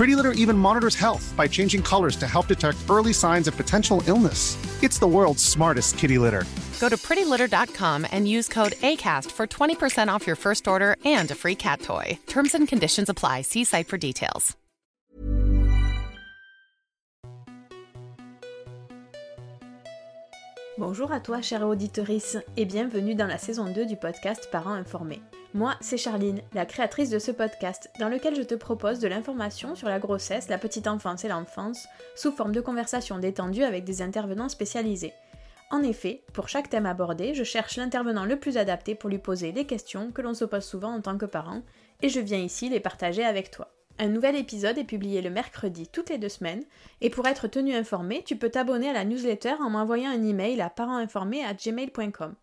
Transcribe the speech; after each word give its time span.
Pretty 0.00 0.16
Litter 0.16 0.32
even 0.32 0.56
monitors 0.56 0.94
health 0.94 1.34
by 1.36 1.46
changing 1.46 1.82
colors 1.82 2.16
to 2.16 2.26
help 2.26 2.46
detect 2.46 2.78
early 2.88 3.12
signs 3.12 3.46
of 3.46 3.54
potential 3.54 4.02
illness. 4.06 4.56
It's 4.82 4.98
the 4.98 5.06
world's 5.06 5.44
smartest 5.44 5.98
kitty 5.98 6.16
litter. 6.16 6.46
Go 6.80 6.88
to 6.88 6.96
prettylitter.com 6.96 8.06
and 8.10 8.26
use 8.26 8.48
code 8.48 8.72
ACAST 8.80 9.30
for 9.30 9.46
20% 9.46 10.08
off 10.08 10.26
your 10.26 10.36
first 10.36 10.66
order 10.66 10.96
and 11.04 11.30
a 11.30 11.34
free 11.34 11.54
cat 11.54 11.82
toy. 11.82 12.18
Terms 12.26 12.54
and 12.54 12.66
conditions 12.66 13.10
apply. 13.10 13.42
See 13.42 13.64
site 13.64 13.88
for 13.88 13.98
details. 13.98 14.56
Bonjour 20.78 21.12
à 21.12 21.20
toi, 21.22 21.42
chère 21.42 21.68
auditorice, 21.68 22.38
et 22.56 22.64
bienvenue 22.64 23.14
dans 23.14 23.28
la 23.28 23.36
saison 23.36 23.66
2 23.70 23.84
du 23.84 23.96
podcast 23.96 24.48
Parents 24.50 24.72
informés. 24.72 25.20
Moi, 25.52 25.74
c'est 25.80 25.96
Charline, 25.96 26.42
la 26.54 26.64
créatrice 26.64 27.10
de 27.10 27.18
ce 27.18 27.32
podcast, 27.32 27.90
dans 27.98 28.08
lequel 28.08 28.36
je 28.36 28.42
te 28.42 28.54
propose 28.54 29.00
de 29.00 29.08
l'information 29.08 29.74
sur 29.74 29.88
la 29.88 29.98
grossesse, 29.98 30.48
la 30.48 30.58
petite 30.58 30.86
enfance 30.86 31.24
et 31.24 31.28
l'enfance, 31.28 31.88
sous 32.14 32.30
forme 32.30 32.52
de 32.52 32.60
conversations 32.60 33.18
détendues 33.18 33.64
avec 33.64 33.82
des 33.82 34.00
intervenants 34.00 34.48
spécialisés. 34.48 35.12
En 35.72 35.82
effet, 35.82 36.22
pour 36.32 36.48
chaque 36.48 36.70
thème 36.70 36.86
abordé, 36.86 37.34
je 37.34 37.42
cherche 37.42 37.78
l'intervenant 37.78 38.26
le 38.26 38.38
plus 38.38 38.58
adapté 38.58 38.94
pour 38.94 39.10
lui 39.10 39.18
poser 39.18 39.50
les 39.50 39.66
questions 39.66 40.12
que 40.12 40.22
l'on 40.22 40.34
se 40.34 40.44
pose 40.44 40.64
souvent 40.64 40.94
en 40.94 41.00
tant 41.00 41.18
que 41.18 41.26
parent, 41.26 41.62
et 42.00 42.08
je 42.08 42.20
viens 42.20 42.38
ici 42.38 42.68
les 42.68 42.80
partager 42.80 43.24
avec 43.24 43.50
toi. 43.50 43.72
Un 43.98 44.08
nouvel 44.08 44.36
épisode 44.36 44.78
est 44.78 44.84
publié 44.84 45.20
le 45.20 45.30
mercredi 45.30 45.88
toutes 45.88 46.10
les 46.10 46.18
deux 46.18 46.28
semaines, 46.28 46.62
et 47.00 47.10
pour 47.10 47.26
être 47.26 47.48
tenu 47.48 47.74
informé, 47.74 48.22
tu 48.24 48.36
peux 48.36 48.50
t'abonner 48.50 48.88
à 48.88 48.92
la 48.92 49.04
newsletter 49.04 49.54
en 49.60 49.70
m'envoyant 49.70 50.10
un 50.10 50.24
email 50.24 50.60
à 50.60 50.70
parentinformé@gmail.com. 50.70 52.36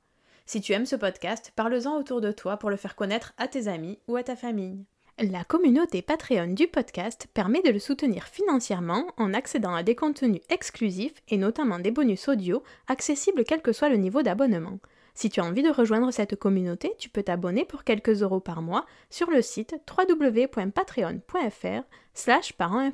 Si 0.50 0.62
tu 0.62 0.72
aimes 0.72 0.86
ce 0.86 0.96
podcast, 0.96 1.52
parle-en 1.58 1.98
autour 1.98 2.22
de 2.22 2.32
toi 2.32 2.56
pour 2.56 2.70
le 2.70 2.78
faire 2.78 2.96
connaître 2.96 3.34
à 3.38 3.50
tes 3.50 3.68
amis 3.68 4.00
ou 4.08 4.16
à 4.16 4.24
ta 4.24 4.38
famille. 4.38 4.86
La 5.20 5.44
communauté 5.44 6.02
Patreon 6.02 6.54
du 6.54 6.68
podcast 6.68 7.28
permet 7.34 7.62
de 7.62 7.70
le 7.70 7.80
soutenir 7.80 8.24
financièrement 8.24 9.08
en 9.18 9.34
accédant 9.34 9.76
à 9.76 9.84
des 9.84 9.96
contenus 9.96 10.40
exclusifs 10.48 11.22
et 11.28 11.36
notamment 11.36 11.80
des 11.80 11.92
bonus 11.92 12.30
audio 12.30 12.64
accessibles 12.88 13.44
quel 13.44 13.62
que 13.62 13.74
soit 13.74 13.90
le 13.90 13.98
niveau 13.98 14.22
d'abonnement. 14.22 14.80
Si 15.16 15.30
tu 15.30 15.42
as 15.42 15.44
envie 15.44 15.64
de 15.64 15.70
rejoindre 15.70 16.12
cette 16.12 16.38
communauté, 16.38 16.94
tu 16.98 17.10
peux 17.10 17.24
t'abonner 17.24 17.66
pour 17.66 17.84
quelques 17.84 18.22
euros 18.22 18.40
par 18.40 18.62
mois 18.62 18.86
sur 19.10 19.30
le 19.30 19.42
site 19.42 19.76
www.patreon.fr 19.98 21.84
slash 22.14 22.54
parents 22.54 22.90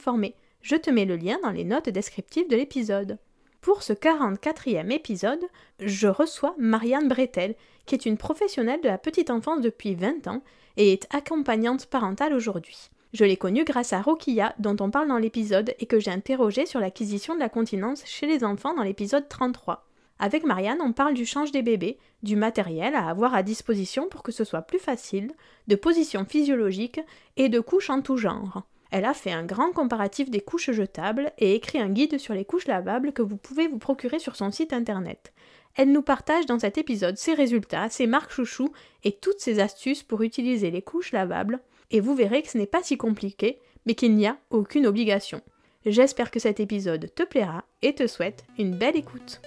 Je 0.62 0.76
te 0.76 0.90
mets 0.90 1.06
le 1.06 1.18
lien 1.18 1.38
dans 1.44 1.52
les 1.52 1.66
notes 1.66 1.90
descriptives 1.90 2.50
de 2.50 2.56
l'épisode. 2.56 3.20
Pour 3.64 3.82
ce 3.82 3.94
44e 3.94 4.92
épisode, 4.92 5.46
je 5.80 6.10
reçois 6.10 6.54
Marianne 6.58 7.08
Bretel, 7.08 7.56
qui 7.86 7.96
est 7.96 8.06
une 8.06 8.18
professionnelle 8.18 8.82
de 8.82 8.90
la 8.90 8.98
petite 8.98 9.30
enfance 9.30 9.62
depuis 9.62 9.96
20 9.96 10.28
ans 10.28 10.44
et 10.76 10.92
est 10.92 11.08
accompagnante 11.16 11.86
parentale 11.86 12.34
aujourd'hui. 12.34 12.90
Je 13.14 13.24
l'ai 13.24 13.38
connue 13.38 13.64
grâce 13.64 13.94
à 13.94 14.02
Rokia, 14.02 14.54
dont 14.60 14.76
on 14.82 14.92
parle 14.92 15.08
dans 15.08 15.18
l'épisode 15.18 15.74
et 15.80 15.86
que 15.86 15.98
j'ai 15.98 16.12
interrogé 16.12 16.66
sur 16.66 16.82
l'acquisition 16.82 17.36
de 17.36 17.40
la 17.40 17.48
continence 17.48 18.04
chez 18.06 18.28
les 18.28 18.44
enfants 18.44 18.76
dans 18.76 18.84
l'épisode 18.84 19.30
33. 19.30 19.88
Avec 20.20 20.44
Marianne, 20.44 20.82
on 20.82 20.92
parle 20.92 21.14
du 21.14 21.26
change 21.26 21.54
des 21.54 21.62
bébés, 21.62 21.98
du 22.22 22.36
matériel 22.36 22.96
à 22.96 23.08
avoir 23.08 23.34
à 23.34 23.44
disposition 23.44 24.10
pour 24.10 24.24
que 24.24 24.34
ce 24.34 24.44
soit 24.44 24.64
plus 24.64 24.80
facile, 24.80 25.32
de 25.70 25.78
positions 25.78 26.26
physiologiques 26.26 27.00
et 27.38 27.48
de 27.48 27.62
couches 27.62 27.90
en 27.90 28.02
tout 28.02 28.18
genre. 28.18 28.64
Elle 28.94 29.06
a 29.06 29.16
fait 29.16 29.32
un 29.32 29.44
grand 29.44 29.72
comparatif 29.72 30.30
des 30.30 30.40
couches 30.40 30.70
jetables 30.70 31.32
et 31.40 31.56
écrit 31.56 31.80
un 31.80 31.90
guide 31.90 32.20
sur 32.20 32.36
les 32.36 32.46
couches 32.46 32.68
lavables 32.68 33.12
que 33.12 33.24
vous 33.24 33.38
pouvez 33.38 33.68
vous 33.68 33.80
procurer 33.80 34.20
sur 34.20 34.36
son 34.36 34.52
site 34.52 34.72
internet. 34.72 35.34
Elle 35.76 35.92
nous 35.92 36.04
partage 36.04 36.46
dans 36.46 36.60
cet 36.60 36.78
épisode 36.78 37.18
ses 37.18 37.34
résultats, 37.34 37.90
ses 37.90 38.06
marques 38.06 38.32
chouchous 38.32 38.72
et 39.04 39.14
toutes 39.14 39.40
ses 39.40 39.60
astuces 39.60 40.04
pour 40.04 40.22
utiliser 40.22 40.70
les 40.70 40.84
couches 40.84 41.12
lavables, 41.12 41.60
et 41.90 42.02
vous 42.02 42.14
verrez 42.14 42.44
que 42.44 42.50
ce 42.50 42.60
n'est 42.60 42.68
pas 42.68 42.84
si 42.84 42.96
compliqué, 42.96 43.58
mais 43.88 43.96
qu'il 43.96 44.16
n'y 44.16 44.28
a 44.28 44.38
aucune 44.52 44.86
obligation. 44.86 45.42
J'espère 45.88 46.30
que 46.30 46.40
cet 46.40 46.60
épisode 46.60 47.12
te 47.16 47.24
plaira 47.24 47.64
et 47.82 47.96
te 47.96 48.06
souhaite 48.06 48.46
une 48.60 48.76
belle 48.76 48.96
écoute. 48.96 49.42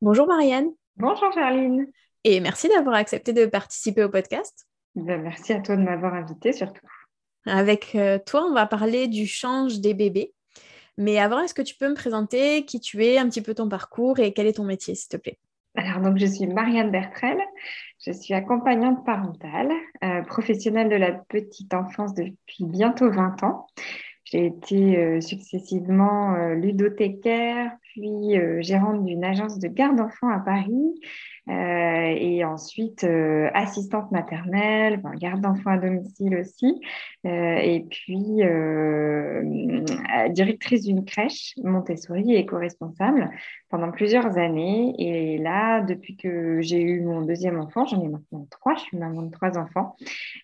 Bonjour 0.00 0.26
Marianne. 0.26 0.70
Bonjour 0.96 1.30
Charline. 1.34 1.92
Et 2.24 2.40
merci 2.40 2.70
d'avoir 2.70 2.94
accepté 2.94 3.34
de 3.34 3.44
participer 3.44 4.02
au 4.02 4.08
podcast. 4.08 4.66
Ben, 4.94 5.20
merci 5.20 5.52
à 5.52 5.60
toi 5.60 5.76
de 5.76 5.82
m'avoir 5.82 6.14
invité 6.14 6.54
surtout. 6.54 6.86
Avec 7.46 7.94
euh, 7.94 8.18
toi, 8.24 8.44
on 8.48 8.54
va 8.54 8.66
parler 8.66 9.08
du 9.08 9.26
change 9.26 9.80
des 9.80 9.94
bébés. 9.94 10.32
Mais 10.98 11.18
avant, 11.18 11.40
est-ce 11.40 11.54
que 11.54 11.62
tu 11.62 11.74
peux 11.76 11.88
me 11.88 11.94
présenter 11.94 12.64
qui 12.64 12.80
tu 12.80 13.04
es, 13.04 13.16
un 13.18 13.28
petit 13.28 13.40
peu 13.40 13.54
ton 13.54 13.68
parcours 13.68 14.18
et 14.18 14.32
quel 14.32 14.46
est 14.46 14.54
ton 14.54 14.64
métier, 14.64 14.94
s'il 14.94 15.08
te 15.08 15.16
plaît? 15.16 15.38
Alors, 15.76 16.02
donc, 16.02 16.18
je 16.18 16.26
suis 16.26 16.46
Marianne 16.46 16.90
Bertrel, 16.90 17.38
je 18.04 18.12
suis 18.12 18.34
accompagnante 18.34 19.04
parentale, 19.06 19.70
euh, 20.04 20.22
professionnelle 20.22 20.88
de 20.88 20.96
la 20.96 21.12
petite 21.12 21.72
enfance 21.72 22.12
depuis 22.14 22.64
bientôt 22.64 23.10
20 23.10 23.42
ans. 23.44 23.66
J'ai 24.24 24.46
été 24.46 24.98
euh, 24.98 25.20
successivement 25.20 26.36
ludothécaire, 26.54 27.70
puis 27.82 28.34
gérante 28.60 29.04
d'une 29.04 29.24
agence 29.24 29.58
de 29.58 29.68
garde 29.68 29.96
d'enfants 29.96 30.28
à 30.28 30.40
Paris, 30.40 30.94
euh, 31.50 32.14
et 32.16 32.44
ensuite 32.44 33.02
euh, 33.02 33.50
assistante 33.54 34.12
maternelle, 34.12 35.02
garde 35.16 35.40
d'enfants 35.40 35.70
à 35.70 35.78
domicile 35.78 36.36
aussi, 36.36 36.80
euh, 37.26 37.56
et 37.56 37.86
puis 37.90 38.42
directrice 40.30 40.84
d'une 40.84 41.04
crèche 41.04 41.54
Montessori 41.62 42.36
éco-responsable 42.36 43.30
pendant 43.68 43.90
plusieurs 43.90 44.38
années. 44.38 44.94
Et 44.98 45.38
là, 45.38 45.80
depuis 45.80 46.16
que 46.16 46.60
j'ai 46.60 46.80
eu 46.80 47.00
mon 47.00 47.22
deuxième 47.22 47.58
enfant, 47.58 47.84
j'en 47.84 48.02
ai 48.02 48.08
maintenant 48.08 48.46
trois, 48.50 48.74
je 48.76 48.82
suis 48.82 48.98
maman 48.98 49.22
de 49.22 49.30
trois 49.30 49.58
enfants, 49.58 49.96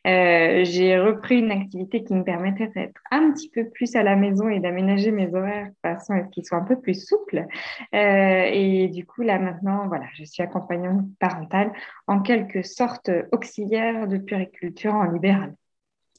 j'ai 0.04 0.98
repris 0.98 1.38
une 1.38 1.52
activité 1.52 2.02
qui 2.02 2.14
me 2.14 2.24
permettait 2.24 2.68
d'être 2.68 3.00
un 3.10 3.32
petit 3.32 3.50
peu 3.50 3.68
plus 3.68 3.94
à 3.94 4.02
la 4.02 4.16
maison 4.16 4.48
et 4.48 4.60
d'aménager 4.60 5.12
mes 5.12 5.32
horaires 5.34 5.68
de 5.68 5.88
façon 5.88 6.14
à 6.14 6.24
ce 6.24 6.30
qu'ils 6.30 6.44
soient 6.44 6.58
un 6.58 6.64
peu 6.64 6.80
plus 6.80 7.06
souples. 7.06 7.44
et 7.92 8.88
du 8.92 9.06
coup, 9.06 9.22
là 9.22 9.38
maintenant, 9.38 9.86
voilà, 9.88 10.06
je 10.14 10.24
suis 10.24 10.42
accompagnante 10.42 10.95
parentale, 11.18 11.72
en 12.06 12.20
quelque 12.20 12.62
sorte 12.62 13.10
auxiliaire 13.32 14.08
de 14.08 14.18
puriculture 14.18 14.94
en 14.94 15.10
libéral. 15.10 15.54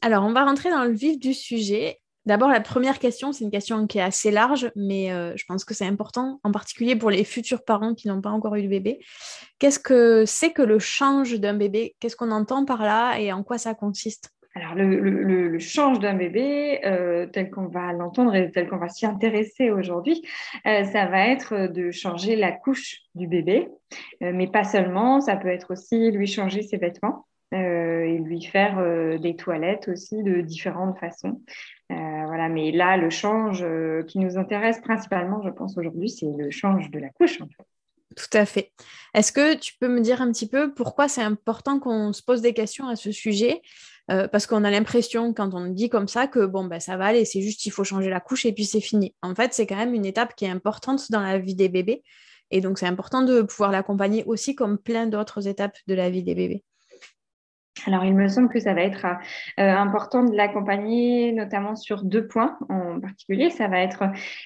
Alors, 0.01 0.23
on 0.23 0.33
va 0.33 0.45
rentrer 0.45 0.69
dans 0.69 0.83
le 0.83 0.91
vif 0.91 1.19
du 1.19 1.33
sujet. 1.33 1.99
D'abord, 2.25 2.49
la 2.49 2.59
première 2.59 2.99
question, 2.99 3.31
c'est 3.31 3.45
une 3.45 3.51
question 3.51 3.87
qui 3.87 3.99
est 3.99 4.01
assez 4.01 4.31
large, 4.31 4.69
mais 4.75 5.13
euh, 5.13 5.31
je 5.37 5.45
pense 5.47 5.63
que 5.63 5.73
c'est 5.73 5.85
important, 5.85 6.41
en 6.43 6.51
particulier 6.51 6.95
pour 6.95 7.09
les 7.09 7.23
futurs 7.23 7.63
parents 7.63 7.93
qui 7.93 8.09
n'ont 8.09 8.21
pas 8.21 8.31
encore 8.31 8.55
eu 8.55 8.63
de 8.63 8.67
bébé. 8.67 8.99
Qu'est-ce 9.59 9.79
que 9.79 10.25
c'est 10.25 10.51
que 10.51 10.61
le 10.61 10.77
change 10.77 11.39
d'un 11.39 11.53
bébé? 11.53 11.95
Qu'est-ce 11.99 12.17
qu'on 12.17 12.31
entend 12.31 12.65
par 12.65 12.83
là 12.83 13.17
et 13.17 13.31
en 13.31 13.43
quoi 13.43 13.57
ça 13.57 13.73
consiste? 13.73 14.31
Alors, 14.57 14.73
le, 14.75 15.59
change 15.59 15.99
d'un 15.99 16.15
bébé, 16.15 16.79
euh, 16.83 17.27
tel 17.27 17.51
qu'on 17.51 17.67
va 17.67 17.93
l'entendre 17.93 18.33
et 18.33 18.49
tel 18.51 18.67
qu'on 18.67 18.77
va 18.77 18.89
s'y 18.89 19.05
intéresser 19.05 19.69
aujourd'hui, 19.69 20.23
euh, 20.65 20.83
ça 20.85 21.05
va 21.05 21.27
être 21.27 21.71
de 21.71 21.91
changer 21.91 22.35
la 22.35 22.51
couche 22.51 23.01
du 23.13 23.27
bébé, 23.27 23.67
euh, 24.23 24.31
mais 24.33 24.47
pas 24.47 24.63
seulement, 24.63 25.21
ça 25.21 25.35
peut 25.35 25.49
être 25.49 25.71
aussi 25.71 26.09
lui 26.11 26.27
changer 26.27 26.63
ses 26.63 26.77
vêtements. 26.77 27.25
et 27.53 28.19
lui 28.19 28.41
faire 28.43 28.75
des 29.19 29.37
toilettes 29.37 29.87
aussi 29.87 30.21
de 30.21 30.41
différentes 30.41 30.99
façons. 30.99 31.41
voilà, 31.89 32.49
mais 32.49 32.71
là, 32.71 32.97
le 32.97 33.09
change 33.09 33.65
qui 34.07 34.19
nous 34.19 34.37
intéresse 34.37 34.81
principalement, 34.81 35.41
je 35.41 35.49
pense 35.49 35.77
aujourd'hui, 35.77 36.09
c'est 36.09 36.27
le 36.37 36.51
change 36.51 36.91
de 36.91 36.99
la 36.99 37.09
couche. 37.09 37.39
Tout 38.17 38.37
à 38.37 38.45
fait. 38.45 38.73
Est-ce 39.13 39.31
que 39.31 39.55
tu 39.55 39.75
peux 39.79 39.87
me 39.87 40.01
dire 40.01 40.21
un 40.21 40.31
petit 40.31 40.49
peu 40.49 40.73
pourquoi 40.73 41.07
c'est 41.07 41.21
important 41.21 41.79
qu'on 41.79 42.11
se 42.11 42.21
pose 42.21 42.41
des 42.41 42.53
questions 42.53 42.87
à 42.87 42.97
ce 42.97 43.13
sujet? 43.13 43.61
Euh, 44.11 44.27
Parce 44.27 44.47
qu'on 44.47 44.63
a 44.63 44.71
l'impression, 44.71 45.33
quand 45.33 45.53
on 45.53 45.67
dit 45.67 45.89
comme 45.89 46.07
ça, 46.07 46.27
que 46.27 46.45
bon, 46.45 46.65
ben, 46.65 46.79
ça 46.79 46.97
va 46.97 47.05
aller, 47.05 47.25
c'est 47.25 47.41
juste 47.41 47.65
il 47.65 47.71
faut 47.71 47.83
changer 47.83 48.09
la 48.09 48.19
couche 48.19 48.45
et 48.45 48.53
puis 48.53 48.65
c'est 48.65 48.81
fini. 48.81 49.15
En 49.21 49.35
fait, 49.35 49.53
c'est 49.53 49.67
quand 49.67 49.75
même 49.75 49.93
une 49.93 50.05
étape 50.05 50.35
qui 50.35 50.45
est 50.45 50.49
importante 50.49 51.11
dans 51.11 51.21
la 51.21 51.37
vie 51.37 51.55
des 51.55 51.69
bébés. 51.69 52.03
Et 52.51 52.61
donc, 52.61 52.79
c'est 52.79 52.87
important 52.87 53.23
de 53.23 53.41
pouvoir 53.41 53.71
l'accompagner 53.71 54.23
aussi 54.25 54.55
comme 54.55 54.77
plein 54.77 55.07
d'autres 55.07 55.47
étapes 55.47 55.77
de 55.87 55.93
la 55.93 56.09
vie 56.09 56.23
des 56.23 56.35
bébés. 56.35 56.63
Alors, 57.85 58.03
il 58.05 58.15
me 58.15 58.27
semble 58.27 58.49
que 58.49 58.59
ça 58.59 58.73
va 58.73 58.81
être 58.81 59.05
euh, 59.05 59.69
important 59.69 60.23
de 60.23 60.35
l'accompagner, 60.35 61.31
notamment 61.31 61.75
sur 61.75 62.03
deux 62.03 62.25
points 62.25 62.57
en 62.69 62.99
particulier. 62.99 63.49
Ça 63.49 63.67
va 63.67 63.79
être 63.81 64.03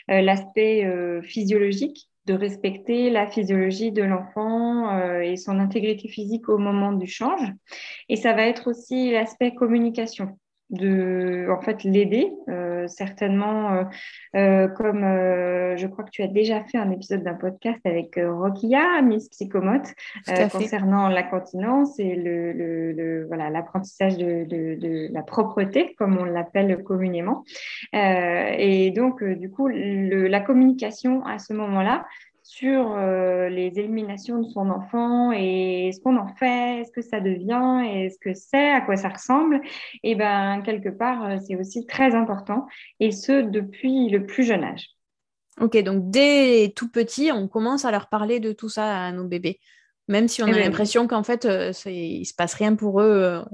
euh, 0.10 0.22
l'aspect 0.22 0.86
physiologique 1.24 2.11
de 2.26 2.34
respecter 2.34 3.10
la 3.10 3.30
physiologie 3.30 3.92
de 3.92 4.04
l'enfant 4.04 4.96
euh, 4.96 5.22
et 5.22 5.38
son 5.38 5.60
intégrité 5.60 6.08
physique 6.08 6.50
au 6.50 6.58
moment 6.58 6.94
du 6.94 7.08
change. 7.08 7.52
Et 8.10 8.16
ça 8.16 8.34
va 8.34 8.44
être 8.44 8.70
aussi 8.70 9.12
l'aspect 9.12 9.54
communication 9.54 10.38
de 10.72 11.48
en 11.52 11.62
fait 11.62 11.84
l'aider 11.84 12.32
euh, 12.50 12.88
certainement 12.88 13.86
euh, 14.36 14.68
comme 14.70 15.02
je 15.02 15.86
crois 15.88 16.04
que 16.04 16.10
tu 16.10 16.24
as 16.24 16.28
déjà 16.28 16.64
fait 16.64 16.78
un 16.78 16.92
épisode 16.92 17.24
d'un 17.24 17.34
podcast 17.34 17.80
avec 17.86 18.18
Rokia 18.18 19.02
Miss 19.02 19.30
Psychomote 19.30 19.94
concernant 20.52 21.08
la 21.10 21.24
continence 21.24 22.00
et 22.00 22.16
le, 22.16 22.54
le, 22.54 23.26
voilà 23.28 23.50
l'apprentissage 23.50 24.18
de, 24.18 24.46
de, 24.46 24.76
de, 24.76 25.14
la 25.14 25.24
propreté 25.24 25.94
comme 25.98 26.18
on 26.18 26.24
l'appelle 26.24 26.84
communément. 26.84 27.44
Et 27.94 28.92
donc 28.92 29.24
du 29.24 29.52
coup 29.52 29.68
la 29.68 30.40
communication 30.40 31.26
à 31.26 31.38
ce 31.40 31.54
moment-là 31.54 32.06
sur 32.52 32.92
euh, 32.98 33.48
les 33.48 33.80
éliminations 33.80 34.40
de 34.40 34.50
son 34.50 34.70
enfant 34.70 35.32
et 35.32 35.90
ce 35.94 36.02
qu'on 36.02 36.18
en 36.18 36.28
fait, 36.36 36.82
est-ce 36.82 36.92
que 36.92 37.02
ça 37.02 37.22
devient, 37.22 37.88
est-ce 37.88 38.20
que 38.20 38.34
c'est, 38.34 38.72
à 38.72 38.82
quoi 38.82 38.98
ça 38.98 39.08
ressemble, 39.08 39.62
et 40.04 40.16
ben 40.16 40.62
quelque 40.62 40.90
part, 40.90 41.24
euh, 41.24 41.38
c'est 41.48 41.56
aussi 41.56 41.86
très 41.86 42.14
important, 42.14 42.68
et 43.00 43.12
ce 43.12 43.42
depuis 43.42 44.10
le 44.10 44.26
plus 44.26 44.44
jeune 44.44 44.66
âge. 44.66 44.90
Ok, 45.62 45.78
donc 45.78 46.10
dès 46.12 46.74
tout 46.76 46.92
petit, 46.92 47.32
on 47.32 47.48
commence 47.48 47.86
à 47.86 47.92
leur 47.92 48.10
parler 48.10 48.42
de 48.42 48.52
tout 48.52 48.68
ça 48.68 49.06
à 49.06 49.14
nos 49.14 49.24
bébés, 49.24 49.62
même 50.10 50.28
si 50.28 50.44
on 50.44 50.48
a 50.48 50.60
l'impression 50.60 51.08
qu'en 51.08 51.24
fait, 51.24 51.46
euh, 51.46 51.72
il 51.86 52.26
se 52.26 52.34
passe 52.34 52.54
rien 52.54 52.76
pour 52.76 53.00
eux. 53.00 53.46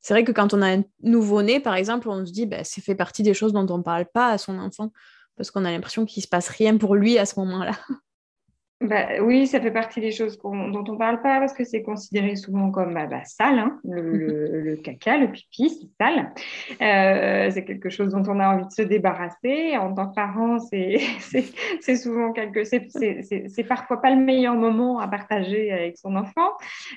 C'est 0.00 0.14
vrai 0.14 0.24
que 0.24 0.32
quand 0.32 0.54
on 0.54 0.62
a 0.62 0.78
un 0.78 0.84
nouveau-né, 1.02 1.60
par 1.60 1.74
exemple, 1.74 2.08
on 2.08 2.24
se 2.24 2.32
dit, 2.32 2.46
bah, 2.46 2.64
c'est 2.64 2.80
fait 2.80 2.94
partie 2.94 3.22
des 3.22 3.34
choses 3.34 3.52
dont 3.52 3.66
on 3.68 3.78
ne 3.78 3.82
parle 3.82 4.06
pas 4.06 4.30
à 4.30 4.38
son 4.38 4.58
enfant, 4.58 4.90
parce 5.36 5.50
qu'on 5.50 5.66
a 5.66 5.70
l'impression 5.70 6.06
qu'il 6.06 6.22
ne 6.22 6.24
se 6.24 6.28
passe 6.28 6.48
rien 6.48 6.78
pour 6.78 6.94
lui 6.94 7.18
à 7.18 7.26
ce 7.26 7.38
moment-là. 7.38 7.72
Bah, 8.82 9.06
oui, 9.20 9.46
ça 9.46 9.60
fait 9.60 9.70
partie 9.70 10.00
des 10.00 10.10
choses 10.10 10.38
dont 10.42 10.52
on 10.52 10.92
ne 10.92 10.98
parle 10.98 11.22
pas 11.22 11.38
parce 11.38 11.52
que 11.52 11.64
c'est 11.64 11.82
considéré 11.82 12.34
souvent 12.34 12.70
comme 12.70 12.94
bah, 12.94 13.06
bah, 13.06 13.24
sale. 13.24 13.58
Hein. 13.58 13.80
Le, 13.84 14.76
caca, 14.76 15.18
le 15.18 15.30
pipi, 15.30 15.70
c'est 15.70 16.04
sale. 16.04 16.32
Euh, 16.80 17.50
c'est 17.50 17.64
quelque 17.64 17.90
chose 17.90 18.12
dont 18.12 18.22
on 18.26 18.40
a 18.40 18.54
envie 18.54 18.66
de 18.66 18.72
se 18.72 18.82
débarrasser. 18.82 19.76
En 19.76 19.94
tant 19.94 20.08
que 20.08 20.14
parent, 20.14 20.58
c'est 20.58 20.98
souvent 21.96 22.32
quelque 22.32 22.64
c'est 22.64 23.64
parfois 23.68 24.00
pas 24.00 24.10
le 24.10 24.20
meilleur 24.20 24.54
moment 24.54 24.98
à 24.98 25.08
partager 25.08 25.70
avec 25.70 25.98
son 25.98 26.16
enfant. 26.16 26.50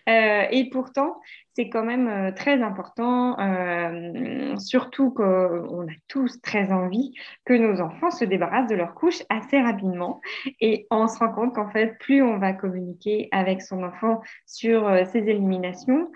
Euh, 0.10 0.44
et 0.50 0.70
pourtant, 0.70 1.18
c'est 1.56 1.70
quand 1.70 1.84
même 1.84 2.08
euh, 2.10 2.32
très 2.32 2.62
important, 2.62 3.40
euh, 3.40 4.58
surtout 4.58 5.12
qu'on 5.12 5.84
a 5.84 5.94
tous 6.10 6.42
très 6.42 6.72
envie 6.74 7.14
que 7.46 7.54
nos 7.54 7.80
enfants 7.80 8.12
se 8.12 8.26
débarrassent 8.26 8.70
de 8.70 8.76
leur 8.76 8.94
couche 8.94 9.24
assez 9.30 9.62
rapidement. 9.62 10.20
Et 10.60 10.86
on 10.92 11.08
se 11.08 11.18
rend 11.18 11.32
compte 11.32 11.56
qu'en 11.56 11.70
plus 12.00 12.22
on 12.22 12.38
va 12.38 12.54
communiquer 12.54 13.28
avec 13.32 13.62
son 13.62 13.84
enfant 13.84 14.22
sur 14.46 14.88
euh, 14.88 15.04
ses 15.06 15.20
éliminations, 15.20 16.12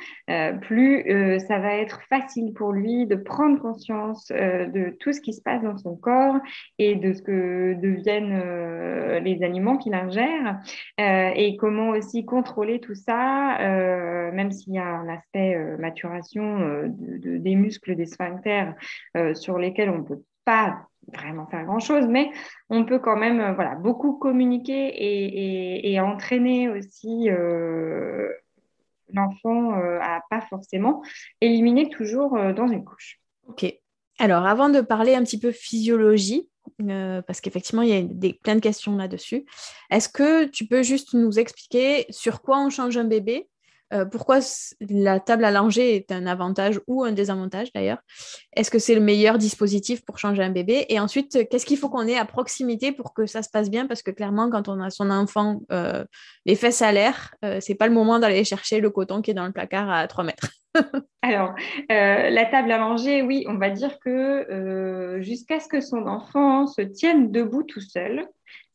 plus 0.62 1.40
ça 1.48 1.60
va 1.60 1.76
être 1.76 2.02
facile 2.10 2.54
pour 2.54 2.72
lui 2.72 3.06
de 3.06 3.16
prendre 3.16 3.60
conscience 3.60 4.28
de 4.30 4.96
tout 5.00 5.12
ce 5.12 5.22
qui 5.22 5.34
se 5.34 5.42
passe 5.42 5.64
dans 5.64 5.78
son 5.78 5.96
corps 5.96 6.36
et 6.78 6.96
de 6.96 7.14
ce 7.14 7.22
que 7.22 7.74
deviennent 7.82 9.24
les 9.24 9.44
aliments 9.44 9.78
qu'il 9.78 9.94
ingère 9.94 10.60
et 10.98 11.58
comment 11.58 11.90
aussi 11.90 12.26
contrôler 12.26 12.80
tout 12.80 12.96
ça, 12.96 13.58
même 14.32 14.52
s'il 14.52 14.74
y 14.74 14.78
a 14.78 14.86
un 14.86 15.10
aspect 15.10 15.56
euh, 15.60 15.78
maturation 15.78 16.60
euh, 16.62 16.88
des 16.90 17.56
muscles 17.56 17.96
des 17.96 18.06
sphincters 18.06 18.76
euh, 19.18 19.34
sur 19.34 19.58
lesquels 19.58 19.90
on 19.90 20.04
peut 20.04 20.24
pas 20.46 20.88
vraiment 21.14 21.48
faire 21.48 21.66
grand-chose, 21.66 22.06
mais 22.08 22.32
on 22.70 22.86
peut 22.86 23.00
quand 23.00 23.18
même 23.18 23.54
voilà, 23.56 23.76
beaucoup 23.76 24.14
communiquer 24.14 25.92
et, 25.92 26.00
entraîner 26.00 26.70
aussi 26.70 27.30
l'enfant 29.14 29.74
à 29.74 30.22
pas 30.30 30.42
forcément 30.42 31.02
éliminer 31.42 31.90
toujours 31.90 32.38
dans 32.54 32.68
une 32.68 32.86
couche. 32.86 33.20
Ok. 33.48 33.74
Alors, 34.20 34.46
avant 34.46 34.70
de 34.70 34.82
parler 34.82 35.16
un 35.16 35.24
petit 35.24 35.40
peu 35.40 35.52
physiologie, 35.52 36.50
parce 37.26 37.42
qu'effectivement, 37.42 37.82
il 37.82 37.90
y 37.90 37.94
a 37.94 38.02
des, 38.02 38.34
plein 38.34 38.56
de 38.56 38.60
questions 38.60 38.96
là-dessus, 38.96 39.46
est-ce 39.90 40.10
que 40.10 40.46
tu 40.46 40.68
peux 40.68 40.84
juste 40.84 41.14
nous 41.14 41.40
expliquer 41.40 42.06
sur 42.10 42.42
quoi 42.42 42.60
on 42.60 42.70
change 42.70 42.98
un 42.98 43.06
bébé? 43.06 43.48
Euh, 43.94 44.06
pourquoi 44.06 44.40
la 44.90 45.20
table 45.20 45.46
à 45.46 45.52
langer 45.52 45.96
est 45.96 46.12
un 46.12 46.28
avantage 46.28 46.80
ou 46.88 47.04
un 47.04 47.12
désavantage 47.12 47.72
d'ailleurs? 47.74 48.00
Est-ce 48.56 48.72
que 48.72 48.80
c'est 48.80 48.96
le 48.96 49.02
meilleur 49.02 49.38
dispositif 49.38 50.04
pour 50.06 50.20
changer 50.20 50.44
un 50.44 50.52
bébé? 50.52 50.86
Et 50.90 51.00
ensuite, 51.00 51.50
qu'est-ce 51.50 51.66
qu'il 51.66 51.78
faut 51.78 51.90
qu'on 51.90 52.08
ait 52.08 52.18
à 52.18 52.26
proximité 52.26 52.92
pour 52.92 53.14
que 53.14 53.26
ça 53.26 53.42
se 53.42 53.50
passe 53.50 53.70
bien? 53.70 53.88
Parce 53.88 54.02
que 54.02 54.12
clairement, 54.12 54.50
quand 54.50 54.68
on 54.68 54.80
a 54.80 54.90
son 54.90 55.10
enfant 55.10 55.62
euh, 55.72 56.06
les 56.46 56.56
fesses 56.56 56.82
à 56.82 56.92
l'air, 56.92 57.34
euh, 57.44 57.60
c'est 57.62 57.76
pas 57.76 57.88
le 57.88 57.94
moment 57.94 58.20
d'aller 58.20 58.44
chercher 58.44 58.80
le 58.80 58.90
coton 58.90 59.22
qui 59.22 59.32
est 59.32 59.36
dans 59.36 59.46
le 59.46 59.54
placard 59.54 59.90
à 59.90 60.08
3 60.08 60.24
mètres. 60.24 60.50
Alors, 61.24 61.56
la 61.90 62.46
table 62.46 62.72
à 62.72 62.78
langer, 62.78 63.24
oui, 63.24 63.44
on 63.48 63.58
va 63.58 63.72
dire 63.72 64.00
que 64.00 65.18
jusqu'à 65.20 65.60
ce 65.60 65.68
que 65.68 65.82
son 65.82 66.06
enfant 66.06 66.68
se 66.68 66.82
tienne 66.82 67.32
debout 67.32 67.64
tout 67.64 67.82
seul, 67.82 68.28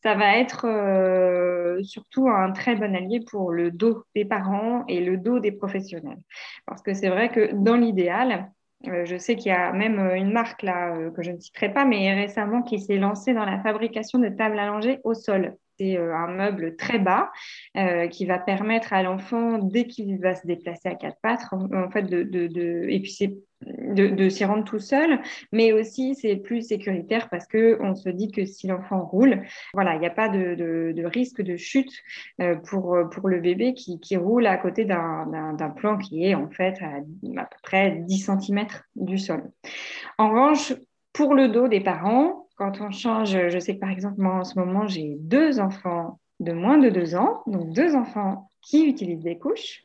ça 0.04 0.14
va 0.14 0.36
être 0.36 0.66
euh, 0.66 1.82
surtout 1.82 2.28
un 2.28 2.52
très 2.52 2.76
bon 2.76 2.94
allié 2.94 3.20
pour 3.30 3.52
le 3.52 3.70
dos 3.70 4.04
des 4.14 4.26
parents 4.26 4.84
et 4.86 5.00
le 5.00 5.16
dos 5.16 5.40
des 5.40 5.50
professionnels. 5.50 6.18
Parce 6.66 6.82
que 6.82 6.92
c'est 6.92 7.08
vrai 7.08 7.30
que 7.30 7.54
dans 7.54 7.76
l'idéal, 7.76 8.52
euh, 8.86 9.06
je 9.06 9.16
sais 9.16 9.34
qu'il 9.34 9.46
y 9.46 9.54
a 9.54 9.72
même 9.72 9.98
une 10.14 10.30
marque 10.30 10.62
là 10.62 10.94
euh, 10.94 11.10
que 11.10 11.22
je 11.22 11.30
ne 11.30 11.40
citerai 11.40 11.72
pas, 11.72 11.86
mais 11.86 12.12
récemment 12.14 12.60
qui 12.60 12.80
s'est 12.80 12.98
lancée 12.98 13.32
dans 13.32 13.46
la 13.46 13.60
fabrication 13.60 14.18
de 14.18 14.28
tables 14.28 14.58
allongées 14.58 15.00
au 15.04 15.14
sol. 15.14 15.56
C'est 15.78 15.96
un 15.96 16.28
meuble 16.28 16.76
très 16.76 17.00
bas 17.00 17.32
qui 18.12 18.26
va 18.26 18.38
permettre 18.38 18.92
à 18.92 19.02
l'enfant, 19.02 19.58
dès 19.58 19.88
qu'il 19.88 20.20
va 20.20 20.36
se 20.36 20.46
déplacer 20.46 20.88
à 20.88 20.94
quatre 20.94 21.18
pattes, 21.20 21.42
en, 21.50 21.90
fait, 21.90 22.02
de, 22.02 22.22
de, 22.22 22.46
de, 22.46 22.86
et 22.88 23.00
puis 23.00 23.10
c'est 23.10 23.34
de, 23.66 24.28
s'y 24.28 24.44
rendre 24.44 24.64
tout 24.64 24.78
seul, 24.78 25.20
mais 25.52 25.72
aussi 25.72 26.14
c'est 26.14 26.36
plus 26.36 26.62
sécuritaire 26.62 27.28
parce 27.28 27.46
que 27.46 27.78
on 27.80 27.94
se 27.94 28.08
dit 28.08 28.30
que 28.30 28.44
si 28.44 28.66
l'enfant 28.66 29.04
roule, 29.04 29.42
voilà, 29.72 29.94
il 29.94 30.00
n'y 30.00 30.06
a 30.06 30.10
pas 30.10 30.28
de, 30.28 31.04
risque 31.06 31.42
de 31.42 31.56
chute 31.56 31.92
euh, 32.40 32.56
pour, 32.56 32.96
le 33.28 33.40
bébé 33.40 33.74
qui, 33.74 34.16
roule 34.16 34.46
à 34.46 34.56
côté 34.56 34.84
d'un 34.84 35.74
plan 35.76 35.98
qui 35.98 36.24
est 36.24 36.34
en 36.34 36.48
fait 36.48 36.76
à, 36.82 36.96
à 37.40 37.44
peu 37.44 37.56
près 37.62 38.02
10 38.06 38.18
cm 38.18 38.66
du 38.96 39.18
sol. 39.18 39.50
En 40.18 40.30
revanche, 40.30 40.74
pour 41.12 41.34
le 41.34 41.48
dos 41.48 41.68
des 41.68 41.80
parents, 41.80 42.48
quand 42.56 42.80
on 42.80 42.90
change, 42.90 43.48
je 43.48 43.58
sais 43.58 43.74
que 43.74 43.80
par 43.80 43.90
exemple, 43.90 44.20
moi 44.20 44.34
en 44.34 44.44
ce 44.44 44.58
moment, 44.58 44.86
j'ai 44.86 45.16
deux 45.18 45.60
enfants 45.60 46.18
de 46.40 46.52
moins 46.52 46.78
de 46.78 46.90
deux 46.90 47.14
ans, 47.14 47.42
donc 47.46 47.72
deux 47.72 47.94
enfants 47.94 48.50
qui 48.62 48.86
utilisent 48.86 49.22
des 49.22 49.38
couches. 49.38 49.82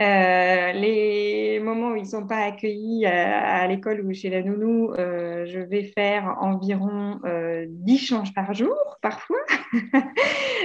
Euh, 0.00 0.72
les 0.72 1.60
moments 1.60 1.90
où 1.90 1.96
ils 1.96 2.04
ne 2.04 2.08
sont 2.08 2.26
pas 2.26 2.38
accueillis 2.38 3.04
à, 3.04 3.66
l'école 3.66 4.00
ou 4.00 4.14
chez 4.14 4.30
la 4.30 4.42
nounou, 4.42 4.92
euh, 4.94 5.44
je 5.46 5.60
vais 5.60 5.92
faire 5.94 6.36
environ 6.40 7.20
euh, 7.24 7.66
10 7.68 7.98
changes 7.98 8.34
par 8.34 8.54
jour, 8.54 8.76
parfois. 9.02 9.40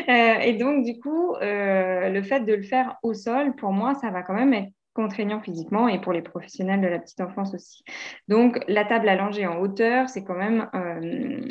Euh, 0.09 0.39
et 0.39 0.53
donc, 0.53 0.85
du 0.85 0.99
coup, 0.99 1.35
le 1.41 2.21
fait 2.21 2.41
de 2.41 2.53
le 2.53 2.61
faire 2.61 2.97
au 3.01 3.13
sol, 3.13 3.55
pour 3.55 3.71
moi, 3.71 3.95
ça 3.95 4.11
va 4.11 4.21
quand 4.21 4.33
même 4.33 4.53
être 4.53 4.69
contraignant 4.93 5.41
physiquement 5.41 5.87
et 5.87 5.99
pour 5.99 6.13
les 6.13 6.21
professionnels 6.21 6.81
de 6.81 6.87
la 6.87 6.99
petite 6.99 7.21
enfance 7.21 7.55
aussi. 7.55 7.83
Donc, 8.27 8.59
la 8.67 8.85
table 8.85 9.09
allongée 9.09 9.47
en 9.47 9.57
hauteur, 9.59 10.09
c'est 10.09 10.23
quand 10.23 10.35
même 10.35 10.69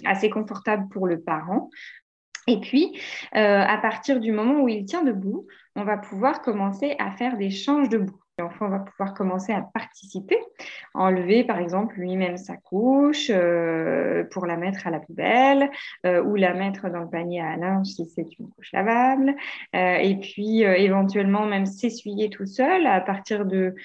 assez 0.04 0.30
confortable 0.30 0.88
pour 0.90 1.08
le 1.08 1.20
parent. 1.20 1.68
Et 2.46 2.60
puis, 2.60 3.00
à 3.32 3.78
partir 3.78 4.20
du 4.20 4.30
moment 4.30 4.60
où 4.60 4.68
il 4.68 4.84
tient 4.84 5.02
debout, 5.02 5.46
on 5.76 5.84
va 5.84 5.96
pouvoir 5.96 6.42
commencer 6.42 6.96
à 6.98 7.10
faire 7.12 7.36
des 7.36 7.50
changes 7.50 7.88
debout. 7.88 8.18
L'enfant 8.36 8.68
va 8.68 8.80
pouvoir 8.80 9.14
commencer 9.14 9.52
à 9.52 9.60
participer, 9.60 10.36
enlever 10.92 11.44
par 11.44 11.58
exemple 11.58 11.94
lui-même 12.00 12.36
sa 12.36 12.56
couche 12.56 13.30
euh, 13.30 14.24
pour 14.32 14.46
la 14.46 14.56
mettre 14.56 14.88
à 14.88 14.90
la 14.90 14.98
poubelle 14.98 15.70
euh, 16.04 16.20
ou 16.20 16.34
la 16.34 16.52
mettre 16.52 16.90
dans 16.90 16.98
le 16.98 17.08
panier 17.08 17.40
à 17.40 17.56
linge 17.56 17.86
si 17.86 18.06
c'est 18.06 18.26
une 18.40 18.48
couche 18.48 18.72
lavable. 18.72 19.36
Euh, 19.76 19.96
et 19.98 20.16
puis 20.16 20.62
éventuellement 20.62 21.46
même 21.46 21.64
s'essuyer 21.64 22.28
tout 22.28 22.46
seul 22.46 22.88
à 22.88 23.00
partir 23.00 23.46
de, 23.46 23.76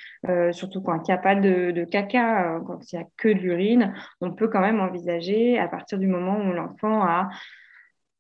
surtout 0.51 0.81
quand 0.81 1.07
il 1.07 1.11
n'y 1.11 1.15
a 1.15 1.21
pas 1.21 1.35
de, 1.35 1.69
de 1.69 1.83
caca, 1.83 2.59
quand 2.65 2.91
il 2.91 2.95
n'y 2.95 3.03
a 3.03 3.07
que 3.17 3.27
de 3.27 3.39
l'urine, 3.39 3.93
on 4.19 4.31
peut 4.31 4.47
quand 4.47 4.61
même 4.61 4.79
envisager 4.79 5.59
à 5.59 5.67
partir 5.67 5.99
du 5.99 6.07
moment 6.07 6.39
où 6.39 6.53
l'enfant 6.53 7.03
a 7.03 7.29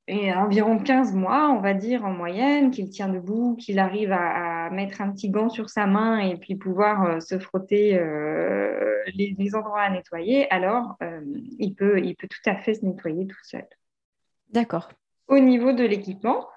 et 0.09 0.33
environ 0.33 0.79
15 0.79 1.13
mois, 1.13 1.51
on 1.51 1.61
va 1.61 1.75
dire 1.75 2.03
en 2.03 2.11
moyenne, 2.11 2.71
qu'il 2.71 2.89
tient 2.89 3.09
debout, 3.09 3.55
qu'il 3.57 3.77
arrive 3.77 4.11
à, 4.11 4.71
mettre 4.71 5.01
un 5.01 5.11
petit 5.11 5.29
gant 5.29 5.49
sur 5.49 5.69
sa 5.69 5.85
main 5.85 6.17
et 6.17 6.35
puis 6.35 6.55
pouvoir 6.55 7.03
euh, 7.03 7.19
se 7.19 7.37
frotter 7.37 7.95
euh, 7.95 9.03
les, 9.13 9.55
endroits 9.55 9.81
à 9.81 9.89
nettoyer, 9.91 10.49
alors 10.51 10.95
euh, 11.03 11.21
il, 11.59 11.75
peut, 11.75 11.99
il 12.03 12.15
peut 12.15 12.27
tout 12.27 12.49
à 12.49 12.55
fait 12.55 12.73
se 12.73 12.85
nettoyer 12.85 13.27
tout 13.27 13.43
seul. 13.43 13.67
D'accord. 14.51 14.89
Au 15.27 15.37
niveau 15.37 15.73
de 15.73 15.83
l'équipement, 15.83 16.47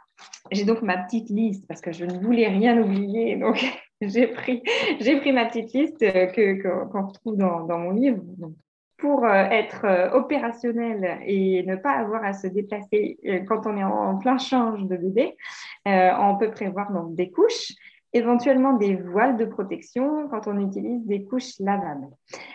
j'ai 0.50 0.64
donc 0.64 0.80
ma 0.80 0.96
petite 0.96 1.28
liste 1.28 1.66
parce 1.68 1.82
que 1.82 1.92
je 1.92 2.06
ne 2.06 2.18
voulais 2.18 2.48
rien 2.48 2.80
oublier. 2.82 3.36
Donc, 3.36 3.62
j'ai 4.00 4.28
pris, 4.28 4.62
pris 4.98 5.32
ma 5.32 5.44
petite 5.44 5.74
liste 5.74 5.98
que, 5.98 6.86
qu'on 6.90 7.06
retrouve 7.06 7.36
dans, 7.36 7.66
dans, 7.66 7.78
mon 7.78 7.90
livre. 7.90 8.22
Donc, 8.38 8.54
pour 9.02 9.24
euh, 9.24 9.34
être 9.50 9.84
euh, 9.84 10.12
opérationnel 10.12 11.18
et 11.26 11.64
ne 11.64 11.74
pas 11.74 11.90
avoir 11.90 12.24
à 12.24 12.32
se 12.32 12.46
déplacer 12.46 13.18
euh, 13.26 13.40
quand 13.48 13.66
on 13.66 13.76
est 13.76 13.82
en, 13.82 14.16
plein 14.16 14.38
change 14.38 14.86
de 14.86 14.96
bébé, 14.96 15.36
on 15.84 16.36
peut 16.38 16.52
prévoir 16.52 16.92
donc 16.92 17.16
des 17.16 17.32
couches, 17.32 17.72
éventuellement 18.12 18.74
des 18.74 18.94
voiles 18.94 19.36
de 19.36 19.44
protection 19.44 20.28
quand 20.28 20.46
on 20.46 20.56
utilise 20.60 21.04
des 21.04 21.24
couches 21.24 21.58
lavables, 21.58 22.06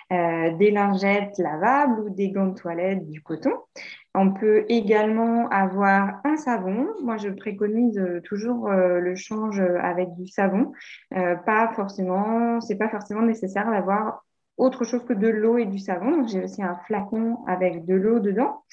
des 0.09 0.71
lingettes 0.71 1.37
lavables 1.39 1.99
ou 1.99 2.09
des 2.09 2.29
gants 2.31 2.47
de 2.47 2.57
toilette 2.57 3.09
du 3.09 3.21
coton. 3.21 3.51
On 4.15 4.31
peut 4.31 4.65
également 4.69 5.49
avoir 5.49 6.21
un 6.23 6.37
savon. 6.37 6.87
Moi, 7.03 7.17
je 7.17 7.29
préconise 7.29 8.01
toujours 8.23 8.69
le 8.69 9.15
change 9.15 9.59
avec 9.59 10.13
du 10.15 10.27
savon. 10.27 10.71
pas 11.11 11.73
forcément, 11.75 12.61
c'est 12.61 12.77
pas 12.77 12.89
forcément 12.89 13.23
nécessaire 13.23 13.69
d'avoir 13.69 14.23
autre 14.57 14.83
chose 14.83 15.05
que 15.05 15.13
de 15.13 15.27
l'eau 15.27 15.57
et 15.57 15.65
du 15.65 15.79
savon. 15.79 16.11
Donc, 16.11 16.27
j'ai 16.27 16.43
aussi 16.43 16.63
un 16.63 16.75
flacon 16.87 17.37
avec 17.47 17.85
de 17.85 17.95
l'eau 17.95 18.19
dedans. 18.19 18.63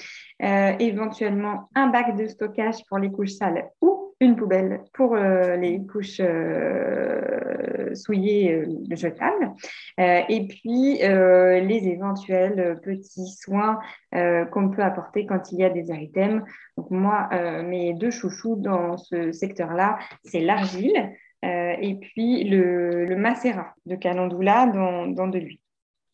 Euh, 0.43 0.73
éventuellement, 0.81 1.69
un 1.75 1.89
bac 1.89 2.17
de 2.17 2.27
stockage 2.27 2.85
pour 2.89 2.99
les 2.99 3.11
couches 3.11 3.33
sales 3.33 3.71
ou 3.81 4.15
une 4.21 4.37
poubelle 4.37 4.83
pour 4.95 5.15
euh, 5.15 5.57
les 5.57 5.85
couches 5.87 6.21
euh, 6.21 7.95
souillées 7.95 8.65
jetables. 8.91 9.53
et 9.99 10.47
puis, 10.49 10.99
les 10.99 11.89
éventuels 11.89 12.81
petits 12.83 13.29
soins 13.29 13.79
qu'on 14.13 14.71
peut 14.71 14.83
apporter 14.83 15.27
quand 15.27 15.53
il 15.53 15.59
y 15.61 15.65
a 15.65 15.71
des 15.71 15.91
érythèmes. 15.91 16.45
Donc, 16.77 16.91
moi, 16.91 17.29
mes 17.63 17.95
deux 17.95 18.11
chouchous 18.11 18.57
dans 18.57 18.97
ce 18.97 19.31
secteur-là, 19.31 19.99
c'est 20.25 20.41
l'argile. 20.41 21.13
et 21.45 21.99
puis 22.01 22.45
le, 22.45 23.05
le 23.05 23.17
macérat 23.17 23.75
de 23.87 23.95
calendula 23.95 24.67
dans, 24.67 25.07
dans 25.07 25.29
de 25.29 25.39
l'huile. 25.39 25.59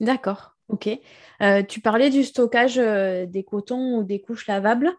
D'accord, 0.00 0.56
ok. 0.68 0.88
Euh, 1.42 1.62
tu 1.62 1.80
parlais 1.80 2.08
du 2.08 2.24
stockage 2.24 2.78
euh, 2.78 3.26
des 3.26 3.44
cotons 3.44 3.98
ou 3.98 4.02
des 4.02 4.20
couches 4.22 4.46
lavables. 4.46 4.90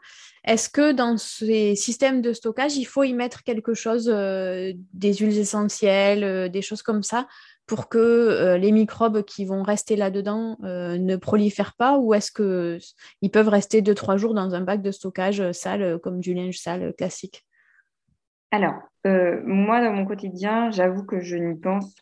Est-ce 0.43 0.69
que 0.69 0.91
dans 0.91 1.17
ces 1.17 1.75
systèmes 1.75 2.21
de 2.21 2.33
stockage, 2.33 2.77
il 2.77 2.85
faut 2.85 3.03
y 3.03 3.13
mettre 3.13 3.43
quelque 3.43 3.73
chose, 3.73 4.07
euh, 4.13 4.73
des 4.93 5.13
huiles 5.15 5.39
essentielles, 5.39 6.51
des 6.51 6.61
choses 6.61 6.83
comme 6.83 7.01
ça, 7.01 7.27
pour 7.65 7.89
que 7.89 8.57
les 8.59 8.71
microbes 8.71 9.23
qui 9.23 9.45
vont 9.45 9.63
rester 9.63 9.95
là-dedans 9.95 10.57
ne 10.61 11.15
prolifèrent 11.15 11.75
pas 11.75 11.97
ou 11.97 12.13
est-ce 12.13 12.31
qu'ils 12.31 13.31
peuvent 13.31 13.47
rester 13.47 13.81
2-3 13.81 14.17
jours 14.17 14.33
dans 14.33 14.53
un 14.55 14.61
bac 14.61 14.81
de 14.81 14.91
stockage 14.91 15.51
sale 15.53 15.97
comme 15.99 16.19
du 16.19 16.33
linge 16.33 16.59
sale 16.59 16.93
classique? 16.97 17.45
Alors, 18.49 18.73
moi, 19.05 19.81
dans 19.81 19.93
mon 19.93 20.05
quotidien, 20.05 20.69
j'avoue 20.71 21.05
que 21.05 21.21
je 21.21 21.37
n'y 21.37 21.55
pense 21.55 21.95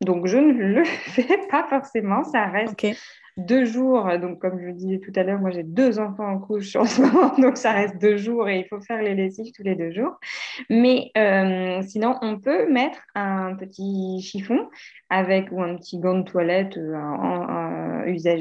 Donc, 0.00 0.26
je 0.26 0.38
ne 0.38 0.52
le 0.52 0.84
fais 0.84 1.40
pas 1.50 1.64
forcément. 1.64 2.24
Ça 2.24 2.46
reste 2.46 2.76
deux 3.38 3.64
jours. 3.64 4.10
Donc, 4.20 4.40
comme 4.40 4.60
je 4.60 4.66
le 4.66 4.72
disais 4.72 4.98
tout 4.98 5.12
à 5.14 5.22
l'heure, 5.22 5.38
moi, 5.38 5.50
j'ai 5.50 5.62
deux 5.62 5.98
enfants 5.98 6.28
en 6.28 6.38
couche 6.38 6.74
en 6.76 6.84
ce 6.84 7.00
moment. 7.00 7.34
Donc, 7.38 7.56
ça 7.56 7.72
reste 7.72 7.98
deux 8.00 8.16
jours 8.16 8.48
et 8.48 8.58
il 8.58 8.66
faut 8.66 8.80
faire 8.80 9.02
les 9.02 9.14
lessives 9.14 9.52
tous 9.54 9.62
les 9.62 9.76
deux 9.76 9.92
jours. 9.92 10.18
Mais 10.68 11.10
euh, 11.16 11.80
sinon, 11.82 12.16
on 12.20 12.38
peut 12.38 12.70
mettre 12.70 12.98
un 13.14 13.54
petit 13.54 14.20
chiffon 14.22 14.68
avec 15.10 15.50
ou 15.52 15.62
un 15.62 15.76
petit 15.76 15.98
gant 15.98 16.18
de 16.18 16.24
toilette 16.24 16.76
euh, 16.76 16.94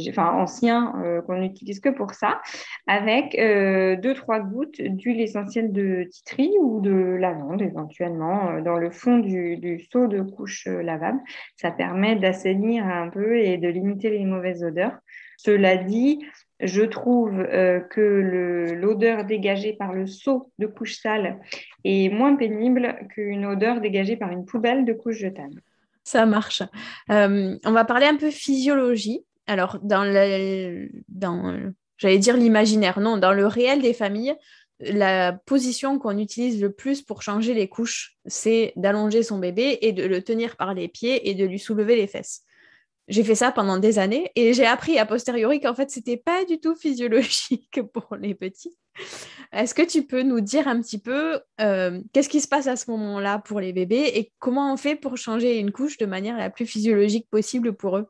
enfin, 0.09 0.31
ancien 0.31 0.93
euh, 1.03 1.21
qu'on 1.21 1.37
n'utilise 1.37 1.79
que 1.79 1.89
pour 1.89 2.13
ça, 2.13 2.41
avec 2.87 3.37
deux, 3.37 4.13
trois 4.15 4.39
gouttes 4.39 4.81
d'huile 4.81 5.21
essentielle 5.21 5.71
de 5.71 6.07
titri 6.09 6.51
ou 6.59 6.81
de 6.81 6.91
lavande 6.91 7.61
éventuellement 7.61 8.59
dans 8.61 8.77
le 8.77 8.89
fond 8.89 9.19
du, 9.19 9.57
du 9.57 9.79
seau 9.91 10.07
de 10.07 10.21
couche 10.21 10.65
lavable. 10.65 11.19
Ça 11.55 11.71
permet 11.71 12.15
d'assainir 12.15 12.85
un 12.85 13.09
peu 13.09 13.37
et 13.37 13.57
de 13.57 13.67
limiter 13.67 14.09
les 14.09 14.25
mauvaises 14.25 14.63
odeurs 14.63 14.86
cela 15.37 15.77
dit, 15.77 16.25
je 16.59 16.81
trouve 16.81 17.39
euh, 17.39 17.79
que 17.79 18.73
l'odeur 18.75 19.25
dégagée 19.25 19.73
par 19.73 19.93
le 19.93 20.07
seau 20.07 20.51
de 20.57 20.65
couche 20.65 20.99
sale 20.99 21.39
est 21.83 22.09
moins 22.09 22.35
pénible 22.35 22.95
qu'une 23.13 23.45
odeur 23.45 23.79
dégagée 23.79 24.17
par 24.17 24.31
une 24.31 24.45
poubelle 24.45 24.85
de 24.85 24.93
couche 24.93 25.17
jetable. 25.17 25.61
Ça 26.03 26.25
marche. 26.25 26.63
Euh, 27.11 27.57
on 27.63 27.71
va 27.71 27.85
parler 27.85 28.07
un 28.07 28.15
peu 28.15 28.31
physiologie. 28.31 29.21
Alors, 29.45 29.79
dans, 29.81 30.03
dans 31.09 31.71
j'allais 31.97 32.17
dire 32.17 32.37
l'imaginaire, 32.37 32.99
non, 32.99 33.17
dans 33.17 33.33
le 33.33 33.45
réel 33.45 33.81
des 33.81 33.93
familles, 33.93 34.35
la 34.79 35.33
position 35.33 35.99
qu'on 35.99 36.17
utilise 36.17 36.61
le 36.61 36.71
plus 36.71 37.01
pour 37.01 37.21
changer 37.21 37.53
les 37.53 37.67
couches, 37.67 38.15
c'est 38.25 38.73
d'allonger 38.75 39.23
son 39.23 39.39
bébé 39.39 39.79
et 39.81 39.91
de 39.91 40.05
le 40.05 40.21
tenir 40.21 40.55
par 40.55 40.73
les 40.73 40.87
pieds 40.87 41.29
et 41.29 41.35
de 41.35 41.45
lui 41.45 41.59
soulever 41.59 41.95
les 41.95 42.07
fesses 42.07 42.43
j'ai 43.07 43.23
fait 43.23 43.35
ça 43.35 43.51
pendant 43.51 43.77
des 43.77 43.99
années 43.99 44.31
et 44.35 44.53
j'ai 44.53 44.65
appris 44.65 44.99
a 44.99 45.05
posteriori 45.05 45.59
qu'en 45.59 45.73
fait, 45.73 45.89
c'était 45.89 46.17
pas 46.17 46.45
du 46.45 46.59
tout 46.59 46.75
physiologique 46.75 47.79
pour 47.93 48.15
les 48.15 48.35
petits. 48.35 48.77
Est-ce 49.53 49.73
que 49.73 49.83
tu 49.83 50.05
peux 50.05 50.23
nous 50.23 50.41
dire 50.41 50.67
un 50.67 50.81
petit 50.81 50.97
peu 50.99 51.39
euh, 51.61 52.01
qu'est-ce 52.11 52.29
qui 52.29 52.41
se 52.41 52.47
passe 52.47 52.67
à 52.67 52.75
ce 52.75 52.89
moment-là 52.91 53.39
pour 53.39 53.59
les 53.59 53.71
bébés 53.71 54.11
et 54.15 54.33
comment 54.39 54.73
on 54.73 54.77
fait 54.77 54.95
pour 54.95 55.17
changer 55.17 55.59
une 55.59 55.71
couche 55.71 55.97
de 55.97 56.05
manière 56.05 56.37
la 56.37 56.49
plus 56.49 56.65
physiologique 56.65 57.29
possible 57.29 57.73
pour 57.73 57.97
eux? 57.97 58.07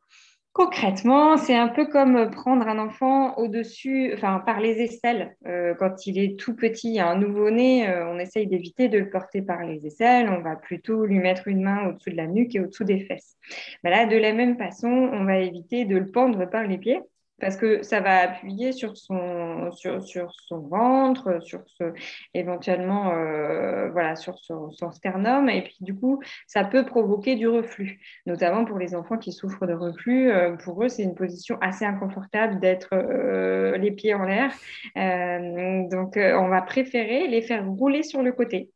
Concrètement, 0.57 1.37
c'est 1.37 1.55
un 1.55 1.67
peu 1.67 1.85
comme 1.85 2.31
prendre 2.31 2.67
un 2.67 2.79
enfant 2.79 3.37
au-dessus, 3.37 4.11
enfin 4.15 4.41
par 4.43 4.59
les 4.59 4.81
aisselles. 4.81 5.37
Euh, 5.45 5.75
quand 5.75 6.07
il 6.07 6.17
est 6.17 6.35
tout 6.39 6.55
petit, 6.55 6.99
un 6.99 7.15
nouveau-né, 7.15 7.87
euh, 7.87 8.11
on 8.11 8.17
essaye 8.17 8.47
d'éviter 8.47 8.89
de 8.89 8.97
le 8.97 9.07
porter 9.07 9.43
par 9.43 9.63
les 9.63 9.85
aisselles. 9.85 10.27
On 10.31 10.41
va 10.41 10.55
plutôt 10.55 11.05
lui 11.05 11.19
mettre 11.19 11.47
une 11.47 11.61
main 11.61 11.87
au-dessous 11.87 12.09
de 12.09 12.15
la 12.15 12.25
nuque 12.25 12.55
et 12.55 12.59
au-dessous 12.59 12.85
des 12.85 13.01
fesses. 13.01 13.37
Ben 13.83 13.91
là, 13.91 14.07
de 14.07 14.17
la 14.17 14.33
même 14.33 14.57
façon, 14.57 14.87
on 14.89 15.25
va 15.25 15.37
éviter 15.37 15.85
de 15.85 15.95
le 15.95 16.07
pendre 16.07 16.49
par 16.49 16.63
les 16.63 16.79
pieds 16.79 17.01
parce 17.39 17.55
que 17.55 17.83
ça 17.83 17.99
va 17.99 18.17
appuyer 18.21 18.71
sur 18.71 18.97
son, 18.97 19.71
sur, 19.71 20.03
sur 20.03 20.31
son 20.47 20.59
ventre, 20.59 21.39
sur 21.43 21.61
ce, 21.67 21.93
éventuellement 22.33 23.13
euh, 23.13 23.89
voilà, 23.91 24.15
sur 24.15 24.39
son, 24.39 24.71
sternum, 24.91 25.49
et 25.49 25.61
puis 25.63 25.77
du 25.81 25.93
coup, 25.93 26.21
ça 26.47 26.63
peut 26.63 26.85
provoquer 26.85 27.35
du 27.35 27.47
reflux, 27.47 27.99
notamment 28.25 28.65
pour 28.65 28.79
les 28.79 28.95
enfants 28.95 29.17
qui 29.17 29.31
souffrent 29.31 29.67
de 29.67 29.73
reflux. 29.73 30.31
Euh, 30.31 30.55
pour 30.55 30.83
eux, 30.83 30.89
c'est 30.89 31.03
une 31.03 31.15
position 31.15 31.57
assez 31.61 31.85
inconfortable 31.85 32.59
d'être 32.59 32.89
euh, 32.93 33.77
les 33.77 33.91
pieds 33.91 34.13
en 34.13 34.23
l'air. 34.23 34.51
donc, 34.95 36.17
on 36.17 36.47
va 36.47 36.61
préférer 36.61 37.27
les 37.27 37.41
faire 37.41 37.67
rouler 37.67 38.03
sur 38.03 38.23
le 38.23 38.31
côté. 38.31 38.71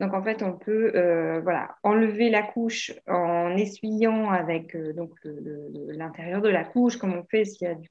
Donc, 0.00 0.14
en 0.14 0.22
fait, 0.22 0.42
on 0.42 0.52
peut 0.52 0.92
voilà, 1.42 1.76
enlever 1.82 2.30
la 2.30 2.42
couche 2.42 2.92
en 3.08 3.56
essuyant 3.56 4.30
avec 4.30 4.76
l'intérieur 5.88 6.42
de 6.42 6.48
la 6.48 6.64
couche, 6.64 6.96
comme 6.96 7.14
on 7.14 7.24
fait 7.24 7.44
s'il 7.44 7.66
y 7.66 7.70
a 7.70 7.74
du 7.74 7.88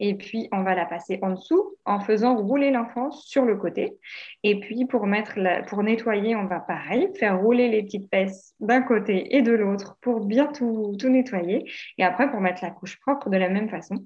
et 0.00 0.14
puis, 0.14 0.48
on 0.52 0.62
va 0.62 0.74
la 0.74 0.86
passer 0.86 1.18
en 1.22 1.30
dessous 1.30 1.76
en 1.84 2.00
faisant 2.00 2.36
rouler 2.36 2.70
l'enfant 2.70 3.10
sur 3.10 3.44
le 3.44 3.56
côté. 3.56 3.98
Et 4.42 4.60
puis, 4.60 4.86
pour, 4.86 5.06
mettre 5.06 5.38
pour 5.68 5.82
nettoyer, 5.82 6.36
on 6.36 6.46
va 6.46 6.60
pareil, 6.60 7.08
faire 7.18 7.40
rouler 7.40 7.68
les 7.68 7.82
petites 7.82 8.08
fesses 8.10 8.54
d'un 8.60 8.82
côté 8.82 9.36
et 9.36 9.42
de 9.42 9.52
l'autre 9.52 9.96
pour 10.00 10.24
bien 10.24 10.46
tout, 10.46 10.96
tout 10.98 11.08
nettoyer. 11.08 11.70
Et 11.98 12.04
après, 12.04 12.30
pour 12.30 12.40
mettre 12.40 12.62
la 12.62 12.70
couche 12.70 12.98
propre 13.00 13.30
de 13.30 13.36
la 13.36 13.48
même 13.48 13.68
façon, 13.68 13.96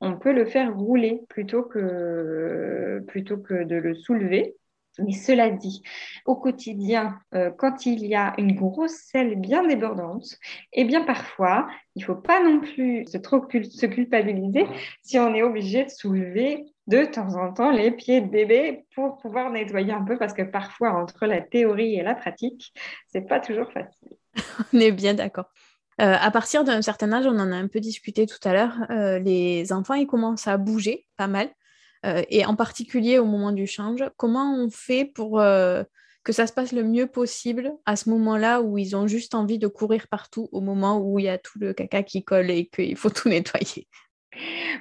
on 0.00 0.16
peut 0.16 0.32
le 0.32 0.44
faire 0.44 0.76
rouler 0.76 1.20
plutôt 1.28 1.62
que, 1.62 3.04
plutôt 3.06 3.38
que 3.38 3.64
de 3.64 3.76
le 3.76 3.94
soulever. 3.94 4.54
Mais 4.98 5.12
cela 5.12 5.50
dit, 5.50 5.82
au 6.26 6.34
quotidien, 6.36 7.18
euh, 7.34 7.50
quand 7.56 7.86
il 7.86 8.04
y 8.04 8.14
a 8.14 8.34
une 8.38 8.54
grosse 8.54 8.96
selle 9.10 9.36
bien 9.36 9.66
débordante, 9.66 10.36
eh 10.72 10.84
bien 10.84 11.04
parfois, 11.04 11.68
il 11.94 12.00
ne 12.00 12.06
faut 12.06 12.16
pas 12.16 12.42
non 12.42 12.60
plus 12.60 13.04
se 13.06 13.16
trop 13.16 13.46
se 13.48 13.86
culpabiliser 13.86 14.66
si 15.02 15.18
on 15.18 15.34
est 15.34 15.42
obligé 15.42 15.84
de 15.84 15.90
soulever 15.90 16.64
de 16.86 17.04
temps 17.04 17.34
en 17.36 17.52
temps 17.52 17.70
les 17.70 17.90
pieds 17.90 18.20
de 18.20 18.28
bébé 18.28 18.86
pour 18.94 19.18
pouvoir 19.18 19.50
nettoyer 19.50 19.92
un 19.92 20.02
peu 20.02 20.18
parce 20.18 20.32
que 20.32 20.42
parfois 20.42 20.90
entre 20.90 21.26
la 21.26 21.40
théorie 21.40 21.94
et 21.94 22.02
la 22.02 22.14
pratique, 22.14 22.72
c'est 23.06 23.26
pas 23.26 23.40
toujours 23.40 23.70
facile. 23.72 24.16
on 24.72 24.78
est 24.78 24.92
bien 24.92 25.14
d'accord. 25.14 25.50
à 25.98 26.30
partir 26.30 26.64
d'un 26.64 26.82
certain 26.82 27.12
âge, 27.12 27.26
on 27.26 27.38
en 27.38 27.52
a 27.52 27.56
un 27.56 27.68
peu 27.68 27.80
discuté 27.80 28.26
tout 28.26 28.38
à 28.48 28.52
l'heure, 28.52 28.76
les 29.20 29.72
enfants, 29.72 29.94
ils 29.94 30.06
commencent 30.06 30.48
à 30.48 30.56
bouger 30.56 31.06
pas 31.16 31.26
mal. 31.26 31.50
Et 32.04 32.44
en 32.46 32.54
particulier 32.54 33.18
au 33.18 33.24
moment 33.24 33.52
du 33.52 33.66
change, 33.66 34.04
comment 34.16 34.54
on 34.54 34.70
fait 34.70 35.04
pour 35.04 35.40
que 36.28 36.32
ça 36.32 36.46
se 36.46 36.52
passe 36.52 36.72
le 36.72 36.84
mieux 36.84 37.06
possible 37.06 37.72
à 37.86 37.96
ce 37.96 38.10
moment-là 38.10 38.60
où 38.60 38.76
ils 38.76 38.94
ont 38.94 39.06
juste 39.06 39.34
envie 39.34 39.58
de 39.58 39.66
courir 39.66 40.08
partout 40.08 40.48
au 40.52 40.60
moment 40.60 41.00
où 41.00 41.18
il 41.18 41.24
y 41.24 41.28
a 41.28 41.38
tout 41.38 41.58
le 41.58 41.72
caca 41.72 42.02
qui 42.02 42.22
colle 42.22 42.50
et 42.50 42.66
qu'il 42.66 42.96
faut 42.96 43.10
tout 43.10 43.28
nettoyer? 43.28 43.88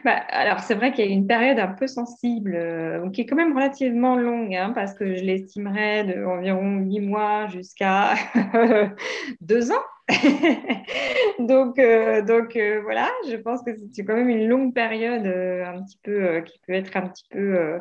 Bah, 0.04 0.18
alors, 0.30 0.60
c'est 0.60 0.76
vrai 0.76 0.92
qu'il 0.92 1.06
y 1.06 1.08
a 1.08 1.12
une 1.12 1.26
période 1.26 1.60
un 1.60 1.70
peu 1.70 1.88
sensible, 1.88 2.54
euh, 2.56 3.10
qui 3.10 3.22
est 3.22 3.26
quand 3.26 3.36
même 3.36 3.56
relativement 3.56 4.16
longue, 4.16 4.54
hein, 4.54 4.72
parce 4.76 4.94
que 4.94 5.16
je 5.16 5.24
l'estimerais 5.24 6.04
d'environ 6.04 6.80
huit 6.80 7.00
mois 7.00 7.48
jusqu'à 7.48 8.16
deux 9.42 9.72
ans. 9.72 9.84
donc, 11.40 11.78
euh, 11.80 12.22
donc 12.22 12.56
euh, 12.56 12.80
voilà, 12.82 13.10
je 13.30 13.36
pense 13.36 13.62
que 13.62 13.72
c'est 13.92 14.06
quand 14.06 14.16
même 14.16 14.30
une 14.30 14.48
longue 14.48 14.74
période 14.74 15.26
euh, 15.26 15.66
un 15.66 15.84
petit 15.84 16.00
peu 16.02 16.42
qui 16.46 16.60
peut 16.66 16.74
être 16.74 16.96
un 16.96 17.08
petit 17.08 17.26
peu 17.30 17.80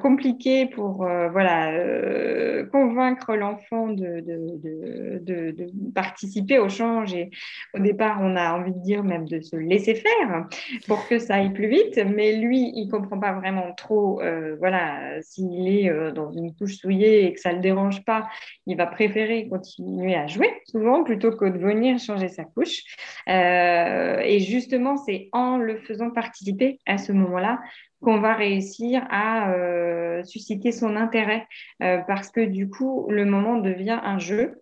compliquée 0.00 0.66
pour 0.66 0.96
voilà 0.96 1.72
convaincre 2.72 3.34
l'enfant 3.34 3.88
de 3.88 4.20
de, 4.20 5.52
de, 5.52 5.66
participer 5.94 6.58
au 6.58 6.68
change. 6.68 7.14
Au 7.74 7.78
départ, 7.78 8.18
on 8.20 8.34
a 8.36 8.54
envie 8.54 8.72
de 8.72 8.82
dire 8.82 9.04
même 9.04 9.26
de 9.26 9.40
se 9.40 9.56
laisser 9.56 9.94
faire 9.94 10.48
pour 10.86 11.06
que 11.06 11.18
ça 11.18 11.36
aille 11.36 11.52
plus 11.52 11.68
vite. 11.68 12.00
Mais 12.04 12.36
lui, 12.36 12.72
il 12.74 12.88
comprend 12.88 13.18
pas 13.18 13.32
vraiment 13.32 13.72
trop. 13.76 14.20
voilà, 14.58 15.20
s'il 15.22 15.68
est 15.68 16.12
dans 16.12 16.30
une 16.32 16.54
couche 16.54 16.76
souillée 16.76 17.26
et 17.26 17.32
que 17.34 17.40
ça 17.40 17.52
le 17.52 17.60
dérange 17.60 18.04
pas, 18.04 18.28
il 18.66 18.76
va 18.76 18.86
préférer 18.86 19.48
continuer 19.48 20.14
à 20.14 20.26
jouer 20.26 20.50
souvent 20.66 21.04
plutôt 21.04 21.30
que 21.30 21.51
venir 21.58 21.98
changer 21.98 22.28
sa 22.28 22.44
couche. 22.44 22.82
Euh, 23.28 24.18
et 24.20 24.40
justement, 24.40 24.96
c'est 24.96 25.28
en 25.32 25.56
le 25.56 25.78
faisant 25.78 26.10
participer 26.10 26.78
à 26.86 26.98
ce 26.98 27.12
moment-là 27.12 27.60
qu'on 28.02 28.18
va 28.18 28.34
réussir 28.34 29.06
à 29.10 29.52
euh, 29.52 30.22
susciter 30.24 30.72
son 30.72 30.96
intérêt 30.96 31.46
euh, 31.82 31.98
parce 32.06 32.30
que 32.30 32.40
du 32.40 32.68
coup, 32.68 33.06
le 33.08 33.24
moment 33.24 33.56
devient 33.58 34.00
un 34.02 34.18
jeu 34.18 34.61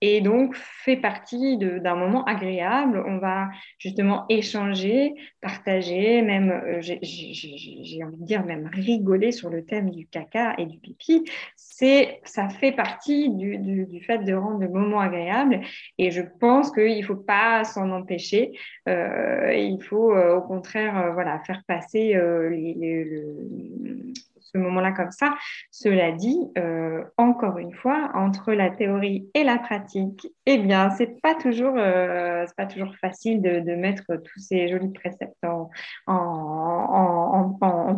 et 0.00 0.20
donc 0.20 0.54
fait 0.54 0.96
partie 0.96 1.56
d'un 1.56 1.94
moment 1.94 2.24
agréable. 2.24 3.02
On 3.06 3.18
va 3.18 3.48
justement 3.78 4.26
échanger, 4.28 5.14
partager, 5.40 6.20
même, 6.22 6.50
euh, 6.50 6.80
j'ai 6.80 8.04
envie 8.04 8.18
de 8.18 8.24
dire, 8.24 8.44
même 8.44 8.68
rigoler 8.72 9.32
sur 9.32 9.48
le 9.48 9.64
thème 9.64 9.90
du 9.90 10.06
caca 10.06 10.54
et 10.58 10.66
du 10.66 10.78
pipi. 10.78 11.24
Ça 11.56 12.48
fait 12.48 12.72
partie 12.72 13.30
du, 13.30 13.58
du, 13.58 14.00
fait 14.02 14.18
de 14.18 14.34
rendre 14.34 14.60
le 14.60 14.68
moment 14.68 15.00
agréable. 15.00 15.60
Et 15.98 16.10
je 16.10 16.22
pense 16.40 16.70
qu'il 16.70 16.98
ne 16.98 17.04
faut 17.04 17.16
pas 17.16 17.64
s'en 17.64 17.90
empêcher. 17.90 18.52
Euh, 18.88 19.52
il 19.54 19.82
faut 19.82 20.12
euh, 20.12 20.36
au 20.36 20.42
contraire, 20.42 21.12
voilà, 21.14 21.38
faire 21.40 21.62
passer 21.66 22.18
les, 22.50 22.74
les, 22.74 24.14
ce 24.52 24.58
moment-là 24.58 24.92
comme 24.92 25.10
ça. 25.10 25.34
Cela 25.70 26.12
dit, 26.12 26.38
euh, 26.58 27.04
encore 27.16 27.58
une 27.58 27.72
fois, 27.72 28.10
entre 28.14 28.52
la 28.52 28.70
théorie 28.70 29.28
et 29.34 29.44
la 29.44 29.58
pratique, 29.58 30.28
eh 30.46 30.58
bien, 30.58 30.90
c'est 30.90 31.20
pas 31.20 31.34
toujours, 31.34 31.74
euh, 31.76 32.44
c'est 32.46 32.56
pas 32.56 32.66
toujours 32.66 32.94
facile 32.96 33.42
de, 33.42 33.76
mettre 33.76 34.04
tous 34.06 34.38
ces 34.38 34.68
jolis 34.68 34.92
préceptes 34.92 35.44
en 35.46 35.68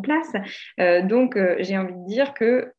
place. 0.03 0.33
Euh, 0.81 1.03
donc, 1.03 1.39
j'ai 1.61 1.79
envie 1.79 1.95
de 1.95 2.07
dire 2.07 2.35
que 2.35 2.73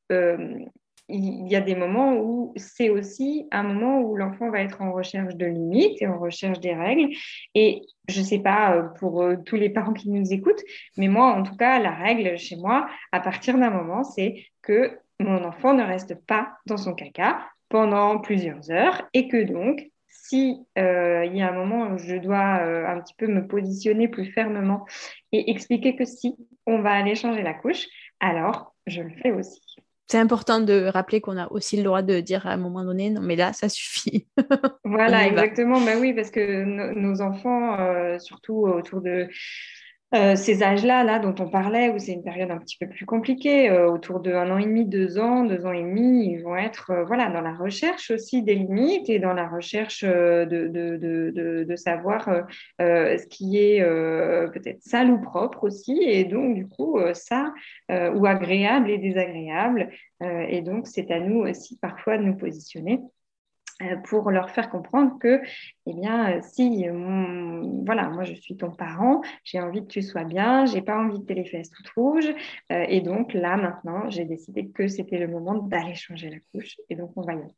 il 1.09 1.47
y 1.47 1.55
a 1.55 1.61
des 1.61 1.75
moments 1.75 2.15
où 2.17 2.53
c'est 2.55 2.89
aussi 2.89 3.47
un 3.51 3.63
moment 3.63 3.99
où 3.99 4.15
l'enfant 4.15 4.49
va 4.51 4.61
être 4.61 4.81
en 4.81 4.91
recherche 4.91 5.35
de 5.35 5.45
limites 5.45 6.01
et 6.01 6.07
en 6.07 6.19
recherche 6.19 6.59
des 6.59 6.73
règles. 6.73 7.09
Et 7.55 7.81
je 8.07 8.19
ne 8.19 8.25
sais 8.25 8.39
pas 8.39 8.75
euh, 8.75 8.83
pour 8.99 9.23
euh, 9.23 9.35
tous 9.45 9.55
les 9.55 9.69
parents 9.69 9.93
qui 9.93 10.09
nous 10.09 10.31
écoutent, 10.31 10.61
mais 10.97 11.07
moi, 11.07 11.33
en 11.33 11.43
tout 11.43 11.55
cas, 11.55 11.79
la 11.79 11.91
règle 11.91 12.37
chez 12.37 12.55
moi, 12.55 12.87
à 13.11 13.19
partir 13.19 13.57
d'un 13.57 13.71
moment, 13.71 14.03
c'est 14.03 14.45
que 14.61 14.99
mon 15.19 15.43
enfant 15.43 15.73
ne 15.73 15.83
reste 15.83 16.15
pas 16.25 16.53
dans 16.65 16.77
son 16.77 16.93
caca 16.93 17.39
pendant 17.69 18.19
plusieurs 18.19 18.71
heures 18.71 19.07
et 19.13 19.27
que 19.27 19.43
donc, 19.43 19.87
si 20.07 20.59
euh, 20.77 21.25
il 21.25 21.35
y 21.35 21.41
a 21.41 21.49
un 21.49 21.53
moment 21.53 21.91
où 21.91 21.97
je 21.97 22.15
dois 22.15 22.37
un 22.37 22.99
petit 23.01 23.15
peu 23.15 23.27
me 23.27 23.47
positionner 23.47 24.07
plus 24.07 24.31
fermement 24.31 24.85
et 25.31 25.49
expliquer 25.51 25.95
que 25.95 26.05
si 26.05 26.35
on 26.65 26.81
va 26.81 26.91
aller 26.91 27.15
changer 27.15 27.41
la 27.41 27.53
couche, 27.53 27.87
alors 28.19 28.75
je 28.85 29.01
le 29.01 29.11
fais 29.21 29.31
aussi 29.31 29.61
c'est 30.09 30.17
important 30.17 30.59
de 30.59 30.85
rappeler 30.85 31.21
qu'on 31.21 31.37
a 31.37 31.47
aussi 31.51 31.77
le 31.77 31.83
droit 31.83 32.01
de 32.01 32.19
dire 32.19 32.47
à 32.47 32.51
un 32.51 32.57
moment 32.57 32.83
donné, 32.83 33.11
non, 33.11 33.21
mais 33.21 33.35
là, 33.35 33.53
ça 33.53 33.69
suffit. 33.69 34.27
voilà, 34.83 35.27
exactement. 35.27 35.79
Ben 35.81 35.99
oui, 35.99 36.13
parce 36.13 36.31
que 36.31 36.63
nos 36.95 37.21
enfants, 37.21 37.79
euh, 37.79 38.17
surtout 38.17 38.65
autour 38.65 39.01
de 39.01 39.27
euh, 40.15 40.35
ces 40.35 40.63
âges-là, 40.63 41.03
là, 41.03 41.19
dont 41.19 41.35
on 41.39 41.47
parlait, 41.49 41.91
où 41.91 41.99
c'est 41.99 42.13
une 42.13 42.23
période 42.23 42.49
un 42.49 42.57
petit 42.57 42.77
peu 42.79 42.87
plus 42.87 43.05
compliquée, 43.05 43.69
euh, 43.69 43.91
autour 43.91 44.19
de 44.21 44.33
un 44.33 44.49
an 44.49 44.57
et 44.57 44.65
demi, 44.65 44.85
deux 44.85 45.19
ans, 45.19 45.43
deux 45.43 45.67
ans 45.67 45.71
et 45.71 45.83
demi, 45.83 46.31
ils 46.31 46.41
vont 46.41 46.55
être 46.55 46.89
euh, 46.89 47.03
voilà, 47.05 47.29
dans 47.29 47.41
la 47.41 47.53
recherche 47.53 48.09
aussi 48.09 48.41
des 48.41 48.55
limites 48.55 49.07
et 49.07 49.19
dans 49.19 49.33
la 49.33 49.47
recherche 49.47 50.03
de, 50.03 50.45
de, 50.45 50.97
de, 50.97 51.63
de 51.63 51.75
savoir 51.75 52.27
ce 52.79 53.27
qui 53.27 53.57
est 53.57 53.83
peut-être 53.83 54.81
sale 54.81 55.11
ou 55.11 55.21
propre 55.21 55.65
aussi, 55.65 55.99
et 56.01 56.23
donc 56.23 56.55
du 56.55 56.67
coup, 56.67 56.99
ça, 57.13 57.53
ou 57.89 58.25
agréable 58.25 58.89
et 58.89 58.97
désagréable. 58.97 59.89
et 60.21 60.61
donc, 60.61 60.87
c'est 60.87 61.11
à 61.11 61.19
nous 61.19 61.41
aussi 61.41 61.77
parfois 61.77 62.17
de 62.17 62.23
nous 62.23 62.35
positionner 62.35 62.99
euh, 62.99 63.18
pour 64.03 64.31
leur 64.31 64.49
faire 64.49 64.69
comprendre 64.69 65.17
que, 65.19 65.41
eh 65.85 65.93
bien, 65.93 66.37
euh, 66.37 66.41
si, 66.41 66.85
voilà, 67.85 68.09
moi 68.09 68.23
je 68.23 68.33
suis 68.33 68.57
ton 68.57 68.71
parent, 68.71 69.21
j'ai 69.43 69.59
envie 69.59 69.81
que 69.81 69.87
tu 69.87 70.01
sois 70.01 70.23
bien, 70.23 70.65
j'ai 70.65 70.81
pas 70.81 70.97
envie 70.97 71.19
de 71.19 71.25
tes 71.25 71.45
fesses 71.45 71.71
toutes 71.71 71.89
rouges, 71.89 72.29
euh, 72.71 72.85
et 72.87 73.01
donc 73.01 73.33
là 73.33 73.57
maintenant, 73.57 74.09
j'ai 74.09 74.25
décidé 74.25 74.69
que 74.69 74.87
c'était 74.87 75.17
le 75.17 75.27
moment 75.27 75.55
d'aller 75.55 75.95
changer 75.95 76.29
la 76.29 76.39
couche, 76.51 76.77
et 76.89 76.95
donc 76.95 77.11
on 77.15 77.21
va 77.21 77.33
y 77.33 77.37
aller. 77.37 77.55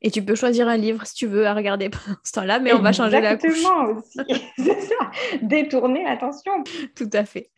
Et 0.00 0.10
tu 0.10 0.22
peux 0.22 0.34
choisir 0.34 0.68
un 0.68 0.76
livre 0.76 1.04
si 1.06 1.14
tu 1.14 1.26
veux 1.26 1.46
à 1.46 1.54
regarder 1.54 1.88
pendant 1.90 2.18
ce 2.22 2.32
temps-là, 2.32 2.60
mais 2.60 2.72
on 2.72 2.80
va 2.80 2.92
changer 2.92 3.20
la 3.20 3.36
couche. 3.36 3.50
Exactement 3.50 3.84
aussi, 3.98 4.18
c'est 4.56 4.80
ça. 4.82 5.10
Détourner 5.42 6.04
l'attention. 6.04 6.52
Tout 6.94 7.10
à 7.12 7.24
fait. 7.24 7.50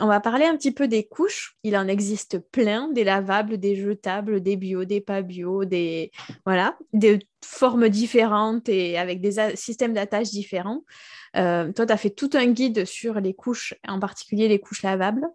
on 0.00 0.06
va 0.06 0.20
parler 0.20 0.44
un 0.44 0.56
petit 0.56 0.72
peu 0.72 0.88
des 0.88 1.04
couches. 1.04 1.56
Il 1.62 1.76
en 1.76 1.88
existe 1.88 2.38
plein, 2.38 2.88
des 2.88 3.04
lavables, 3.04 3.58
des 3.58 3.76
jetables, 3.76 4.42
des 4.42 4.56
bio, 4.56 4.84
des 4.84 5.00
pas 5.00 5.22
bio, 5.22 5.64
des 5.64 6.10
voilà, 6.44 6.76
des 6.92 7.20
formes 7.44 7.88
différentes 7.88 8.68
et 8.68 8.98
avec 8.98 9.20
des 9.20 9.56
systèmes 9.56 9.94
d'attache 9.94 10.30
différents. 10.30 10.82
Euh, 11.36 11.72
toi, 11.72 11.86
tu 11.86 11.92
as 11.92 11.96
fait 11.96 12.10
tout 12.10 12.30
un 12.34 12.46
guide 12.46 12.84
sur 12.84 13.20
les 13.20 13.34
couches, 13.34 13.74
en 13.88 13.98
particulier 13.98 14.48
les 14.48 14.58
couches 14.58 14.82
lavables. 14.82 15.26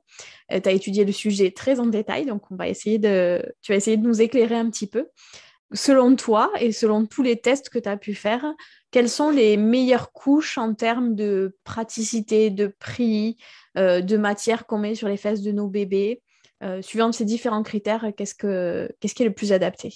Euh, 0.52 0.60
tu 0.60 0.70
as 0.70 0.72
étudié 0.72 1.06
le 1.06 1.12
sujet 1.12 1.52
très 1.52 1.80
en 1.80 1.88
détail, 1.88 2.26
donc 2.26 2.44
on 2.52 2.56
va 2.56 2.68
essayer 2.68 3.00
de, 3.00 3.44
tu 3.62 3.72
vas 3.72 3.78
essayer 3.78 3.98
de 3.98 4.08
nous 4.08 4.22
éclairer 4.22 4.56
un 4.56 4.70
petit 4.70 4.88
peu 4.88 5.08
selon 5.74 6.16
toi 6.16 6.52
et 6.60 6.72
selon 6.72 7.06
tous 7.06 7.24
les 7.24 7.40
tests 7.40 7.70
que 7.70 7.80
tu 7.80 7.90
as 7.90 7.98
pu 7.98 8.14
faire, 8.14 8.46
quelles 8.92 9.10
sont 9.10 9.30
les 9.30 9.58
meilleures 9.58 10.12
couches 10.12 10.58
en 10.58 10.74
termes 10.74 11.16
de 11.16 11.56
praticité, 11.64 12.50
de 12.50 12.68
prix, 12.80 13.38
euh, 13.78 14.02
de 14.02 14.18
matière 14.18 14.66
qu'on 14.66 14.80
met 14.80 14.96
sur 14.96 15.08
les 15.08 15.18
fesses 15.18 15.42
de 15.42 15.52
nos 15.52 15.68
bébés 15.68 16.22
euh, 16.64 16.82
Suivant 16.82 17.12
ces 17.12 17.26
différents 17.26 17.64
critères, 17.64 18.06
qu'est-ce, 18.16 18.36
que, 18.36 18.90
qui 19.02 19.24
est 19.24 19.28
le 19.28 19.34
plus 19.34 19.52
adapté? 19.52 19.94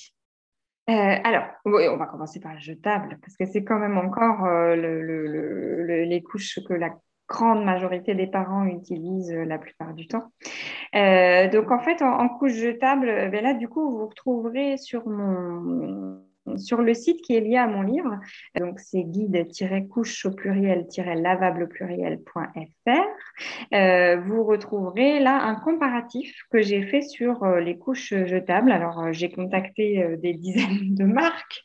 Euh, 0.89 0.93
alors, 0.93 1.45
on 1.65 1.97
va 1.97 2.05
commencer 2.07 2.39
par 2.39 2.53
le 2.53 2.59
jetable, 2.59 3.17
parce 3.21 3.37
que 3.37 3.45
c'est 3.45 3.63
quand 3.63 3.79
même 3.79 3.97
encore 3.97 4.45
les 4.75 6.23
couches 6.23 6.59
que 6.67 6.73
la 6.73 6.89
grande 7.31 7.63
majorité 7.63 8.13
des 8.13 8.27
parents 8.27 8.65
utilisent 8.65 9.31
euh, 9.31 9.45
la 9.45 9.57
plupart 9.57 9.93
du 9.93 10.07
temps. 10.07 10.31
Euh, 10.95 11.49
donc 11.49 11.71
en 11.71 11.79
fait, 11.79 12.01
en, 12.01 12.27
couche 12.27 12.53
jetable, 12.53 13.07
ben 13.31 13.41
là 13.43 13.53
du 13.53 13.67
coup, 13.69 13.89
vous 13.89 14.07
retrouverez 14.07 14.77
sur 14.77 15.07
mon 15.07 16.19
sur 16.57 16.81
le 16.81 16.93
site 16.93 17.21
qui 17.21 17.35
est 17.35 17.41
lié 17.41 17.57
à 17.57 17.67
mon 17.67 17.81
livre. 17.81 18.19
Donc, 18.59 18.79
c'est 18.79 19.03
guide-couche 19.03 20.25
au 20.25 20.31
pluriel-lavable 20.31 21.67
pluriel.fr. 21.67 22.89
Euh, 23.73 24.21
vous 24.21 24.43
retrouverez 24.43 25.19
là 25.19 25.43
un 25.43 25.55
comparatif 25.55 26.35
que 26.51 26.61
j'ai 26.61 26.83
fait 26.83 27.01
sur 27.01 27.43
euh, 27.43 27.59
les 27.59 27.77
couches 27.77 28.13
jetables. 28.25 28.71
Alors, 28.71 28.99
euh, 28.99 29.11
j'ai 29.11 29.29
contacté 29.29 30.03
des 30.17 30.33
dizaines 30.33 30.95
de 30.95 31.03
marques. 31.03 31.61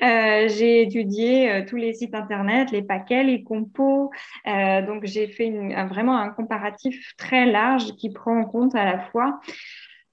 j'ai 0.00 0.82
étudié 0.82 1.64
tous 1.66 1.76
les 1.76 1.94
sites 1.94 2.14
internet, 2.14 2.70
les 2.70 2.82
paquets, 2.82 3.24
les 3.24 3.42
compos. 3.42 4.10
donc, 4.46 5.04
j'ai 5.04 5.26
fait 5.26 5.50
vraiment 5.88 6.16
un 6.16 6.30
comparatif 6.30 7.14
très 7.16 7.46
large 7.46 7.94
qui 7.96 8.10
prend 8.10 8.38
en 8.38 8.44
compte 8.44 8.74
à 8.74 8.84
la 8.84 8.98
fois 8.98 9.40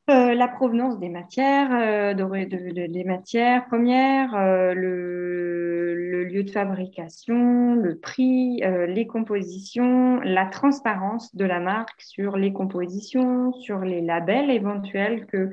euh, 0.08 0.36
la 0.36 0.48
provenance 0.48 1.00
des 1.00 1.10
matières, 1.10 1.72
euh, 1.74 2.14
de, 2.14 2.88
des 2.88 3.04
matières 3.04 3.66
premières, 3.66 4.36
euh, 4.36 4.76
le, 4.76 6.26
lieu 6.26 6.44
de 6.44 6.52
fabrication, 6.52 7.74
le 7.74 7.98
prix, 7.98 8.62
les 8.88 9.08
compositions, 9.08 10.20
la 10.22 10.46
transparence 10.46 11.36
de 11.36 11.46
la 11.46 11.60
marque 11.60 12.02
sur 12.02 12.36
les 12.38 12.52
compositions, 12.52 13.54
sur 13.54 13.80
les 13.80 14.02
labels 14.02 14.52
éventuels 14.52 15.26
que 15.28 15.52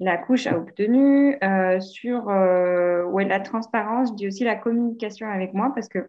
la 0.00 0.16
couche 0.16 0.46
a 0.46 0.56
obtenus, 0.56 1.36
sur 1.80 2.30
la 2.30 3.40
transparence, 3.40 4.10
je 4.10 4.14
dis 4.14 4.26
aussi 4.28 4.44
la 4.44 4.54
communication 4.54 5.28
avec 5.28 5.54
moi 5.54 5.72
parce 5.74 5.88
que 5.88 6.08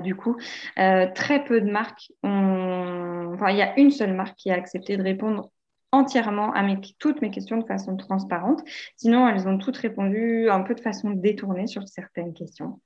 du 0.00 0.14
coup, 0.16 0.36
très 0.76 1.44
peu 1.44 1.60
de 1.60 1.70
marques 1.70 2.12
ont... 2.22 3.30
Enfin, 3.34 3.50
il 3.50 3.56
y 3.56 3.62
a 3.62 3.78
une 3.78 3.90
seule 3.90 4.14
marque 4.14 4.36
qui 4.36 4.50
a 4.50 4.54
accepté 4.54 4.96
de 4.96 5.02
répondre 5.02 5.50
entièrement 5.92 6.52
à 6.52 6.62
mes, 6.62 6.80
toutes 6.98 7.20
mes 7.20 7.30
questions 7.30 7.58
de 7.58 7.66
façon 7.66 7.96
transparente. 7.96 8.62
Sinon, 8.96 9.28
elles 9.28 9.46
ont 9.46 9.58
toutes 9.58 9.76
répondu 9.76 10.48
un 10.48 10.62
peu 10.62 10.74
de 10.74 10.80
façon 10.80 11.10
détournée 11.10 11.66
sur 11.66 11.86
certaines 11.86 12.32
questions, 12.32 12.80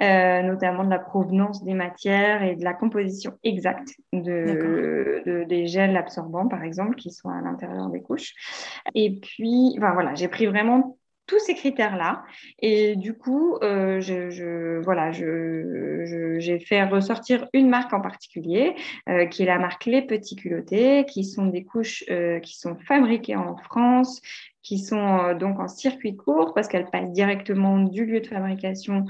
euh, 0.00 0.42
notamment 0.42 0.84
de 0.84 0.90
la 0.90 0.98
provenance 0.98 1.62
des 1.62 1.74
matières 1.74 2.42
et 2.42 2.56
de 2.56 2.64
la 2.64 2.74
composition 2.74 3.34
exacte 3.44 3.94
de, 4.12 5.44
des 5.48 5.66
gels 5.68 5.96
absorbants, 5.96 6.48
par 6.48 6.64
exemple, 6.64 6.96
qui 6.96 7.12
sont 7.12 7.28
à 7.28 7.40
l'intérieur 7.40 7.88
des 7.90 8.02
couches. 8.02 8.34
Et 8.94 9.20
puis, 9.20 9.76
voilà, 9.78 10.14
j'ai 10.14 10.28
pris 10.28 10.46
vraiment 10.46 10.98
tous 11.28 11.38
ces 11.38 11.54
critères-là. 11.54 12.24
Et 12.58 12.96
du 12.96 13.14
coup, 13.14 13.56
euh, 13.62 14.00
je, 14.00 14.80
voilà, 14.82 15.12
j'ai 15.12 16.58
fait 16.58 16.82
ressortir 16.84 17.46
une 17.52 17.68
marque 17.68 17.92
en 17.92 18.00
particulier, 18.00 18.74
euh, 19.08 19.26
qui 19.26 19.44
est 19.44 19.46
la 19.46 19.58
marque 19.58 19.84
Les 19.84 20.02
Petits 20.02 20.34
Culottés, 20.34 21.04
qui 21.04 21.22
sont 21.22 21.46
des 21.46 21.62
couches 21.62 22.02
euh, 22.10 22.40
qui 22.40 22.58
sont 22.58 22.76
fabriquées 22.76 23.36
en 23.36 23.56
France, 23.56 24.20
qui 24.62 24.78
sont 24.78 25.34
donc 25.34 25.60
en 25.60 25.68
circuit 25.68 26.16
court 26.16 26.52
parce 26.52 26.68
qu'elles 26.68 26.90
passent 26.90 27.12
directement 27.12 27.78
du 27.78 28.04
lieu 28.04 28.20
de 28.20 28.26
fabrication 28.26 29.04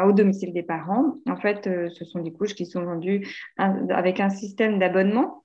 au 0.00 0.12
domicile 0.12 0.52
des 0.52 0.62
parents. 0.62 1.16
En 1.28 1.36
fait, 1.36 1.64
ce 1.64 2.04
sont 2.04 2.20
des 2.20 2.32
couches 2.32 2.54
qui 2.54 2.66
sont 2.66 2.84
vendues 2.84 3.26
avec 3.56 4.20
un 4.20 4.30
système 4.30 4.78
d'abonnement 4.78 5.42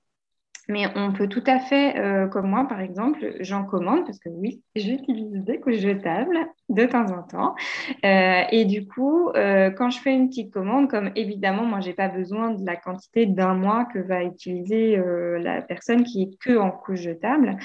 mais 0.68 0.88
on 0.96 1.12
peut 1.14 1.28
tout 1.28 1.44
à 1.46 1.60
fait, 1.60 1.98
euh, 2.00 2.28
comme 2.28 2.50
moi 2.50 2.66
par 2.68 2.82
exemple, 2.82 3.36
j'en 3.40 3.64
commande 3.64 4.06
parce 4.06 4.20
que 4.20 4.30
oui, 4.30 4.62
j'utilise 4.76 5.44
des 5.44 5.60
couches 5.60 5.78
jetables 5.78 6.40
de 6.70 6.86
temps 6.86 7.06
en 7.12 7.24
temps. 7.24 7.56
Euh, 8.04 8.42
et 8.52 8.66
du 8.66 8.88
coup, 8.88 9.30
euh, 9.30 9.70
quand 9.70 9.90
je 9.90 10.00
fais 10.00 10.14
une 10.14 10.30
petite 10.30 10.52
commande, 10.52 10.90
comme 10.90 11.12
évidemment, 11.16 11.66
moi, 11.66 11.80
j'ai 11.82 11.94
pas 11.94 12.08
besoin 12.08 12.52
de 12.52 12.66
la 12.66 12.76
quantité 12.76 13.26
d'un 13.26 13.54
mois 13.54 13.86
que 13.86 14.00
va 14.00 14.24
utiliser 14.24 14.98
la 15.42 15.62
personne 15.62 16.04
qui 16.04 16.24
est 16.24 16.40
que 16.40 16.58
en 16.58 16.72
couche 16.72 17.02
jetable, 17.02 17.58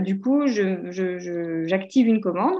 du 0.00 0.20
coup, 0.20 0.46
j'active 0.46 2.08
une 2.08 2.20
commande, 2.20 2.58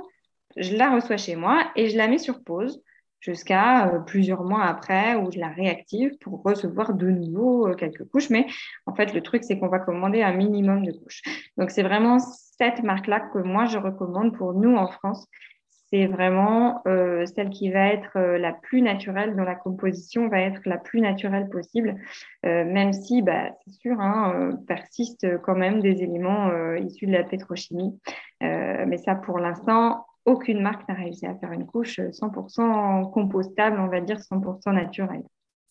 je 0.57 0.77
la 0.77 0.91
reçois 0.91 1.17
chez 1.17 1.37
moi 1.37 1.71
et 1.77 1.89
je 1.89 1.97
la 1.97 2.09
mets 2.09 2.19
sur 2.19 2.43
pause 2.43 2.83
jusqu'à 3.21 3.89
euh, 3.89 3.99
plusieurs 4.01 4.45
mois 4.45 4.65
après 4.65 5.15
où 5.17 5.31
je 5.31 5.39
la 5.39 5.49
réactive 5.49 6.17
pour 6.19 6.43
recevoir 6.43 6.95
de 6.95 7.11
nouveau 7.11 7.69
euh, 7.69 7.75
quelques 7.75 8.05
couches. 8.11 8.31
Mais 8.31 8.47
en 8.87 8.95
fait, 8.95 9.13
le 9.13 9.23
truc, 9.23 9.45
c'est 9.45 9.59
qu'on 9.59 9.69
va 9.69 9.79
commander 9.79 10.23
un 10.23 10.33
minimum 10.33 10.85
de 10.85 10.93
couches. 10.93 11.23
Donc, 11.57 11.71
c'est 11.71 11.83
vraiment 11.83 12.19
cette 12.19 12.83
marque-là 12.83 13.21
que 13.21 13.39
moi, 13.39 13.67
je 13.67 13.79
recommande 13.79 14.37
pour 14.37 14.55
nous 14.55 14.77
en 14.77 14.89
France. 14.89 15.27
C'est 15.91 16.07
vraiment 16.07 16.83
euh, 16.87 17.25
celle 17.25 17.49
qui 17.49 17.71
va 17.71 17.87
être 17.87 18.19
la 18.19 18.53
plus 18.53 18.83
naturelle, 18.83 19.35
dont 19.35 19.45
la 19.45 19.55
composition 19.55 20.29
va 20.29 20.41
être 20.41 20.61
la 20.67 20.77
plus 20.77 21.01
naturelle 21.01 21.49
possible, 21.49 21.97
même 22.43 22.93
si, 22.93 23.23
bah, 23.23 23.53
c'est 23.65 23.73
sûr, 23.73 23.99
hein, 23.99 24.51
persistent 24.67 25.39
quand 25.39 25.55
même 25.55 25.81
des 25.81 26.03
éléments 26.03 26.75
issus 26.75 27.07
de 27.07 27.13
la 27.13 27.25
pétrochimie. 27.25 27.99
mais 28.43 28.99
ça, 28.99 29.15
pour 29.15 29.39
l'instant, 29.39 30.05
aucune 30.29 30.61
marque 30.61 30.87
n'a 30.89 30.95
réussi 30.95 31.27
à 31.27 31.35
faire 31.35 31.53
une 31.53 31.67
couche 31.67 31.99
100% 31.99 33.11
compostable, 33.11 33.81
on 33.81 33.89
va 33.89 34.01
dire 34.01 34.19
100% 34.19 34.75
naturelle. 34.75 35.25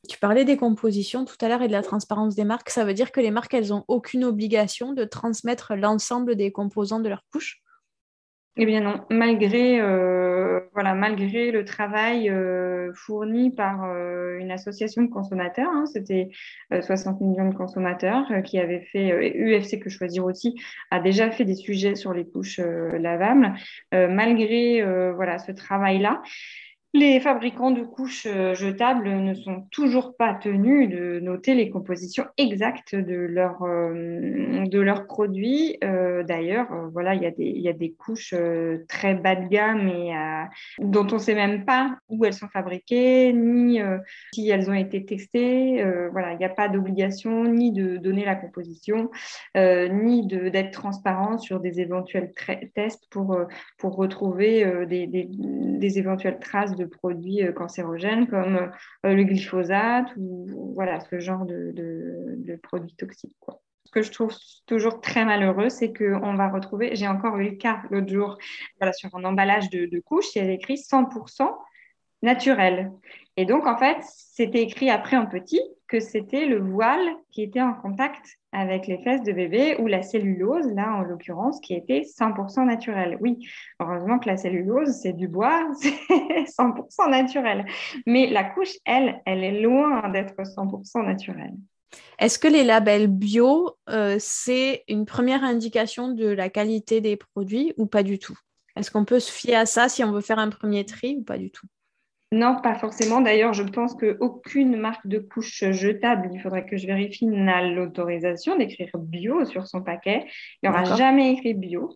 Tu 0.09 0.17
parlais 0.19 0.45
des 0.45 0.57
compositions 0.57 1.25
tout 1.25 1.35
à 1.41 1.47
l'heure 1.47 1.61
et 1.61 1.67
de 1.67 1.73
la 1.73 1.83
transparence 1.83 2.35
des 2.35 2.43
marques. 2.43 2.69
Ça 2.69 2.83
veut 2.83 2.93
dire 2.93 3.11
que 3.11 3.19
les 3.19 3.31
marques, 3.31 3.53
elles 3.53 3.69
n'ont 3.69 3.85
aucune 3.87 4.23
obligation 4.23 4.93
de 4.93 5.03
transmettre 5.03 5.75
l'ensemble 5.75 6.35
des 6.35 6.51
composants 6.51 6.99
de 6.99 7.09
leur 7.09 7.23
couche? 7.31 7.61
Eh 8.59 8.65
bien 8.65 8.81
non, 8.81 9.01
malgré, 9.11 9.79
euh, 9.79 10.61
voilà, 10.73 10.95
malgré 10.95 11.51
le 11.51 11.63
travail 11.63 12.27
euh, 12.29 12.91
fourni 12.95 13.51
par 13.51 13.83
euh, 13.83 14.39
une 14.39 14.49
association 14.49 15.03
de 15.03 15.09
consommateurs, 15.09 15.69
hein, 15.71 15.85
c'était 15.85 16.29
60 16.71 17.21
millions 17.21 17.49
de 17.49 17.55
consommateurs 17.55 18.25
qui 18.43 18.57
avaient 18.57 18.81
fait, 18.81 19.35
UFC 19.35 19.79
que 19.79 19.89
choisir 19.89 20.25
aussi, 20.25 20.55
a 20.89 20.99
déjà 20.99 21.29
fait 21.29 21.45
des 21.45 21.53
sujets 21.53 21.93
sur 21.93 22.13
les 22.13 22.25
couches 22.25 22.59
lavables. 22.59 23.53
malgré 23.91 24.83
voilà, 25.13 25.37
ce 25.37 25.51
travail-là, 25.51 26.21
les 26.97 27.19
fabricants 27.19 27.71
de 27.71 27.83
couches 27.83 28.25
euh, 28.25 28.55
jetables 28.55 29.09
ne 29.09 29.33
sont 29.35 29.61
toujours 29.71 30.15
pas 30.17 30.33
tenus 30.33 30.89
de 30.89 31.19
noter 31.19 31.53
les 31.53 31.69
compositions 31.69 32.25
exactes 32.37 32.95
de, 32.95 33.15
leur, 33.15 33.61
euh, 33.61 34.65
de 34.65 34.79
leurs 34.79 35.05
produits. 35.05 35.77
Euh, 35.83 36.23
d'ailleurs, 36.23 36.67
voilà, 36.91 37.13
il 37.13 37.21
y, 37.37 37.61
y 37.61 37.69
a 37.69 37.73
des 37.73 37.91
couches 37.91 38.33
très 38.87 39.13
bas 39.13 39.35
de 39.35 39.47
gamme 39.47 39.87
et 39.87 40.13
dont 40.79 41.07
on 41.11 41.15
ne 41.15 41.19
sait 41.19 41.35
même 41.35 41.65
pas 41.65 41.97
où 42.09 42.25
elles 42.25 42.33
sont 42.33 42.47
fabriquées, 42.47 43.33
ni 43.33 43.79
si 44.33 44.49
elles 44.49 44.69
ont 44.69 44.73
été 44.73 45.05
testées. 45.05 45.83
voilà, 46.11 46.33
il 46.33 46.37
n'y 46.37 46.45
a 46.45 46.49
pas 46.49 46.67
d'obligation 46.67 47.45
ni 47.45 47.71
de 47.71 47.97
donner 47.97 48.25
la 48.25 48.35
composition, 48.35 49.11
ni 49.55 50.27
d'être 50.27 50.71
transparent 50.71 51.37
sur 51.37 51.59
des 51.59 51.79
éventuels 51.81 52.31
tests 52.73 53.07
pour, 53.09 53.37
pour 53.77 53.95
retrouver 53.95 54.85
des, 54.87 55.07
des 55.07 55.99
éventuelles 55.99 56.39
traces 56.39 56.75
de 56.75 56.86
produits 56.87 57.43
euh, 57.43 57.51
cancérogènes 57.51 58.27
comme 58.27 58.71
euh, 59.05 59.13
le 59.13 59.23
glyphosate 59.23 60.07
ou 60.17 60.73
voilà, 60.75 60.99
ce 60.99 61.19
genre 61.19 61.45
de, 61.45 62.59
produits 62.63 62.95
toxiques. 62.95 63.35
Ce 63.85 63.91
que 63.91 64.01
je 64.01 64.11
trouve 64.11 64.33
toujours 64.65 64.99
très 64.99 65.23
malheureux, 65.23 65.69
c'est 65.69 65.93
qu'on 65.93 66.35
va 66.35 66.49
retrouver, 66.49 66.95
j'ai 66.95 67.07
encore 67.07 67.37
eu 67.37 67.51
le 67.51 67.55
cas 67.55 67.81
l'autre 67.89 68.09
jour, 68.09 68.37
sur 68.93 69.15
un 69.15 69.23
emballage 69.23 69.69
de, 69.69 69.85
de 69.85 69.99
couches, 69.99 70.35
il 70.35 70.39
y 70.39 70.41
avait 70.41 70.55
écrit 70.55 70.75
100% 70.75 71.49
naturel. 72.21 72.91
Et 73.37 73.45
donc, 73.45 73.65
en 73.65 73.77
fait, 73.77 73.97
c'était 74.01 74.61
écrit 74.61 74.89
après 74.89 75.15
en 75.15 75.25
petit 75.25 75.61
que 75.87 75.99
c'était 75.99 76.45
le 76.45 76.59
voile 76.59 77.07
qui 77.31 77.43
était 77.43 77.61
en 77.61 77.73
contact 77.73 78.37
avec 78.51 78.87
les 78.87 78.97
fesses 79.03 79.23
de 79.23 79.31
bébé 79.31 79.75
ou 79.79 79.87
la 79.87 80.03
cellulose, 80.03 80.67
là 80.73 80.93
en 80.95 81.01
l'occurrence, 81.01 81.59
qui 81.61 81.73
était 81.73 82.01
100% 82.01 82.65
naturelle. 82.65 83.17
Oui, 83.21 83.47
heureusement 83.79 84.19
que 84.19 84.27
la 84.27 84.37
cellulose, 84.37 84.89
c'est 85.01 85.13
du 85.13 85.27
bois, 85.27 85.67
c'est 85.79 85.93
100% 86.45 87.09
naturel. 87.09 87.65
Mais 88.05 88.27
la 88.27 88.43
couche, 88.43 88.75
elle, 88.85 89.21
elle 89.25 89.43
est 89.43 89.61
loin 89.61 90.09
d'être 90.09 90.35
100% 90.35 91.05
naturelle. 91.05 91.53
Est-ce 92.19 92.39
que 92.39 92.47
les 92.47 92.63
labels 92.63 93.07
bio, 93.07 93.77
euh, 93.89 94.17
c'est 94.19 94.83
une 94.87 95.05
première 95.05 95.43
indication 95.43 96.09
de 96.09 96.27
la 96.27 96.49
qualité 96.49 96.99
des 96.99 97.15
produits 97.15 97.73
ou 97.77 97.85
pas 97.85 98.03
du 98.03 98.19
tout? 98.19 98.37
Est-ce 98.75 98.91
qu'on 98.91 99.05
peut 99.05 99.19
se 99.19 99.31
fier 99.31 99.55
à 99.55 99.65
ça 99.65 99.87
si 99.87 100.03
on 100.03 100.11
veut 100.11 100.21
faire 100.21 100.39
un 100.39 100.49
premier 100.49 100.85
tri 100.85 101.17
ou 101.19 101.23
pas 101.23 101.37
du 101.37 101.49
tout? 101.49 101.67
Non, 102.33 102.59
pas 102.61 102.75
forcément. 102.75 103.21
D'ailleurs, 103.21 103.53
je 103.53 103.63
pense 103.63 103.95
qu'aucune 103.95 104.75
marque 104.75 105.07
de 105.07 105.17
couche 105.17 105.63
jetable, 105.71 106.29
il 106.33 106.41
faudrait 106.41 106.65
que 106.65 106.75
je 106.75 106.85
vérifie, 106.85 107.25
n'a 107.25 107.61
l'autorisation 107.61 108.57
d'écrire 108.57 108.89
bio 108.97 109.45
sur 109.45 109.65
son 109.65 109.81
paquet. 109.81 110.25
Il 110.61 110.69
n'y 110.69 110.75
aura 110.75 110.83
jamais 110.83 111.31
écrit 111.31 111.53
bio. 111.53 111.89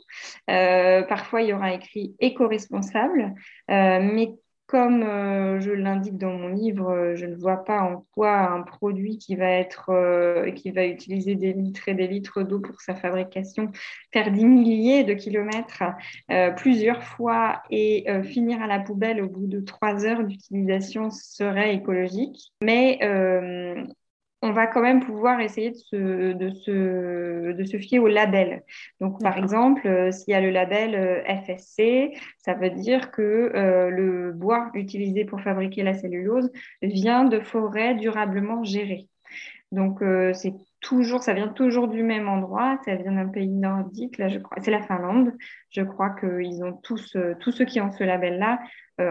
Euh, 0.49 1.03
parfois, 1.03 1.41
il 1.41 1.49
y 1.49 1.53
aura 1.53 1.73
écrit 1.73 2.15
éco-responsable, 2.19 3.33
euh, 3.69 3.99
mais 4.01 4.35
comme 4.71 5.03
euh, 5.03 5.59
je 5.59 5.71
l'indique 5.71 6.17
dans 6.17 6.31
mon 6.31 6.47
livre, 6.47 6.89
euh, 6.91 7.15
je 7.17 7.25
ne 7.25 7.35
vois 7.35 7.65
pas 7.65 7.81
en 7.81 8.05
quoi 8.15 8.37
un 8.37 8.61
produit 8.61 9.17
qui 9.17 9.35
va 9.35 9.49
être 9.49 9.89
euh, 9.89 10.49
qui 10.51 10.71
va 10.71 10.85
utiliser 10.85 11.35
des 11.35 11.51
litres 11.51 11.89
et 11.89 11.93
des 11.93 12.07
litres 12.07 12.41
d'eau 12.41 12.61
pour 12.61 12.79
sa 12.79 12.95
fabrication 12.95 13.69
faire 14.13 14.31
des 14.31 14.45
milliers 14.45 15.03
de 15.03 15.13
kilomètres 15.13 15.83
plusieurs 16.55 17.03
fois 17.03 17.61
et 17.69 18.05
finir 18.23 18.61
à 18.61 18.67
la 18.67 18.79
poubelle 18.79 19.21
au 19.21 19.29
bout 19.29 19.47
de 19.47 19.59
trois 19.59 20.05
heures 20.05 20.23
d'utilisation 20.23 21.09
serait 21.09 21.75
écologique. 21.75 22.51
Mais 22.63 22.99
on 24.41 24.51
va 24.51 24.67
quand 24.67 24.81
même 24.81 25.03
pouvoir 25.05 25.39
essayer 25.39 25.71
de 25.71 25.75
se, 25.75 26.33
de 26.33 26.49
de 27.53 27.63
se 27.63 27.77
fier 27.77 27.99
au 27.99 28.07
label. 28.07 28.63
Donc, 28.99 29.21
par 29.21 29.37
exemple, 29.37 29.87
euh, 29.87 30.11
s'il 30.11 30.31
y 30.31 30.35
a 30.35 30.41
le 30.41 30.49
label 30.49 30.95
euh, 30.95 31.23
FSC, 31.25 32.17
ça 32.39 32.53
veut 32.53 32.71
dire 32.71 33.11
que 33.11 33.21
euh, 33.21 33.89
le 33.89 34.31
bois 34.31 34.71
utilisé 34.73 35.25
pour 35.25 35.41
fabriquer 35.41 35.83
la 35.83 35.93
cellulose 35.93 36.51
vient 36.81 37.25
de 37.25 37.39
forêts 37.39 37.95
durablement 37.95 38.63
gérées. 38.63 39.07
Donc, 39.71 40.03
c'est 40.33 40.53
toujours, 40.81 41.23
ça 41.23 41.33
vient 41.33 41.47
toujours 41.47 41.87
du 41.87 42.03
même 42.03 42.27
endroit, 42.27 42.77
ça 42.83 42.93
vient 42.95 43.13
d'un 43.13 43.29
pays 43.29 43.47
nordique, 43.47 44.17
là, 44.17 44.27
je 44.27 44.37
crois, 44.37 44.57
c'est 44.61 44.69
la 44.69 44.81
Finlande. 44.81 45.31
Je 45.69 45.81
crois 45.81 46.09
qu'ils 46.09 46.61
ont 46.65 46.73
tous, 46.73 47.15
tous 47.39 47.51
ceux 47.53 47.63
qui 47.63 47.79
ont 47.79 47.89
ce 47.89 48.03
label-là, 48.03 48.59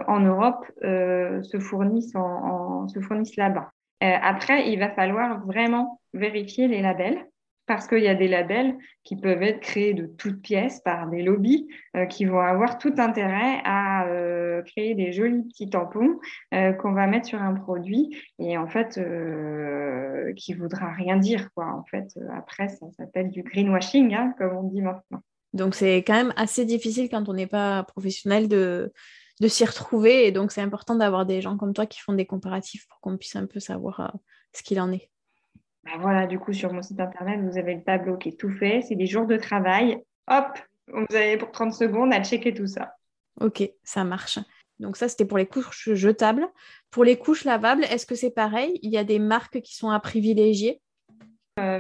en 0.07 0.21
Europe, 0.21 0.67
se 0.83 1.59
fournissent, 1.59 2.13
se 2.13 3.01
fournissent 3.01 3.37
là-bas. 3.37 3.73
Euh, 4.03 4.17
après, 4.23 4.71
il 4.71 4.79
va 4.79 4.91
falloir 4.91 5.45
vraiment 5.47 6.01
vérifier 6.15 6.69
les 6.69 6.83
labels 6.83 7.27
parce 7.67 7.87
qu'il 7.87 8.03
y 8.03 8.09
a 8.09 8.17
des 8.17 8.27
labels 8.27 8.77
qui 9.05 9.15
peuvent 9.15 9.43
être 9.43 9.61
créés 9.61 9.95
de 9.95 10.07
toutes 10.07 10.43
pièces 10.43 10.81
par 10.81 11.09
des 11.09 11.23
lobbies 11.23 11.69
euh, 11.97 12.07
qui 12.07 12.25
vont 12.25 12.41
avoir 12.41 12.79
tout 12.79 12.95
intérêt 12.99 13.61
à 13.65 14.09
euh, 14.09 14.63
créer 14.63 14.97
des 14.97 15.13
jolis 15.13 15.45
petits 15.45 15.71
tampons 15.71 16.19
qu'on 16.51 16.93
va 16.93 17.07
mettre 17.07 17.29
sur 17.29 17.41
un 17.41 17.55
produit 17.55 18.17
et 18.41 18.59
en 18.59 18.67
fait 18.67 19.01
qui 20.35 20.55
voudra 20.55 20.93
rien 20.93 21.17
dire. 21.17 21.51
Quoi. 21.55 21.67
En 21.67 21.85
fait, 21.85 22.09
après, 22.37 22.69
ça 22.69 22.87
s'appelle 22.97 23.31
du 23.31 23.43
greenwashing, 23.43 24.15
hein, 24.15 24.35
comme 24.37 24.57
on 24.57 24.63
dit 24.65 24.83
maintenant. 24.83 25.21
Donc 25.53 25.75
c'est 25.75 25.99
quand 25.99 26.15
même 26.15 26.33
assez 26.37 26.65
difficile 26.65 27.09
quand 27.09 27.29
on 27.29 27.35
n'est 27.35 27.47
pas 27.47 27.85
professionnel 27.85 28.49
de, 28.49 28.93
de 29.41 29.49
s'y 29.49 29.65
retrouver 29.65 30.27
et 30.27 30.33
donc 30.33 30.53
c'est 30.53 30.61
important 30.61 30.95
d'avoir 30.95 31.27
des 31.27 31.41
gens 31.41 31.57
comme 31.57 31.73
toi 31.73 31.87
qui 31.87 32.01
font 32.01 32.13
des 32.13 32.27
comparatifs 32.27 32.87
pour 32.89 33.01
qu'on 33.01 33.17
puisse 33.17 33.37
un 33.37 33.47
peu 33.47 33.59
savoir 33.59 34.19
ce 34.53 34.63
qu'il 34.63 34.81
en 34.81 34.93
est. 34.93 35.11
Bah 35.85 35.93
voilà, 35.99 36.27
du 36.27 36.39
coup, 36.39 36.53
sur 36.53 36.73
mon 36.73 36.83
site 36.83 37.01
internet, 37.01 37.41
vous 37.41 37.57
avez 37.57 37.75
le 37.75 37.83
tableau 37.83 38.19
qui 38.19 38.31
est 38.31 38.39
tout 38.39 38.51
fait. 38.51 38.83
C'est 38.87 38.97
des 38.97 39.07
jours 39.07 39.27
de 39.27 39.39
travail. 39.39 39.99
Hop, 40.29 40.59
vous 40.89 41.17
avez 41.17 41.39
pour 41.39 41.51
30 41.51 41.73
secondes 41.73 42.13
à 42.13 42.23
checker 42.23 42.53
tout 42.53 42.67
ça. 42.67 42.95
Ok, 43.41 43.63
ça 43.83 44.05
marche. 44.05 44.39
Donc 44.79 44.97
ça, 44.97 45.09
c'était 45.09 45.25
pour 45.25 45.39
les 45.39 45.47
couches 45.47 45.95
jetables. 45.95 46.47
Pour 46.91 47.05
les 47.05 47.19
couches 47.19 47.45
lavables, 47.45 47.85
est-ce 47.85 48.07
que 48.07 48.15
c'est 48.15 48.31
pareil? 48.31 48.79
Il 48.83 48.91
y 48.91 48.99
a 48.99 49.05
des 49.05 49.19
marques 49.19 49.61
qui 49.63 49.75
sont 49.75 49.91
à 49.91 50.01
privilégier? 50.01 50.71
euh, 50.73 50.90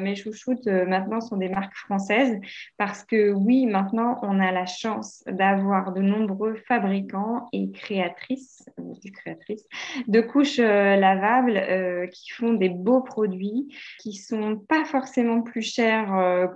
mes 0.01 0.17
chouchoutes 0.17 0.67
euh, 0.67 0.87
maintenant 0.87 1.21
sont 1.21 1.37
des 1.37 1.49
marques 1.49 1.75
françaises 1.75 2.39
parce 2.77 3.05
que 3.05 3.33
oui, 3.33 3.67
maintenant 3.67 4.19
on 4.23 4.41
a 4.41 4.53
la 4.53 4.67
chance 4.67 5.23
d'avoir 5.27 5.93
de 5.93 6.01
nombreux 6.01 6.55
fabricants 6.67 7.49
et 7.53 7.71
créatrices, 7.71 8.69
euh, 8.79 9.11
créatrices 9.13 9.67
de 10.09 10.21
couches 10.21 10.59
lavables 10.59 12.09
qui 12.13 12.31
font 12.31 12.55
des 12.55 12.69
beaux 12.69 13.01
produits 13.01 13.69
qui 13.99 14.15
sont 14.15 14.57
pas 14.57 14.85
forcément 14.85 15.43
plus 15.43 15.63
chers 15.63 16.09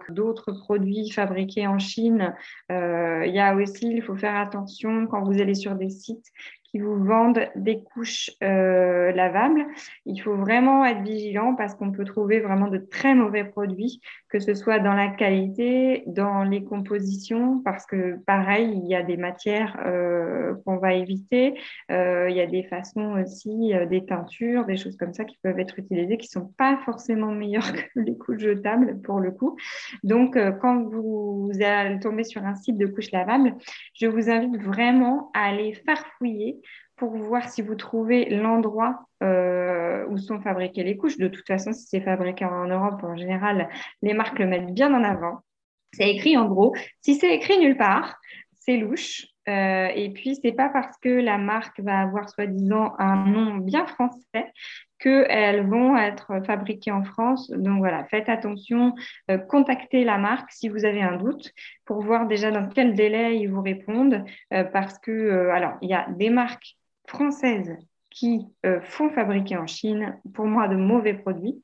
que 0.06 0.12
d'autres 0.12 0.52
produits 0.52 1.10
fabriqués 1.10 1.66
en 1.66 1.78
Chine. 1.78 2.34
Il 2.70 3.32
y 3.32 3.40
a 3.40 3.54
aussi, 3.54 3.88
il 3.88 4.02
faut 4.02 4.16
faire 4.16 4.36
attention 4.36 5.06
quand 5.06 5.22
vous 5.22 5.40
allez 5.40 5.54
sur 5.54 5.74
des 5.74 5.90
sites 5.90 6.32
vous 6.78 7.02
vendent 7.04 7.48
des 7.56 7.82
couches 7.82 8.30
euh, 8.42 9.12
lavables. 9.12 9.66
Il 10.06 10.18
faut 10.20 10.36
vraiment 10.36 10.84
être 10.84 11.02
vigilant 11.02 11.54
parce 11.54 11.74
qu'on 11.74 11.92
peut 11.92 12.04
trouver 12.04 12.40
vraiment 12.40 12.68
de 12.68 12.78
très 12.78 13.14
mauvais 13.14 13.44
produits, 13.44 14.00
que 14.28 14.38
ce 14.38 14.54
soit 14.54 14.78
dans 14.78 14.94
la 14.94 15.08
qualité, 15.08 16.02
dans 16.06 16.42
les 16.42 16.64
compositions, 16.64 17.60
parce 17.64 17.86
que 17.86 18.18
pareil, 18.26 18.80
il 18.82 18.88
y 18.88 18.94
a 18.94 19.02
des 19.02 19.16
matières 19.16 19.80
euh, 19.86 20.54
qu'on 20.64 20.78
va 20.78 20.94
éviter. 20.94 21.58
Euh, 21.90 22.28
il 22.28 22.36
y 22.36 22.40
a 22.40 22.46
des 22.46 22.64
façons 22.64 23.20
aussi, 23.20 23.72
des 23.88 24.04
teintures, 24.04 24.64
des 24.64 24.76
choses 24.76 24.96
comme 24.96 25.12
ça 25.12 25.24
qui 25.24 25.38
peuvent 25.42 25.58
être 25.58 25.78
utilisées, 25.78 26.18
qui 26.18 26.28
sont 26.28 26.52
pas 26.58 26.78
forcément 26.84 27.32
meilleures 27.32 27.72
que 27.72 28.00
les 28.00 28.16
couches 28.16 28.40
jetables 28.40 29.00
pour 29.02 29.20
le 29.20 29.30
coup. 29.30 29.56
Donc, 30.02 30.36
quand 30.60 30.82
vous 30.82 31.50
allez 31.60 31.98
tomber 32.00 32.24
sur 32.24 32.44
un 32.44 32.54
site 32.54 32.78
de 32.78 32.86
couches 32.86 33.12
lavables, 33.12 33.54
je 33.94 34.06
vous 34.06 34.30
invite 34.30 34.60
vraiment 34.60 35.30
à 35.34 35.48
aller 35.48 35.74
farfouiller 35.86 36.60
pour 36.96 37.16
voir 37.16 37.48
si 37.48 37.62
vous 37.62 37.74
trouvez 37.74 38.28
l'endroit 38.30 39.06
euh, 39.22 40.06
où 40.08 40.18
sont 40.18 40.40
fabriquées 40.40 40.84
les 40.84 40.96
couches. 40.96 41.18
De 41.18 41.28
toute 41.28 41.46
façon, 41.46 41.72
si 41.72 41.86
c'est 41.86 42.00
fabriqué 42.00 42.44
en 42.44 42.66
Europe, 42.66 43.02
en 43.02 43.16
général, 43.16 43.68
les 44.02 44.14
marques 44.14 44.38
le 44.38 44.46
mettent 44.46 44.72
bien 44.72 44.94
en 44.94 45.02
avant. 45.02 45.40
C'est 45.92 46.10
écrit 46.10 46.36
en 46.36 46.46
gros. 46.46 46.74
Si 47.00 47.14
c'est 47.16 47.34
écrit 47.34 47.58
nulle 47.58 47.76
part, 47.76 48.16
c'est 48.60 48.76
louche. 48.76 49.26
Euh, 49.46 49.88
et 49.94 50.10
puis, 50.10 50.36
c'est 50.40 50.52
pas 50.52 50.68
parce 50.68 50.96
que 50.98 51.08
la 51.08 51.36
marque 51.36 51.78
va 51.80 52.00
avoir 52.00 52.30
soi-disant 52.30 52.94
un 52.98 53.26
nom 53.26 53.56
bien 53.56 53.86
français 53.86 54.52
qu'elles 54.98 55.66
vont 55.66 55.96
être 55.98 56.40
fabriquées 56.46 56.92
en 56.92 57.04
France. 57.04 57.50
Donc 57.50 57.78
voilà, 57.78 58.04
faites 58.04 58.28
attention, 58.28 58.94
euh, 59.30 59.36
contactez 59.36 60.04
la 60.04 60.16
marque 60.16 60.50
si 60.50 60.68
vous 60.68 60.86
avez 60.86 61.02
un 61.02 61.16
doute 61.16 61.52
pour 61.84 62.00
voir 62.00 62.26
déjà 62.26 62.50
dans 62.50 62.68
quel 62.68 62.94
délai 62.94 63.36
ils 63.36 63.48
vous 63.48 63.60
répondent. 63.60 64.24
parce 64.72 64.98
que, 64.98 65.50
alors, 65.50 65.74
il 65.82 65.90
y 65.90 65.94
a 65.94 66.06
des 66.10 66.30
marques 66.30 66.76
françaises 67.06 67.76
qui 68.14 68.46
euh, 68.64 68.80
font 68.80 69.10
fabriquer 69.10 69.56
en 69.56 69.66
Chine, 69.66 70.18
pour 70.34 70.46
moi, 70.46 70.68
de 70.68 70.76
mauvais 70.76 71.14
produits. 71.14 71.62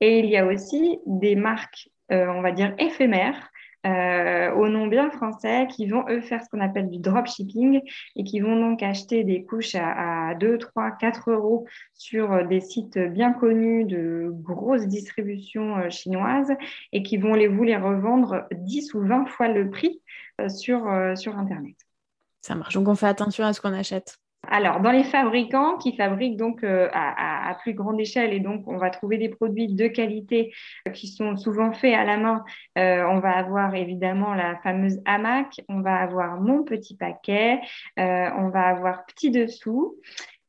Et 0.00 0.18
il 0.20 0.26
y 0.26 0.36
a 0.36 0.46
aussi 0.46 0.98
des 1.06 1.34
marques, 1.34 1.88
euh, 2.12 2.26
on 2.28 2.42
va 2.42 2.52
dire, 2.52 2.74
éphémères, 2.78 3.50
euh, 3.86 4.52
au 4.52 4.68
nom 4.68 4.88
bien 4.88 5.10
français, 5.10 5.66
qui 5.70 5.86
vont, 5.86 6.04
eux, 6.10 6.20
faire 6.20 6.42
ce 6.42 6.50
qu'on 6.50 6.60
appelle 6.60 6.90
du 6.90 6.98
dropshipping 6.98 7.80
et 8.16 8.24
qui 8.24 8.40
vont 8.40 8.56
donc 8.56 8.82
acheter 8.82 9.24
des 9.24 9.44
couches 9.44 9.76
à, 9.76 10.34
2, 10.34 10.58
3, 10.58 10.90
4 10.90 11.30
euros 11.30 11.66
sur 11.94 12.46
des 12.46 12.60
sites 12.60 12.98
bien 12.98 13.32
connus 13.32 13.84
de 13.84 14.28
grosses 14.30 14.86
distributions 14.86 15.88
chinoises 15.88 16.52
et 16.92 17.02
qui 17.02 17.16
vont 17.16 17.34
les, 17.34 17.46
vous 17.46 17.62
les 17.62 17.76
revendre 17.76 18.46
10 18.52 18.92
ou 18.94 19.06
20 19.06 19.26
fois 19.26 19.48
le 19.48 19.70
prix 19.70 20.02
sur, 20.48 20.82
sur 21.16 21.38
Internet. 21.38 21.76
Ça 22.42 22.56
marche. 22.56 22.74
Donc, 22.74 22.88
on 22.88 22.96
fait 22.96 23.06
attention 23.06 23.44
à 23.44 23.52
ce 23.52 23.60
qu'on 23.60 23.72
achète. 23.72 24.18
Alors, 24.48 24.80
dans 24.80 24.90
les 24.90 25.04
fabricants 25.04 25.76
qui 25.78 25.96
fabriquent 25.96 26.36
donc 26.36 26.62
euh, 26.62 26.88
à, 26.92 27.56
plus 27.62 27.74
grande 27.74 28.00
échelle 28.00 28.32
et 28.32 28.40
donc 28.40 28.68
on 28.68 28.76
va 28.76 28.90
trouver 28.90 29.18
des 29.18 29.28
produits 29.28 29.74
de 29.74 29.88
qualité 29.88 30.52
euh, 30.86 30.90
qui 30.90 31.08
sont 31.08 31.36
souvent 31.36 31.72
faits 31.72 31.94
à 31.94 32.04
la 32.04 32.16
main, 32.16 32.44
euh, 32.78 33.04
on 33.08 33.18
va 33.18 33.36
avoir 33.36 33.74
évidemment 33.74 34.34
la 34.34 34.56
fameuse 34.58 35.00
hamac, 35.04 35.60
on 35.68 35.80
va 35.80 35.96
avoir 35.96 36.40
mon 36.40 36.62
petit 36.62 36.96
paquet, 36.96 37.60
on 37.96 38.50
va 38.50 38.68
avoir 38.68 39.06
petit 39.06 39.30
dessous. 39.30 39.96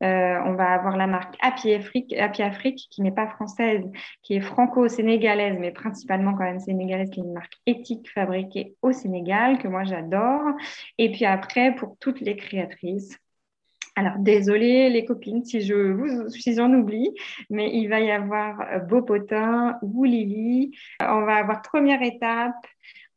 on 0.01 0.53
va 0.53 0.73
avoir 0.73 0.95
la 0.97 1.07
marque 1.07 1.35
Happy 1.41 1.73
Afrique, 1.73 2.87
qui 2.91 3.01
n'est 3.01 3.11
pas 3.11 3.27
française, 3.27 3.83
qui 4.21 4.35
est 4.35 4.41
franco-sénégalaise, 4.41 5.57
mais 5.59 5.71
principalement 5.71 6.33
quand 6.33 6.43
même 6.43 6.59
sénégalaise, 6.59 7.09
qui 7.09 7.21
est 7.21 7.23
une 7.23 7.33
marque 7.33 7.55
éthique 7.65 8.09
fabriquée 8.13 8.75
au 8.81 8.91
Sénégal, 8.91 9.57
que 9.57 9.67
moi 9.67 9.83
j'adore. 9.85 10.43
Et 10.97 11.11
puis 11.11 11.25
après, 11.25 11.73
pour 11.75 11.97
toutes 11.99 12.21
les 12.21 12.35
créatrices, 12.35 13.17
alors, 13.97 14.13
désolée 14.19 14.91
les 14.91 15.05
copines 15.05 15.43
si 15.43 15.61
je 15.61 15.73
vous 15.73 16.29
si 16.29 16.53
j'en 16.53 16.71
oublie, 16.71 17.15
mais 17.49 17.71
il 17.73 17.87
va 17.87 17.99
y 17.99 18.11
avoir 18.11 18.61
euh, 18.61 18.77
Beau 18.77 19.01
Potin, 19.01 19.79
Lily. 19.81 20.77
On 21.01 21.23
va 21.23 21.37
avoir 21.37 21.63
première 21.63 22.03
étape, 22.03 22.53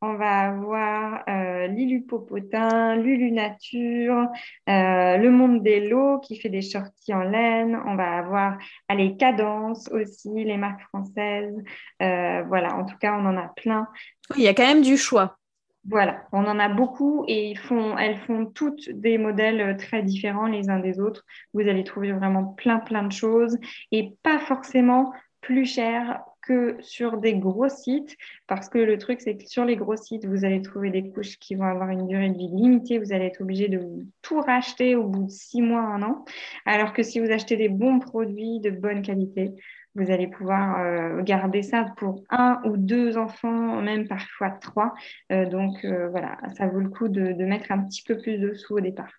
on 0.01 0.15
va 0.15 0.49
avoir 0.49 1.23
euh, 1.29 1.67
Lilu 1.67 2.01
Popotin, 2.01 2.97
Lulu 2.97 3.31
Nature, 3.31 4.27
euh, 4.71 5.19
Le 5.19 5.31
Monde 5.31 5.63
des 5.63 5.87
Lots 5.87 6.21
qui 6.21 6.41
fait 6.41 6.49
des 6.49 6.63
sorties 6.63 7.13
en 7.13 7.25
laine. 7.25 7.79
On 7.85 7.95
va 7.95 8.17
avoir 8.17 8.57
les 8.89 9.19
Cadence 9.19 9.87
aussi, 9.91 10.31
les 10.33 10.57
marques 10.57 10.85
françaises. 10.85 11.63
voilà, 11.99 12.75
en 12.75 12.87
tout 12.87 12.97
cas, 12.97 13.19
on 13.19 13.27
en 13.27 13.37
a 13.37 13.49
plein. 13.55 13.87
Il 14.35 14.43
y 14.43 14.49
a 14.49 14.55
quand 14.55 14.67
même 14.67 14.81
du 14.81 14.97
choix. 14.97 15.40
Voilà, 15.89 16.25
on 16.33 16.45
en 16.45 16.59
a 16.59 16.69
beaucoup 16.69 17.25
et 17.27 17.55
elles 17.99 18.19
font 18.19 18.47
toutes 18.47 18.91
des 18.91 19.17
modèles 19.17 19.61
euh, 19.61 19.75
très 19.77 20.03
différents 20.03 20.47
les 20.47 20.69
uns 20.69 20.79
des 20.79 21.01
autres. 21.01 21.25
Vous 21.55 21.63
allez 21.63 21.85
trouver 21.85 22.13
vraiment 22.13 22.45
plein, 22.45 22.79
plein 22.79 23.03
de 23.03 23.13
choses 23.13 23.57
et 23.91 24.13
pas 24.23 24.39
forcément 24.39 25.13
plus 25.41 25.65
cher 25.65 26.21
que 26.43 26.77
sur 26.81 27.19
des 27.19 27.35
gros 27.35 27.69
sites, 27.69 28.17
parce 28.47 28.69
que 28.69 28.79
le 28.79 28.99
truc, 28.99 29.21
c'est 29.21 29.37
que 29.37 29.47
sur 29.47 29.65
les 29.65 29.77
gros 29.77 29.97
sites, 29.97 30.27
vous 30.27 30.45
allez 30.45 30.63
trouver 30.63 30.91
des 30.91 31.11
couches 31.11 31.39
qui 31.39 31.55
vont 31.55 31.65
avoir 31.65 31.91
une 31.91 32.07
durée 32.07 32.31
de 32.31 32.37
vie 32.37 32.49
limitée, 32.49 32.99
vous 32.99 33.13
allez 33.13 33.27
être 33.27 33.43
obligé 33.43 33.69
de 33.69 33.81
tout 34.23 34.41
racheter 34.41 34.97
au 34.97 35.05
bout 35.05 35.25
de 35.25 35.31
six 35.31 35.63
mois, 35.63 35.83
un 35.83 36.03
an, 36.03 36.25
alors 36.65 36.93
que 36.93 37.03
si 37.03 37.21
vous 37.21 37.31
achetez 37.31 37.57
des 37.57 37.69
bons 37.69 38.01
produits 38.01 38.61
de 38.61 38.71
bonne 38.71 39.03
qualité, 39.03 39.53
vous 39.95 40.11
allez 40.11 40.29
pouvoir 40.29 40.81
euh, 40.81 41.23
garder 41.23 41.63
ça 41.63 41.87
pour 41.97 42.23
un 42.31 42.61
ou 42.65 42.77
deux 42.77 43.17
enfants, 43.17 43.83
même 43.83 44.07
parfois 44.07 44.51
trois. 44.51 44.95
Euh, 45.33 45.47
donc 45.47 45.85
euh, 45.85 46.09
voilà, 46.09 46.39
ça 46.57 46.69
vaut 46.69 46.81
le 46.81 46.89
coup 46.89 47.09
de, 47.09 47.33
mettre 47.45 47.73
un 47.73 47.83
petit 47.85 48.03
peu 48.03 48.17
plus 48.17 48.39
de 48.39 48.55
sous 48.55 48.77
au 48.77 48.81
départ. 48.81 49.11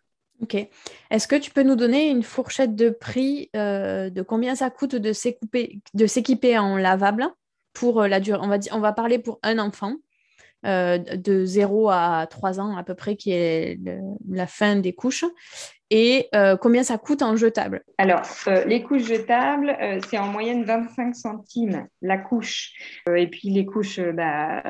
Ok. 0.41 0.55
Est-ce 1.11 1.27
que 1.27 1.35
tu 1.35 1.51
peux 1.51 1.63
nous 1.63 1.75
donner 1.75 2.09
une 2.09 2.23
fourchette 2.23 2.75
de 2.75 2.89
prix 2.89 3.49
de 3.53 4.21
combien 4.21 4.55
ça 4.55 4.71
coûte 4.71 4.95
de 4.95 5.13
s'équiper 5.13 6.57
en 6.57 6.77
lavable 6.77 7.27
pour 7.73 8.01
la 8.03 8.19
durée? 8.19 8.39
On 8.41 8.47
va, 8.47 8.57
on 8.71 8.79
va 8.79 8.91
parler 8.91 9.19
pour 9.19 9.39
un 9.43 9.59
enfant 9.59 9.97
de 10.63 11.45
0 11.45 11.89
à 11.89 12.25
3 12.27 12.59
ans 12.59 12.75
à 12.75 12.83
peu 12.83 12.95
près, 12.95 13.17
qui 13.17 13.31
est 13.33 13.79
la 14.27 14.47
fin 14.47 14.77
des 14.77 14.93
couches 14.93 15.25
et 15.93 16.29
euh, 16.33 16.55
combien 16.55 16.83
ça 16.83 16.97
coûte 16.97 17.21
en 17.21 17.35
jetable? 17.35 17.83
Alors, 17.97 18.21
euh, 18.47 18.63
les 18.63 18.81
couches 18.81 19.03
jetables, 19.03 19.75
euh, 19.81 19.99
c'est 20.07 20.17
en 20.17 20.27
moyenne 20.27 20.63
25 20.63 21.13
centimes 21.13 21.85
la 22.01 22.17
couche. 22.17 22.71
et 23.13 23.27
puis, 23.27 23.49
les 23.49 23.65
couches 23.65 23.99
bah, 23.99 24.63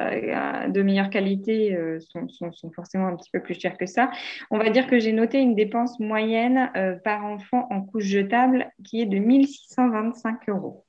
de 0.67 0.81
meilleure 0.81 1.11
qualité 1.11 1.77
sont, 1.99 2.27
sont, 2.27 2.71
forcément 2.71 3.07
un 3.07 3.15
petit 3.15 3.29
peu 3.31 3.39
plus 3.39 3.53
chères 3.53 3.77
que 3.77 3.85
ça. 3.85 4.09
On 4.49 4.57
va 4.57 4.69
dire 4.71 4.87
que 4.87 4.97
j'ai 4.97 5.13
noté 5.13 5.37
une 5.39 5.55
dépense 5.55 5.99
moyenne 5.99 6.71
par 7.03 7.23
enfant 7.23 7.67
en 7.69 7.81
couche 7.81 8.05
jetable 8.05 8.71
qui 8.83 9.01
est 9.01 9.05
de 9.05 9.19
1625 9.19 10.49
euros. 10.49 10.85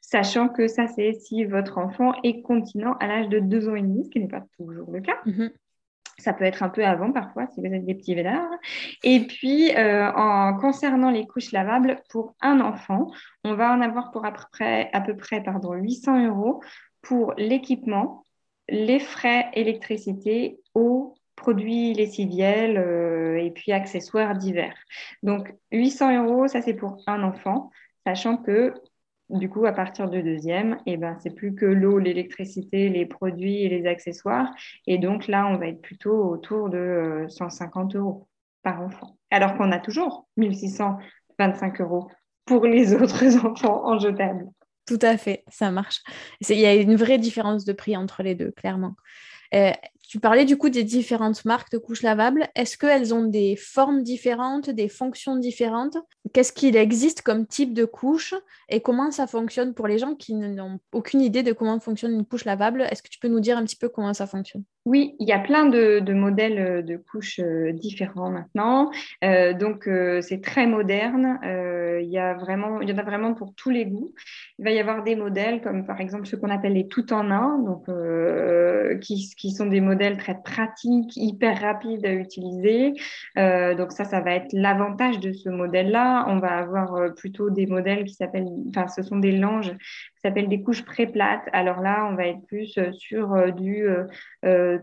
Sachant 0.00 0.48
que 0.48 0.68
ça, 0.68 0.86
c'est 0.88 1.12
si 1.14 1.44
votre 1.44 1.78
enfant 1.78 2.12
est 2.22 2.42
continent 2.42 2.96
à 3.00 3.06
l'âge 3.06 3.28
de 3.28 3.38
2 3.38 3.68
ans 3.68 3.76
et 3.76 3.82
demi, 3.82 4.04
ce 4.04 4.10
qui 4.10 4.20
n'est 4.20 4.28
pas 4.28 4.44
toujours 4.58 4.90
le 4.90 5.00
cas. 5.00 5.18
Mhm. 5.24 5.50
Ça 6.20 6.32
peut 6.32 6.44
être 6.44 6.62
un 6.62 6.68
peu 6.68 6.84
avant 6.84 7.12
parfois 7.12 7.46
si 7.48 7.60
vous 7.60 7.66
êtes 7.66 7.84
des 7.84 7.94
petits 7.94 8.14
vélards. 8.14 8.50
Et 9.02 9.20
puis, 9.20 9.74
euh, 9.76 10.10
en 10.12 10.56
concernant 10.58 11.10
les 11.10 11.26
couches 11.26 11.52
lavables, 11.52 12.02
pour 12.10 12.34
un 12.40 12.60
enfant, 12.60 13.10
on 13.44 13.54
va 13.54 13.72
en 13.72 13.80
avoir 13.80 14.10
pour 14.10 14.24
à 14.24 14.32
peu 14.32 14.42
près, 14.52 14.90
à 14.92 15.00
peu 15.00 15.16
près 15.16 15.42
pardon, 15.42 15.72
800 15.72 16.26
euros 16.28 16.62
pour 17.02 17.34
l'équipement, 17.36 18.24
les 18.68 19.00
frais 19.00 19.50
électricité, 19.54 20.60
eau, 20.74 21.14
produits 21.36 21.94
lessiviels 21.94 22.76
euh, 22.76 23.42
et 23.42 23.50
puis 23.50 23.72
accessoires 23.72 24.36
divers. 24.36 24.76
Donc 25.22 25.54
800 25.72 26.24
euros, 26.24 26.48
ça 26.48 26.60
c'est 26.60 26.74
pour 26.74 27.02
un 27.06 27.22
enfant, 27.22 27.70
sachant 28.06 28.36
que 28.36 28.74
du 29.30 29.48
coup, 29.48 29.64
à 29.66 29.72
partir 29.72 30.08
du 30.08 30.22
deuxième, 30.22 30.78
eh 30.86 30.96
ben, 30.96 31.16
c'est 31.20 31.34
plus 31.34 31.54
que 31.54 31.66
l'eau, 31.66 31.98
l'électricité, 31.98 32.88
les 32.88 33.06
produits 33.06 33.62
et 33.62 33.68
les 33.68 33.86
accessoires. 33.86 34.52
Et 34.86 34.98
donc 34.98 35.28
là, 35.28 35.46
on 35.46 35.56
va 35.56 35.68
être 35.68 35.80
plutôt 35.80 36.24
autour 36.30 36.68
de 36.68 37.26
150 37.28 37.94
euh, 37.94 37.98
euros 37.98 38.28
par 38.62 38.82
enfant. 38.82 39.16
Alors 39.30 39.56
qu'on 39.56 39.70
a 39.72 39.78
toujours 39.78 40.28
1625 40.36 41.80
euros 41.80 42.10
pour 42.44 42.66
les 42.66 42.92
autres 43.00 43.44
enfants 43.44 43.86
en 43.86 43.98
jetable. 43.98 44.48
Tout 44.86 44.98
à 45.02 45.16
fait, 45.16 45.44
ça 45.48 45.70
marche. 45.70 46.02
Il 46.48 46.58
y 46.58 46.66
a 46.66 46.74
une 46.74 46.96
vraie 46.96 47.18
différence 47.18 47.64
de 47.64 47.72
prix 47.72 47.96
entre 47.96 48.22
les 48.22 48.34
deux, 48.34 48.50
clairement. 48.50 48.96
Euh, 49.54 49.72
tu 50.10 50.18
parlais 50.18 50.44
du 50.44 50.58
coup 50.58 50.70
des 50.70 50.82
différentes 50.82 51.44
marques 51.44 51.70
de 51.70 51.78
couches 51.78 52.02
lavables. 52.02 52.48
Est-ce 52.56 52.76
qu'elles 52.76 53.14
ont 53.14 53.22
des 53.22 53.54
formes 53.54 54.02
différentes, 54.02 54.68
des 54.68 54.88
fonctions 54.88 55.36
différentes? 55.36 55.96
Qu'est-ce 56.32 56.52
qu'il 56.52 56.74
existe 56.74 57.22
comme 57.22 57.46
type 57.46 57.74
de 57.74 57.84
couche 57.84 58.34
et 58.68 58.80
comment 58.80 59.12
ça 59.12 59.28
fonctionne 59.28 59.72
pour 59.72 59.86
les 59.86 59.98
gens 59.98 60.16
qui 60.16 60.34
n'ont 60.34 60.80
aucune 60.90 61.20
idée 61.20 61.44
de 61.44 61.52
comment 61.52 61.78
fonctionne 61.78 62.12
une 62.12 62.26
couche 62.26 62.44
lavable? 62.44 62.88
Est-ce 62.90 63.04
que 63.04 63.08
tu 63.08 63.20
peux 63.20 63.28
nous 63.28 63.38
dire 63.38 63.56
un 63.56 63.62
petit 63.62 63.76
peu 63.76 63.88
comment 63.88 64.12
ça 64.12 64.26
fonctionne? 64.26 64.64
Oui, 64.86 65.14
il 65.20 65.28
y 65.28 65.32
a 65.32 65.38
plein 65.38 65.66
de, 65.66 66.00
modèles 66.14 66.58
euh, 66.58 66.82
de 66.82 66.96
couches 66.96 67.38
euh, 67.38 67.70
différents 67.72 68.30
maintenant. 68.30 68.90
Euh, 69.22 69.52
donc, 69.52 69.88
c'est 70.22 70.40
très 70.42 70.66
moderne. 70.66 71.38
il, 72.02 72.10
y 72.10 72.18
en 72.18 72.98
a 72.98 73.02
vraiment 73.02 73.34
pour 73.34 73.54
tous 73.54 73.68
les 73.68 73.84
goûts. 73.84 74.14
Il 74.58 74.64
va 74.64 74.70
y 74.70 74.78
avoir 74.78 75.02
des 75.02 75.16
modèles 75.16 75.60
comme 75.60 75.84
par 75.86 76.00
exemple 76.00 76.26
ce 76.26 76.36
qu'on 76.36 76.48
appelle 76.48 76.72
les 76.72 76.88
tout 76.88 77.12
en 77.12 77.30
un, 77.30 77.62
qui, 79.00 79.50
sont 79.50 79.66
des 79.66 79.80
modèles 79.80 80.16
très 80.16 80.40
pratique, 80.42 81.16
hyper 81.16 81.60
rapide 81.60 82.06
à 82.06 82.12
utiliser. 82.12 82.94
Donc 83.36 83.92
ça, 83.92 84.04
ça 84.04 84.20
va 84.20 84.34
être 84.34 84.52
l'avantage 84.52 85.20
de 85.20 85.32
ce 85.32 85.48
modèle-là. 85.50 86.24
On 86.28 86.38
va 86.38 86.56
avoir 86.56 87.14
plutôt 87.14 87.50
des 87.50 87.66
modèles 87.66 88.04
qui 88.04 88.14
s'appellent, 88.14 88.48
enfin, 88.68 88.88
ce 88.88 89.02
sont 89.02 89.18
des 89.18 89.32
langes 89.32 89.72
qui 90.22 90.28
s'appellent 90.28 90.48
des 90.48 90.62
couches 90.62 90.84
pré-plates. 90.84 91.48
Alors 91.52 91.80
là, 91.80 92.08
on 92.10 92.14
va 92.14 92.26
être 92.26 92.44
plus 92.46 92.76
euh, 92.78 92.92
sur 92.92 93.52
du 93.52 93.86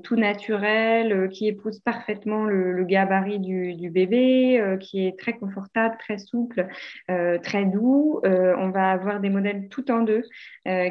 tout 0.03 0.15
naturel, 0.15 1.29
qui 1.29 1.47
épouse 1.47 1.79
parfaitement 1.79 2.45
le, 2.45 2.83
gabarit 2.83 3.39
du, 3.39 3.89
bébé, 3.89 4.77
qui 4.79 5.05
est 5.05 5.17
très 5.17 5.33
confortable, 5.33 5.95
très 5.99 6.17
souple, 6.17 6.67
très 7.07 7.65
doux. 7.65 8.21
on 8.23 8.69
va 8.69 8.91
avoir 8.91 9.19
des 9.19 9.29
modèles 9.29 9.67
tout 9.69 9.89
en 9.91 10.01
deux 10.01 10.23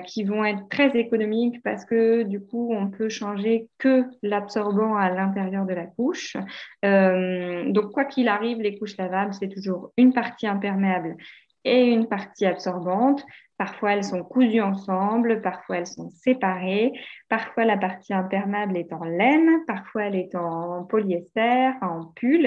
qui 0.04 0.24
vont 0.24 0.44
être 0.44 0.68
très 0.68 0.96
économiques 0.96 1.62
parce 1.62 1.84
que 1.84 2.22
du 2.22 2.40
coup, 2.40 2.72
on 2.72 2.88
peut 2.88 3.08
changer 3.08 3.68
que 3.78 4.04
l'absorbant 4.22 4.96
à 4.96 5.10
l'intérieur 5.10 5.66
de 5.66 5.74
la 5.74 5.86
couche. 5.86 6.36
Euh, 6.84 7.70
donc, 7.70 7.92
quoi 7.92 8.04
qu'il 8.04 8.28
arrive, 8.28 8.60
les 8.60 8.78
couches 8.78 8.96
lavables, 8.96 9.34
c'est 9.34 9.48
toujours 9.48 9.92
une 9.96 10.12
partie 10.12 10.46
imperméable 10.46 11.16
et 11.64 11.84
une 11.86 12.08
partie 12.08 12.46
absorbante. 12.46 13.24
Parfois, 13.58 13.94
elles 13.94 14.04
sont 14.04 14.22
cousues 14.22 14.60
ensemble, 14.60 15.40
parfois 15.40 15.78
elles 15.78 15.86
sont 15.86 16.10
séparées, 16.10 16.92
parfois 17.30 17.64
la 17.64 17.78
partie 17.78 18.12
imperméable 18.12 18.76
est 18.76 18.92
en 18.92 19.04
laine, 19.04 19.64
parfois 19.66 20.04
elle 20.04 20.16
est 20.16 20.34
en 20.34 20.84
polyester, 20.84 21.70
en 21.80 22.04
pull 22.14 22.46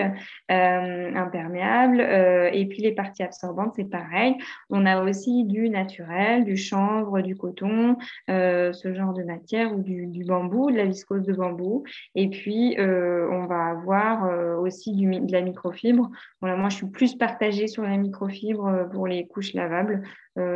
euh, 0.52 1.16
imperméable, 1.16 2.00
euh, 2.00 2.50
et 2.54 2.68
puis 2.68 2.84
les 2.84 2.92
parties 2.92 3.24
absorbantes, 3.24 3.74
c'est 3.76 3.90
pareil. 3.90 4.36
On 4.70 4.86
a 4.86 5.04
aussi 5.04 5.46
du 5.46 5.70
naturel, 5.70 6.46
du 6.46 6.58
chanvre, 6.58 7.22
du 7.22 7.36
coton, 7.36 7.98
euh, 8.30 8.72
ce 8.72 8.94
genre 8.94 9.14
de 9.14 9.24
matière, 9.24 9.76
ou 9.76 9.82
du, 9.82 10.24
bambou, 10.26 10.70
de 10.70 10.78
la 10.78 10.86
viscose 10.86 11.26
de 11.26 11.34
bambou. 11.34 11.84
Et 12.14 12.30
puis, 12.30 12.76
on 12.80 13.46
va 13.46 13.66
avoir 13.68 14.60
aussi 14.60 14.94
du, 14.94 15.08
de 15.08 15.32
la 15.32 15.42
microfibre. 15.42 16.10
Moi, 16.42 16.70
je 16.70 16.76
suis 16.76 16.88
plus 16.88 17.16
partagée 17.16 17.68
sur 17.68 17.84
la 17.84 17.98
microfibre 17.98 18.88
pour 18.92 19.08
les 19.08 19.28
couches 19.28 19.54
lavables. 19.54 20.04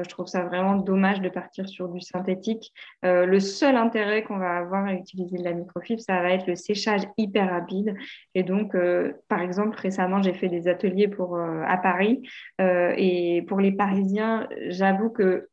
Je 0.04 0.10
trouve 0.10 0.28
ça 0.28 0.44
vraiment 0.44 0.76
dommage 0.76 1.22
de 1.22 1.30
partir 1.30 1.68
sur 1.68 1.90
du 1.90 2.02
synthétique. 2.02 2.74
Euh, 3.06 3.26
le 3.26 3.40
seul 3.40 3.76
intérêt 3.76 4.24
qu'on 4.24 4.38
va 4.38 4.58
avoir 4.58 4.86
à 4.86 4.94
utiliser 4.94 5.38
de 5.38 5.44
la 5.44 5.54
microfibre, 5.54 6.02
ça 6.02 6.22
va 6.22 6.32
être 6.32 6.48
le 6.48 6.56
séchage 6.56 7.02
hyper 7.18 7.50
rapide. 7.50 7.96
Et 8.36 8.44
donc, 8.44 8.76
euh, 8.76 9.14
par 9.28 9.42
exemple, 9.42 9.78
récemment, 9.78 10.22
j'ai 10.22 10.34
fait 10.34 10.50
des 10.50 10.68
ateliers 10.68 11.08
pour, 11.08 11.36
euh, 11.36 11.64
à 11.68 11.78
Paris. 11.78 12.22
et 12.60 13.44
pour 13.48 13.60
les 13.60 13.72
Parisiens, 13.72 14.48
j'avoue 14.68 15.10
que 15.10 15.50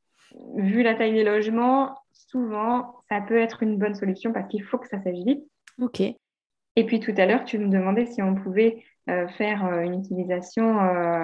vu 0.56 0.82
la 0.82 0.94
taille 0.94 1.12
des 1.12 1.24
logements, 1.24 1.96
souvent, 2.12 2.94
ça 3.08 3.20
peut 3.20 3.38
être 3.38 3.62
une 3.62 3.78
bonne 3.78 3.94
solution 3.94 4.32
parce 4.32 4.46
qu'il 4.48 4.62
faut 4.62 4.78
que 4.78 4.88
ça 4.88 5.00
sèche 5.02 5.24
vite. 5.24 5.42
OK. 5.80 6.00
Et 6.00 6.86
puis 6.86 7.00
tout 7.00 7.14
à 7.16 7.26
l'heure, 7.26 7.44
tu 7.44 7.58
me 7.58 7.68
demandais 7.68 8.06
si 8.06 8.22
on 8.22 8.34
pouvait 8.34 8.84
faire 9.06 9.64
une 9.80 9.98
utilisation 9.98 10.78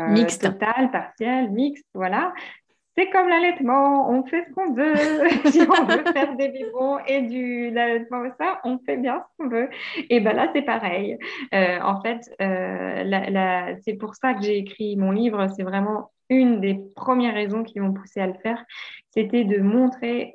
mixte. 0.09 0.43
totale, 0.43 0.91
partielle, 0.91 1.51
mixte, 1.53 1.87
voilà 1.95 2.33
c'est 2.97 3.11
comme 3.11 3.29
l'allaitement, 3.29 4.11
on 4.11 4.25
fait 4.25 4.45
ce 4.49 4.53
qu'on 4.55 4.73
veut. 4.73 4.95
si 5.51 5.61
on 5.61 5.85
veut 5.85 6.05
faire 6.13 6.37
des 6.37 6.49
biberons 6.49 6.99
et 7.07 7.23
du 7.23 7.71
l'allaitement 7.71 8.23
ça, 8.41 8.61
on 8.65 8.79
fait 8.79 8.97
bien 8.97 9.23
ce 9.23 9.37
qu'on 9.45 9.51
veut. 9.51 9.69
Et 10.11 10.21
ben 10.21 10.35
là, 10.35 10.51
c'est 10.55 10.63
pareil. 10.63 11.19
Euh, 11.55 11.79
en 11.81 12.01
fait, 12.01 12.21
euh, 12.41 13.75
c'est 13.85 13.95
pour 13.95 14.15
ça 14.15 14.35
que 14.35 14.43
j'ai 14.43 14.59
écrit 14.59 14.97
mon 14.97 15.11
livre. 15.11 15.47
C'est 15.57 15.63
vraiment 15.63 16.11
une 16.29 16.61
des 16.61 16.81
premières 16.97 17.35
raisons 17.35 17.63
qui 17.63 17.79
m'ont 17.81 17.93
poussé 17.93 18.21
à 18.21 18.27
le 18.27 18.35
faire, 18.43 18.65
c'était 19.17 19.45
de 19.45 19.61
montrer 19.61 20.33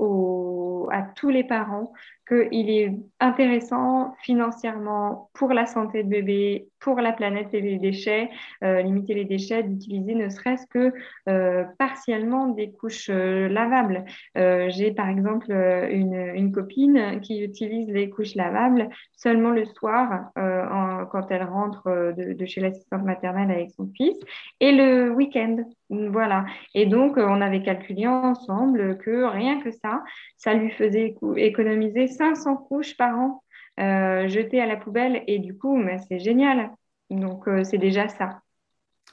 à 0.91 1.04
tous 1.15 1.30
les 1.30 1.44
parents 1.44 1.91
qu'il 2.28 2.70
est 2.70 2.94
intéressant 3.20 4.15
financièrement 4.22 5.30
pour 5.34 5.54
la 5.54 5.65
santé 5.65 6.04
de 6.04 6.10
bébé, 6.10 6.70
pour 6.80 7.00
la 7.02 7.12
planète 7.12 7.54
et 7.54 7.62
les 7.62 7.78
déchets, 7.78 8.30
euh, 8.63 8.82
limiter 8.82 9.13
les 9.13 9.26
déchets, 9.26 9.63
d'utiliser 9.63 10.15
ne 10.15 10.30
serait-ce 10.30 10.65
que 10.67 10.94
euh, 11.28 11.65
partiellement 11.78 12.48
des 12.48 12.72
couches 12.72 13.10
euh, 13.10 13.50
lavables. 13.50 14.06
J'ai 14.36 14.91
par 14.91 15.10
exemple 15.10 15.52
une, 15.52 16.52
copine 16.52 17.20
qui 17.22 17.41
utilise 17.44 17.88
les 17.89 18.10
couches 18.10 18.36
lavables 18.36 18.89
seulement 19.15 19.52
le 19.52 19.65
soir 19.65 20.32
quand 20.36 21.28
elle 21.30 21.44
rentre 21.44 22.13
de, 22.17 22.34
de 22.34 22.46
chez 22.46 22.62
l'assistante 22.62 23.04
maternelle 23.04 23.52
avec 23.52 23.72
son 23.72 23.89
fils 23.96 24.17
et 24.60 24.72
le 24.72 25.12
week-end. 25.12 25.58
Voilà. 25.89 26.46
Et 26.74 26.86
donc, 26.86 27.17
on 27.17 27.41
avait 27.41 27.62
calculé 27.62 28.08
ensemble 28.08 28.70
que 28.73 29.23
rien 29.25 29.62
que 29.62 29.71
ça, 29.71 30.03
ça 30.38 30.53
lui 30.53 30.71
faisait 30.71 31.15
économiser 31.38 32.07
500 32.07 32.57
couches 32.57 32.97
par 32.97 33.17
an 33.19 33.43
euh, 33.79 34.27
jetées 34.27 34.62
à 34.62 34.65
la 34.65 34.77
poubelle. 34.77 35.23
Et 35.27 35.39
du 35.39 35.57
coup, 35.57 35.81
c'est 36.10 36.19
génial. 36.19 36.71
Donc, 37.10 37.47
euh, 37.47 37.63
c'est 37.63 37.77
déjà 37.77 38.07
ça. 38.07 38.40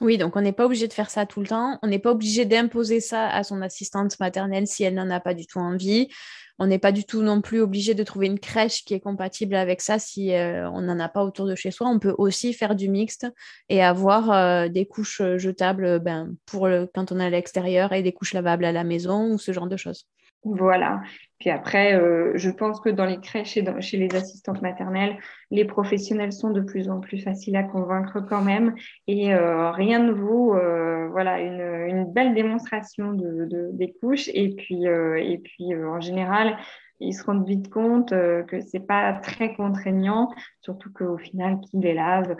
Oui, 0.01 0.17
donc 0.17 0.35
on 0.37 0.41
n'est 0.41 0.53
pas 0.53 0.65
obligé 0.65 0.87
de 0.87 0.93
faire 0.93 1.09
ça 1.09 1.25
tout 1.25 1.41
le 1.41 1.47
temps. 1.47 1.77
On 1.83 1.87
n'est 1.87 1.99
pas 1.99 2.11
obligé 2.11 2.45
d'imposer 2.45 3.01
ça 3.01 3.27
à 3.27 3.43
son 3.43 3.61
assistante 3.61 4.17
maternelle 4.19 4.65
si 4.65 4.83
elle 4.83 4.93
n'en 4.93 5.09
a 5.09 5.19
pas 5.19 5.33
du 5.33 5.45
tout 5.45 5.59
envie. 5.59 6.07
On 6.57 6.67
n'est 6.67 6.79
pas 6.79 6.91
du 6.91 7.03
tout 7.03 7.21
non 7.21 7.41
plus 7.41 7.61
obligé 7.61 7.93
de 7.93 8.03
trouver 8.03 8.27
une 8.27 8.39
crèche 8.39 8.83
qui 8.85 8.93
est 8.93 8.99
compatible 8.99 9.55
avec 9.55 9.81
ça 9.81 9.99
si 9.99 10.33
euh, 10.33 10.69
on 10.71 10.81
n'en 10.81 10.99
a 10.99 11.09
pas 11.09 11.23
autour 11.23 11.47
de 11.47 11.55
chez 11.55 11.71
soi. 11.71 11.87
On 11.87 11.99
peut 11.99 12.15
aussi 12.17 12.53
faire 12.53 12.75
du 12.75 12.89
mixte 12.89 13.27
et 13.67 13.83
avoir 13.83 14.69
des 14.69 14.85
couches 14.85 15.21
jetables 15.37 15.99
ben, 15.99 16.33
pour 16.45 16.69
quand 16.93 17.11
on 17.11 17.19
est 17.19 17.25
à 17.25 17.29
l'extérieur 17.29 17.91
et 17.91 18.01
des 18.01 18.13
couches 18.13 18.33
lavables 18.33 18.65
à 18.65 18.71
la 18.71 18.83
maison 18.85 19.31
ou 19.31 19.37
ce 19.37 19.51
genre 19.51 19.67
de 19.67 19.77
choses. 19.77 20.05
Voilà. 20.43 21.01
Puis 21.39 21.49
après, 21.49 21.95
euh, 21.95 22.31
je 22.35 22.49
pense 22.49 22.79
que 22.79 22.89
dans 22.89 23.05
les 23.05 23.19
crèches 23.19 23.57
et 23.57 23.81
chez 23.81 23.97
les 23.97 24.15
assistantes 24.15 24.61
maternelles, 24.61 25.17
les 25.51 25.65
professionnels 25.65 26.31
sont 26.31 26.51
de 26.51 26.61
plus 26.61 26.89
en 26.89 27.01
plus 27.01 27.19
faciles 27.19 27.57
à 27.57 27.63
convaincre 27.63 28.21
quand 28.21 28.41
même. 28.41 28.73
Et 29.07 29.33
euh, 29.33 29.71
rien 29.71 29.99
ne 29.99 30.13
vaut 30.13 30.55
euh, 30.55 31.09
voilà, 31.09 31.41
une, 31.41 32.05
belle 32.13 32.33
démonstration 32.33 33.11
de, 33.13 33.69
des 33.73 33.91
couches. 34.01 34.29
Et 34.33 34.55
puis, 34.55 34.85
et 34.85 35.37
puis 35.39 35.75
en 35.75 35.99
général, 35.99 36.57
ils 37.01 37.13
se 37.13 37.23
rendent 37.23 37.47
vite 37.47 37.69
compte 37.69 38.09
que 38.09 38.61
c'est 38.61 38.85
pas 38.85 39.13
très 39.13 39.53
contraignant, 39.55 40.29
surtout 40.61 40.91
qu'au 40.91 41.17
final, 41.17 41.59
qui 41.61 41.77
les 41.77 41.93
lave, 41.93 42.37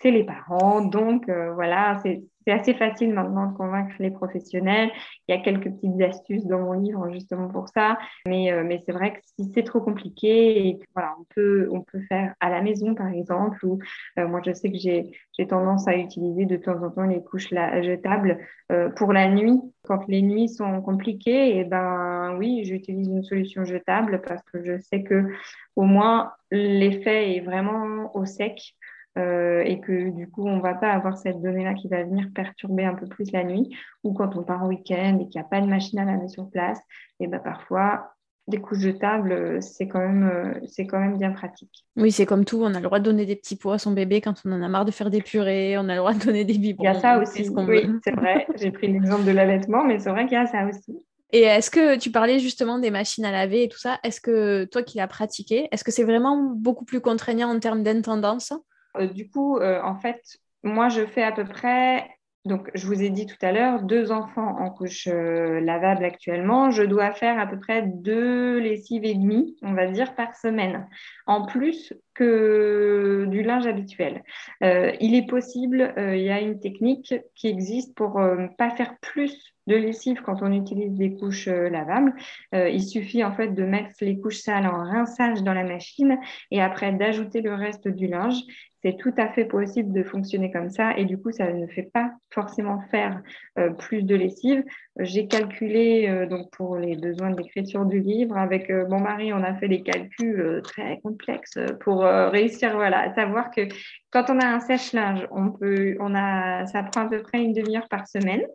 c'est 0.00 0.10
les 0.10 0.24
parents. 0.24 0.80
Donc 0.82 1.30
voilà, 1.54 2.00
c'est 2.02 2.22
c'est 2.46 2.52
assez 2.52 2.74
facile 2.74 3.12
maintenant 3.12 3.50
de 3.50 3.56
convaincre 3.56 3.94
les 3.98 4.10
professionnels. 4.10 4.90
Il 5.26 5.34
y 5.34 5.38
a 5.38 5.42
quelques 5.42 5.70
petites 5.70 6.00
astuces 6.00 6.46
dans 6.46 6.60
mon 6.60 6.74
livre 6.74 7.10
justement 7.12 7.48
pour 7.48 7.68
ça. 7.68 7.98
Mais, 8.26 8.52
euh, 8.52 8.62
c'est 8.86 8.92
vrai 8.92 9.14
que 9.14 9.20
si 9.24 9.50
c'est 9.52 9.64
trop 9.64 9.80
compliqué, 9.80 10.68
et 10.68 10.78
voilà, 10.94 11.14
on, 11.18 11.24
peut, 11.34 11.68
on 11.72 11.80
peut 11.80 12.00
faire 12.08 12.34
à 12.40 12.50
la 12.50 12.62
maison 12.62 12.94
par 12.94 13.08
exemple, 13.08 13.64
ou 13.64 13.78
euh, 14.18 14.28
moi 14.28 14.40
je 14.44 14.52
sais 14.52 14.70
que 14.70 14.78
j'ai 14.78 15.46
tendance 15.48 15.88
à 15.88 15.96
utiliser 15.96 16.46
de 16.46 16.56
temps 16.56 16.82
en 16.82 16.90
temps 16.90 17.04
les 17.04 17.22
couches 17.22 17.48
jetables 17.48 18.38
euh, 18.70 18.90
pour 18.90 19.12
la 19.12 19.28
nuit. 19.28 19.60
Quand 19.82 20.06
les 20.08 20.22
nuits 20.22 20.48
sont 20.48 20.82
compliquées, 20.82 21.56
et 21.56 21.60
eh 21.60 21.64
ben 21.64 22.36
oui, 22.38 22.64
j'utilise 22.64 23.08
une 23.08 23.22
solution 23.22 23.64
jetable 23.64 24.20
parce 24.26 24.42
que 24.44 24.64
je 24.64 24.78
sais 24.80 25.02
que 25.02 25.26
au 25.74 25.82
moins 25.82 26.32
l'effet 26.50 27.36
est 27.36 27.40
vraiment 27.40 28.14
au 28.14 28.24
sec. 28.24 28.76
Euh, 29.18 29.62
et 29.64 29.80
que 29.80 30.10
du 30.10 30.28
coup, 30.28 30.46
on 30.46 30.56
ne 30.56 30.62
va 30.62 30.74
pas 30.74 30.90
avoir 30.90 31.16
cette 31.16 31.40
donnée-là 31.40 31.74
qui 31.74 31.88
va 31.88 32.04
venir 32.04 32.28
perturber 32.34 32.84
un 32.84 32.94
peu 32.94 33.06
plus 33.06 33.32
la 33.32 33.44
nuit, 33.44 33.74
ou 34.04 34.12
quand 34.12 34.36
on 34.36 34.42
part 34.42 34.62
en 34.62 34.68
week-end 34.68 35.18
et 35.20 35.28
qu'il 35.28 35.40
n'y 35.40 35.46
a 35.46 35.48
pas 35.48 35.60
de 35.60 35.66
machine 35.66 35.98
à 35.98 36.04
laver 36.04 36.28
sur 36.28 36.50
place, 36.50 36.78
et 37.18 37.26
ben 37.26 37.40
parfois, 37.40 38.12
des 38.46 38.58
couches 38.58 38.80
jetables, 38.80 39.60
c'est 39.62 39.88
quand, 39.88 40.00
même, 40.00 40.60
c'est 40.68 40.86
quand 40.86 41.00
même 41.00 41.18
bien 41.18 41.32
pratique. 41.32 41.84
Oui, 41.96 42.12
c'est 42.12 42.26
comme 42.26 42.44
tout, 42.44 42.60
on 42.62 42.74
a 42.74 42.78
le 42.78 42.82
droit 42.82 42.98
de 42.98 43.04
donner 43.04 43.26
des 43.26 43.36
petits 43.36 43.56
pots 43.56 43.72
à 43.72 43.78
son 43.78 43.92
bébé 43.92 44.20
quand 44.20 44.34
on 44.44 44.52
en 44.52 44.62
a 44.62 44.68
marre 44.68 44.84
de 44.84 44.90
faire 44.90 45.10
des 45.10 45.22
purées, 45.22 45.76
on 45.78 45.88
a 45.88 45.94
le 45.94 45.98
droit 45.98 46.12
de 46.12 46.24
donner 46.24 46.44
des 46.44 46.58
biberons. 46.58 46.84
Il 46.84 46.94
y 46.94 46.96
a 46.96 47.00
ça 47.00 47.18
aussi, 47.18 47.48
oui, 47.48 47.90
c'est 48.04 48.14
vrai. 48.14 48.46
J'ai 48.56 48.70
pris 48.70 48.92
l'exemple 48.92 49.24
de 49.24 49.32
l'allaitement, 49.32 49.82
mais 49.82 49.98
c'est 49.98 50.10
vrai 50.10 50.26
qu'il 50.26 50.34
y 50.34 50.40
a 50.40 50.46
ça 50.46 50.64
aussi. 50.66 50.96
Et 51.32 51.40
est-ce 51.40 51.70
que 51.70 51.98
tu 51.98 52.12
parlais 52.12 52.38
justement 52.38 52.78
des 52.78 52.90
machines 52.90 53.24
à 53.24 53.32
laver 53.32 53.64
et 53.64 53.68
tout 53.68 53.78
ça? 53.78 53.98
Est-ce 54.04 54.20
que 54.20 54.64
toi 54.64 54.82
qui 54.82 54.98
l'as 54.98 55.08
pratiqué, 55.08 55.68
est-ce 55.72 55.82
que 55.82 55.90
c'est 55.90 56.04
vraiment 56.04 56.52
beaucoup 56.54 56.84
plus 56.84 57.00
contraignant 57.00 57.52
en 57.52 57.58
termes 57.58 57.82
d'intendance 57.82 58.52
euh, 58.52 58.75
Du 59.04 59.28
coup, 59.28 59.58
euh, 59.58 59.80
en 59.82 59.96
fait, 59.96 60.38
moi 60.62 60.88
je 60.88 61.06
fais 61.06 61.22
à 61.22 61.32
peu 61.32 61.44
près, 61.44 62.08
donc 62.44 62.70
je 62.74 62.86
vous 62.86 63.02
ai 63.02 63.10
dit 63.10 63.26
tout 63.26 63.36
à 63.42 63.52
l'heure, 63.52 63.82
deux 63.82 64.12
enfants 64.12 64.56
en 64.58 64.70
couche 64.70 65.08
euh, 65.08 65.60
lavable 65.60 66.04
actuellement. 66.04 66.70
Je 66.70 66.82
dois 66.82 67.12
faire 67.12 67.38
à 67.38 67.46
peu 67.46 67.58
près 67.58 67.82
deux 67.82 68.58
lessives 68.58 69.04
et 69.04 69.14
demie, 69.14 69.56
on 69.62 69.74
va 69.74 69.86
dire, 69.86 70.14
par 70.14 70.34
semaine, 70.36 70.88
en 71.26 71.46
plus 71.46 71.92
que 72.14 73.26
du 73.28 73.42
linge 73.42 73.66
habituel. 73.66 74.22
il 74.62 75.14
est 75.14 75.26
possible, 75.28 75.92
il 75.98 76.22
y 76.22 76.30
a 76.30 76.40
une 76.40 76.60
technique 76.60 77.14
qui 77.34 77.48
existe 77.48 77.94
pour 77.94 78.18
ne 78.18 78.48
pas 78.56 78.70
faire 78.70 78.96
plus 79.00 79.54
de 79.66 79.74
lessive 79.74 80.22
quand 80.24 80.42
on 80.42 80.52
utilise 80.52 80.92
des 80.92 81.14
couches 81.14 81.48
euh, 81.48 81.68
lavables. 81.68 82.14
Euh, 82.54 82.68
il 82.68 82.82
suffit 82.82 83.24
en 83.24 83.32
fait 83.32 83.48
de 83.48 83.64
mettre 83.64 83.94
les 84.00 84.18
couches 84.18 84.38
sales 84.38 84.66
en 84.66 84.84
rinçage 84.84 85.42
dans 85.42 85.54
la 85.54 85.64
machine 85.64 86.18
et 86.50 86.62
après 86.62 86.92
d'ajouter 86.92 87.40
le 87.40 87.54
reste 87.54 87.88
du 87.88 88.06
linge. 88.06 88.40
C'est 88.86 88.96
tout 88.98 89.12
à 89.16 89.26
fait 89.32 89.46
possible 89.46 89.92
de 89.92 90.04
fonctionner 90.04 90.52
comme 90.52 90.70
ça 90.70 90.96
et 90.96 91.06
du 91.06 91.18
coup, 91.18 91.32
ça 91.32 91.52
ne 91.52 91.66
fait 91.66 91.90
pas 91.92 92.12
forcément 92.30 92.80
faire 92.92 93.20
euh, 93.58 93.70
plus 93.70 94.04
de 94.04 94.14
lessive. 94.14 94.62
J'ai 95.00 95.26
calculé 95.26 96.26
donc 96.30 96.52
pour 96.52 96.76
les 96.76 96.94
besoins 96.94 97.30
de 97.30 97.36
l'écriture 97.36 97.84
du 97.84 97.98
livre 97.98 98.36
avec 98.36 98.70
mon 98.70 99.00
mari, 99.00 99.32
on 99.32 99.42
a 99.42 99.54
fait 99.56 99.66
des 99.66 99.82
calculs 99.82 100.60
très 100.62 101.00
complexes 101.00 101.58
pour 101.80 102.02
réussir 102.02 102.76
voilà, 102.76 103.00
à 103.00 103.14
savoir 103.14 103.50
que 103.50 103.62
quand 104.10 104.30
on 104.30 104.38
a 104.38 104.46
un 104.46 104.60
sèche-linge, 104.60 105.26
on 105.32 105.50
peut, 105.50 105.96
on 105.98 106.14
a, 106.14 106.64
ça 106.66 106.84
prend 106.84 107.06
à 107.06 107.08
peu 107.08 107.22
près 107.22 107.42
une 107.42 107.52
demi-heure 107.52 107.88
par 107.88 108.06
semaine. 108.06 108.46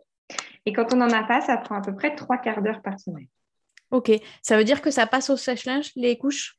Et 0.64 0.72
quand 0.72 0.94
on 0.94 0.96
n'en 0.96 1.10
a 1.10 1.24
pas, 1.24 1.42
ça 1.42 1.58
prend 1.58 1.76
à 1.76 1.82
peu 1.82 1.94
près 1.94 2.14
trois 2.14 2.38
quarts 2.38 2.62
d'heure 2.62 2.80
par 2.80 2.98
semaine. 2.98 3.26
Ok, 3.90 4.10
ça 4.40 4.56
veut 4.56 4.64
dire 4.64 4.80
que 4.80 4.90
ça 4.90 5.06
passe 5.06 5.28
au 5.28 5.36
sèche-linge, 5.36 5.92
les 5.94 6.16
couches? 6.16 6.56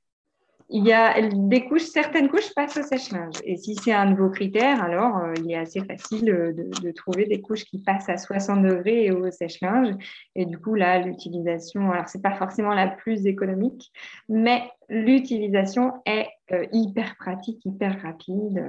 Il 0.69 0.85
y 0.85 0.91
a 0.91 1.21
des 1.21 1.65
couches, 1.65 1.83
certaines 1.83 2.29
couches 2.29 2.53
passent 2.55 2.77
au 2.77 2.83
sèche-linge. 2.83 3.35
Et 3.43 3.57
si 3.57 3.75
c'est 3.75 3.91
un 3.91 4.05
nouveau 4.05 4.29
critère, 4.29 4.83
alors 4.83 5.17
euh, 5.17 5.33
il 5.37 5.51
est 5.51 5.57
assez 5.57 5.81
facile 5.81 6.29
euh, 6.29 6.53
de, 6.53 6.91
trouver 6.91 7.25
des 7.25 7.41
couches 7.41 7.65
qui 7.65 7.79
passent 7.79 8.09
à 8.09 8.17
60 8.17 8.63
degrés 8.63 9.11
au 9.11 9.29
sèche-linge. 9.29 9.95
Et 10.35 10.45
du 10.45 10.57
coup, 10.57 10.75
là, 10.75 10.99
l'utilisation, 10.99 11.91
alors 11.91 12.07
c'est 12.07 12.21
pas 12.21 12.35
forcément 12.35 12.73
la 12.73 12.87
plus 12.87 13.25
économique, 13.25 13.91
mais 14.29 14.69
l'utilisation 14.89 15.93
est 16.05 16.27
euh, 16.51 16.65
hyper 16.71 17.15
pratique, 17.17 17.63
hyper 17.65 18.01
rapide. 18.01 18.65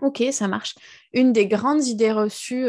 Ok, 0.00 0.22
ça 0.32 0.48
marche. 0.48 0.74
Une 1.12 1.32
des 1.32 1.46
grandes 1.46 1.84
idées 1.86 2.12
reçues 2.12 2.66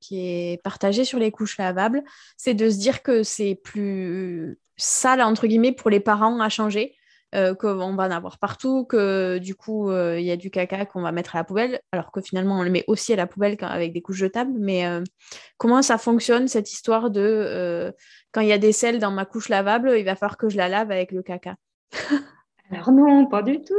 qui 0.00 0.26
est 0.26 0.62
partagée 0.62 1.04
sur 1.04 1.18
les 1.18 1.30
couches 1.30 1.56
lavables, 1.56 2.02
c'est 2.36 2.54
de 2.54 2.68
se 2.68 2.78
dire 2.78 3.02
que 3.02 3.22
c'est 3.22 3.54
plus 3.54 4.58
sale, 4.76 5.22
entre 5.22 5.46
guillemets, 5.46 5.72
pour 5.72 5.90
les 5.90 6.00
parents 6.00 6.40
à 6.40 6.48
changer, 6.48 6.96
euh, 7.34 7.54
qu'on 7.54 7.74
va 7.74 7.84
en 7.84 7.98
avoir 7.98 8.38
partout, 8.38 8.84
que 8.84 9.38
du 9.38 9.54
coup, 9.54 9.90
euh, 9.90 10.18
il 10.18 10.24
y 10.24 10.30
a 10.30 10.36
du 10.36 10.50
caca 10.50 10.86
qu'on 10.86 11.02
va 11.02 11.12
mettre 11.12 11.36
à 11.36 11.40
la 11.40 11.44
poubelle, 11.44 11.80
alors 11.92 12.12
que 12.12 12.20
finalement, 12.20 12.58
on 12.58 12.62
le 12.62 12.70
met 12.70 12.84
aussi 12.86 13.12
à 13.12 13.16
la 13.16 13.26
poubelle 13.26 13.56
avec 13.60 13.92
des 13.92 14.02
couches 14.02 14.16
jetables. 14.16 14.52
Mais 14.58 14.84
comment 15.58 15.82
ça 15.82 15.98
fonctionne, 15.98 16.48
cette 16.48 16.72
histoire 16.72 17.10
de 17.10 17.92
quand 18.32 18.40
il 18.40 18.48
y 18.48 18.52
a 18.52 18.58
des 18.58 18.72
sels 18.72 18.98
dans 18.98 19.10
ma 19.10 19.24
couche 19.24 19.48
lavable, 19.48 19.94
il 19.96 20.04
va 20.04 20.14
falloir 20.14 20.36
que 20.36 20.48
je 20.48 20.56
la 20.56 20.68
lave 20.68 20.90
avec 20.90 21.12
le 21.12 21.22
caca? 21.22 21.56
Alors 22.70 22.90
non, 22.90 23.26
pas 23.26 23.42
du 23.42 23.62
tout. 23.62 23.74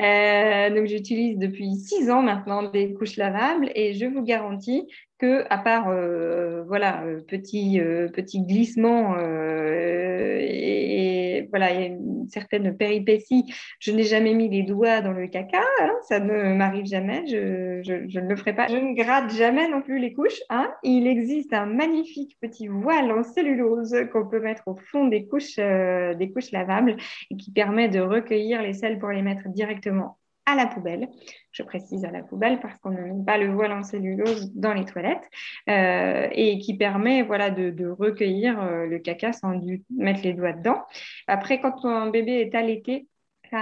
Euh, 0.00 0.70
donc 0.74 0.86
j'utilise 0.86 1.38
depuis 1.38 1.74
six 1.76 2.10
ans 2.10 2.22
maintenant 2.22 2.62
des 2.62 2.92
couches 2.94 3.16
lavables 3.16 3.70
et 3.74 3.94
je 3.94 4.06
vous 4.06 4.22
garantis 4.22 4.86
à 5.22 5.58
part 5.58 5.88
euh, 5.88 6.62
voilà 6.66 7.02
euh, 7.04 7.20
petit 7.20 7.80
petit 8.12 8.42
glissement 8.42 9.16
et, 10.40 11.48
voilà 11.50 11.72
il 11.72 11.80
y 11.80 11.82
a 11.84 11.86
une 11.86 12.28
certaine 12.28 12.76
péripétie, 12.76 13.52
je 13.78 13.92
n'ai 13.92 14.04
jamais 14.04 14.34
mis 14.34 14.48
les 14.48 14.62
doigts 14.62 15.00
dans 15.00 15.12
le 15.12 15.26
caca, 15.26 15.60
hein, 15.80 15.92
ça 16.08 16.18
ne 16.18 16.54
m'arrive 16.54 16.86
jamais, 16.86 17.26
je, 17.26 18.18
ne 18.18 18.28
le 18.28 18.36
ferai 18.36 18.54
pas. 18.54 18.68
Je 18.68 18.76
ne 18.76 18.94
gratte 18.94 19.30
jamais 19.34 19.68
non 19.68 19.82
plus 19.82 19.98
les 19.98 20.14
couches. 20.14 20.40
Hein. 20.48 20.72
Il 20.82 21.06
existe 21.06 21.52
un 21.52 21.66
magnifique 21.66 22.38
petit 22.40 22.68
voile 22.68 23.12
en 23.12 23.22
cellulose 23.22 23.94
qu'on 24.12 24.26
peut 24.26 24.40
mettre 24.40 24.62
au 24.66 24.76
fond 24.76 25.06
des 25.06 25.26
couches 25.26 25.56
des 25.56 26.30
couches 26.32 26.52
lavables 26.52 26.96
et 27.30 27.36
qui 27.36 27.50
permet 27.50 27.88
de 27.88 28.00
recueillir 28.00 28.62
les 28.62 28.72
sels 28.72 28.98
pour 28.98 29.10
les 29.10 29.22
mettre 29.22 29.48
directement 29.48 30.16
à 30.46 30.54
la 30.54 30.66
poubelle. 30.66 31.08
Je 31.52 31.62
précise 31.62 32.04
à 32.04 32.10
la 32.10 32.22
poubelle 32.22 32.60
parce 32.60 32.76
qu'on 32.78 32.90
ne 32.90 33.00
met 33.00 33.24
pas 33.24 33.38
le 33.38 33.52
voile 33.52 33.72
en 33.72 33.82
cellulose 33.82 34.52
dans 34.54 34.72
les 34.72 34.84
toilettes 34.84 35.28
euh, 35.68 36.28
et 36.32 36.58
qui 36.58 36.76
permet 36.76 37.22
voilà, 37.22 37.50
de, 37.50 37.88
recueillir 37.88 38.60
euh, 38.60 38.86
le 38.86 38.98
caca 38.98 39.32
sans 39.32 39.60
mettre 39.90 40.22
les 40.22 40.32
doigts 40.32 40.52
dedans. 40.52 40.82
Après, 41.26 41.60
quand 41.60 41.84
un 41.84 42.10
bébé 42.10 42.40
est 42.40 42.54
allaité, 42.54 43.06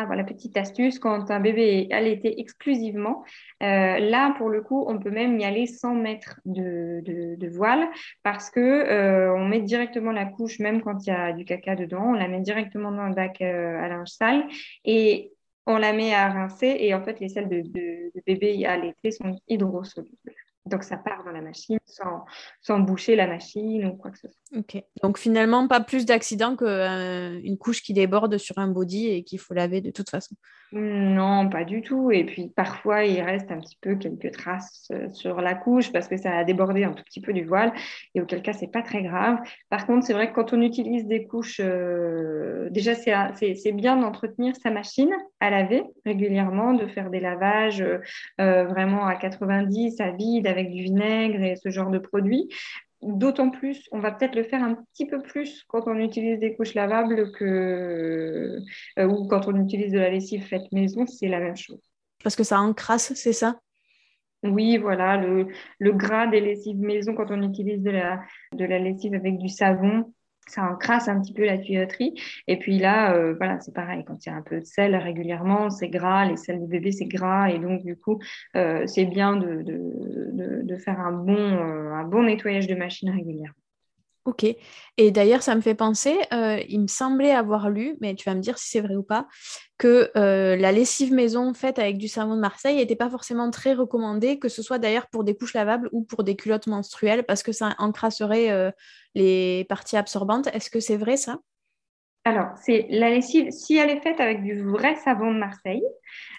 voilà, 0.07 0.23
petite 0.23 0.57
astuce, 0.57 1.01
quand 1.01 1.33
un 1.33 1.41
bébé 1.41 1.89
est 1.91 1.93
allaité 1.93 2.41
exclusivement, 2.41 3.25
euh, 3.65 3.99
là, 3.99 4.33
pour 4.39 4.49
le 4.49 4.63
coup, 4.63 4.85
on 4.87 5.01
peut 5.01 5.11
même 5.11 5.41
y 5.41 5.45
aller 5.45 5.67
sans 5.67 5.97
mettre 5.97 6.41
de, 6.45 7.03
de, 7.05 7.49
voile 7.49 7.89
parce 8.23 8.51
que 8.51 9.33
on 9.35 9.47
met 9.47 9.61
directement 9.61 10.13
la 10.13 10.27
couche, 10.27 10.61
même 10.61 10.81
quand 10.81 11.05
il 11.05 11.11
y 11.11 11.13
a 11.13 11.33
du 11.33 11.45
caca 11.45 11.75
dedans, 11.75 12.11
on 12.11 12.13
la 12.13 12.29
met 12.29 12.39
directement 12.39 12.93
dans 12.93 13.09
le 13.09 13.17
bac 13.17 13.41
à 13.41 13.89
linge 13.89 14.11
sale 14.11 14.47
et 14.85 15.33
on 15.71 15.79
la 15.79 15.93
met 15.93 16.15
à 16.15 16.29
rincer 16.29 16.77
et 16.81 16.95
en 16.95 17.03
fait 17.03 17.21
les 17.21 17.29
sels 17.29 17.49
de, 17.49 17.63
de, 17.63 18.13
bébé 18.27 18.67
à 18.67 18.77
l'été 18.77 19.11
sont 19.11 19.39
hydrosolubles. 19.49 20.35
Donc 20.67 20.85
ça 20.85 20.99
part 20.99 21.25
dans 21.25 21.31
la 21.31 21.41
machine 21.41 21.79
sans, 21.87 22.25
sans, 22.61 22.81
boucher 22.81 23.17
la 23.17 23.27
machine 23.27 23.87
ou 23.87 23.97
quoi 23.97 24.11
que 24.11 24.19
ce 24.19 24.29
soit. 24.29 24.59
Ok. 24.59 24.83
Donc 25.03 25.19
finalement, 25.19 25.67
pas 25.67 25.81
plus 25.81 26.05
d'accidents 26.05 26.55
qu'une 26.55 26.69
euh, 26.69 27.57
couche 27.59 27.83
qui 27.83 27.95
déborde 27.95 28.37
sur 28.37 28.59
un 28.59 28.69
body 28.69 29.09
et 29.09 29.25
qu'il 29.25 29.39
faut 29.39 29.55
laver 29.55 29.81
de 29.81 29.91
toute 29.91 30.11
façon. 30.11 30.37
Non, 30.73 31.49
pas 31.49 31.65
du 31.65 31.81
tout. 31.81 32.13
Et 32.13 32.25
puis 32.25 32.53
parfois, 32.55 33.05
il 33.05 33.21
reste 33.23 33.51
un 33.51 33.59
petit 33.59 33.79
peu 33.81 33.97
quelques 33.97 34.33
traces 34.33 34.89
euh, 34.93 35.09
sur 35.13 35.41
la 35.41 35.55
couche 35.55 35.91
parce 35.93 36.07
que 36.07 36.17
ça 36.17 36.37
a 36.37 36.45
débordé 36.45 36.85
un 36.85 36.93
tout 36.93 37.03
petit 37.05 37.23
peu 37.23 37.33
du 37.33 37.45
voile. 37.45 37.73
Et 38.15 38.21
auquel 38.21 38.43
cas, 38.43 38.53
c'est 38.53 38.71
pas 38.71 38.83
très 38.83 39.03
grave. 39.03 39.39
Par 39.71 39.87
contre, 39.87 40.07
c'est 40.07 40.13
vrai 40.13 40.31
que 40.31 40.35
quand 40.35 40.53
on 40.53 40.61
utilise 40.61 41.07
des 41.07 41.27
couches, 41.27 41.61
euh, 41.65 42.69
déjà, 42.71 42.95
c'est 42.95 43.73
bien 43.73 43.97
d'entretenir 43.97 44.55
sa 44.57 44.71
machine 44.71 45.11
à 45.41 45.51
laver 45.51 45.83
régulièrement, 46.05 46.75
de 46.75 46.87
faire 46.87 47.09
des 47.09 47.21
lavages 47.21 47.85
vraiment 48.39 49.07
à 49.07 49.17
90, 49.17 50.01
à 50.01 50.11
vide 50.11 50.50
avec 50.51 50.71
du 50.71 50.83
vinaigre 50.83 51.43
et 51.43 51.57
ce 51.57 51.71
genre 51.71 51.91
de 51.91 51.99
produits. 51.99 52.49
D'autant 53.03 53.49
plus, 53.49 53.89
on 53.93 53.99
va 53.99 54.13
peut-être 54.13 54.35
le 54.35 54.45
faire 54.45 54.63
un 54.63 54.75
petit 54.75 55.07
peu 55.07 55.23
plus 55.23 55.65
quand 55.69 55.87
on 55.87 55.97
utilise 55.99 56.39
des 56.39 56.55
couches 56.55 56.75
lavables 56.75 57.33
que 57.33 58.59
euh, 58.99 59.07
ou 59.07 59.27
quand 59.27 59.49
on 59.49 59.57
utilise 59.63 59.93
de 59.93 59.99
la 59.99 60.11
lessive 60.11 60.45
faite 60.45 60.71
maison, 60.73 61.07
c'est 61.07 61.29
la 61.29 61.41
même 61.41 61.57
chose. 61.57 61.81
Parce 62.23 62.37
que 62.37 62.45
ça 62.45 62.61
encrasse, 62.61 63.15
c'est 63.15 63.33
ça? 63.33 63.59
Oui, 64.43 64.77
voilà, 64.79 65.17
le, 65.17 65.49
le, 65.79 65.93
gras 65.93 66.27
des 66.27 66.41
lessives 66.41 66.79
maison 66.79 67.15
quand 67.15 67.31
on 67.31 67.43
utilise 67.43 67.83
de 67.83 67.91
la, 67.91 68.23
de 68.53 68.65
la 68.65 68.79
lessive 68.79 69.15
avec 69.15 69.39
du 69.39 69.49
savon, 69.49 70.13
ça 70.51 70.65
encrasse 70.65 71.09
un 71.09 71.21
petit 71.21 71.33
peu 71.33 71.45
la 71.45 71.59
tuyauterie. 71.59 72.15
Et 72.47 72.59
puis 72.59 72.79
là, 72.79 73.15
euh, 73.15 73.35
voilà, 73.35 73.61
c'est 73.61 73.75
pareil, 73.75 74.05
quand 74.07 74.25
il 74.25 74.29
y 74.29 74.33
a 74.33 74.37
un 74.37 74.43
peu 74.43 74.61
de 74.61 74.65
sel 74.65 74.97
régulièrement, 74.97 75.71
c'est 75.71 75.89
gras, 75.89 76.25
les 76.25 76.37
sels 76.37 76.61
du 76.61 76.67
bébé, 76.67 76.93
c'est 76.93 77.07
gras. 77.07 77.51
Et 77.51 77.59
donc, 77.59 77.85
du 77.85 77.97
coup, 77.97 78.19
euh, 78.57 78.87
c'est 78.87 79.07
bien 79.07 79.37
de, 79.37 79.63
de, 79.63 80.63
de, 80.63 80.77
faire 80.77 81.01
un 81.01 81.13
bon, 81.13 81.37
euh, 81.37 81.93
un 81.93 82.05
bon 82.05 82.25
nettoyage 82.25 82.67
de 82.67 82.75
machine 82.75 83.11
régulièrement. 83.11 83.60
Ok. 84.27 84.45
Et 84.99 85.11
d'ailleurs, 85.11 85.43
ça 85.43 85.55
me 85.55 85.63
fait 85.63 85.75
penser, 85.75 86.15
euh, 86.35 86.61
il 86.69 86.83
me 86.83 86.87
semblait 86.89 87.31
avoir 87.31 87.71
lu, 87.71 87.97
mais 88.03 88.15
tu 88.15 88.29
vas 88.29 88.35
me 88.35 88.41
dire 88.41 88.59
si 88.59 88.69
c'est 88.69 88.83
vrai 88.83 88.95
ou 88.95 89.03
pas, 89.03 89.27
que 89.79 90.11
euh, 90.15 90.57
la 90.57 90.73
lessive 90.73 91.15
maison 91.15 91.55
faite 91.55 91.79
avec 91.79 91.97
du 91.97 92.07
savon 92.07 92.35
de 92.35 92.41
Marseille 92.41 92.77
n'était 92.77 92.97
pas 92.97 93.09
forcément 93.09 93.51
très 93.51 93.73
recommandée, 93.73 94.39
que 94.39 94.51
ce 94.51 94.63
soit 94.63 94.79
d'ailleurs 94.79 95.07
pour 95.07 95.25
des 95.25 95.35
couches 95.35 95.55
lavables 95.55 95.89
ou 95.93 96.03
pour 96.03 96.23
des 96.23 96.37
culottes 96.37 96.67
menstruelles, 96.67 97.25
parce 97.25 97.43
que 97.43 97.53
ça 97.53 97.75
encrasserait 97.79 98.51
euh, 98.51 98.71
les 99.15 99.65
parties 99.71 99.97
absorbantes. 99.97 100.49
Est-ce 100.49 100.69
que 100.69 100.81
c'est 100.81 100.99
vrai 100.99 101.17
ça? 101.17 101.39
Alors, 102.27 102.51
c'est 102.57 102.89
la 102.91 103.09
lessive, 103.09 103.51
si 103.51 103.79
elle 103.79 103.89
est 103.89 104.03
faite 104.03 104.21
avec 104.21 104.43
du 104.43 104.63
vrai 104.63 104.97
savon 104.97 105.33
de 105.33 105.39
Marseille, 105.39 105.83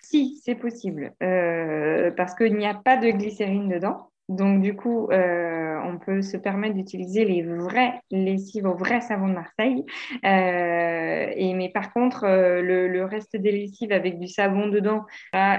si 0.04 0.40
c'est 0.46 0.54
possible, 0.54 1.16
parce 1.20 2.36
qu'il 2.36 2.56
n'y 2.56 2.68
a 2.68 2.76
pas 2.76 2.98
de 2.98 3.10
glycérine 3.10 3.68
dedans, 3.68 4.11
Donc, 4.32 4.62
du 4.62 4.76
coup, 4.78 5.10
euh, 5.12 5.78
on 5.84 5.98
peut 5.98 6.22
se 6.22 6.38
permettre 6.38 6.76
d'utiliser 6.76 7.26
les 7.26 7.44
vrais 7.44 8.00
lessives 8.12 8.66
au 8.66 8.76
vrai 8.76 9.02
savon 9.02 9.28
de 9.28 9.34
Marseille. 9.34 9.86
Euh, 10.26 11.54
mais 11.54 11.70
par 11.74 11.92
contre, 11.92 12.24
euh, 12.24 12.62
le, 12.62 13.04
reste 13.04 13.36
des 13.36 13.52
lessives 13.52 13.92
avec 13.92 14.20
du 14.20 14.28
savon 14.28 14.68
dedans, 14.68 15.06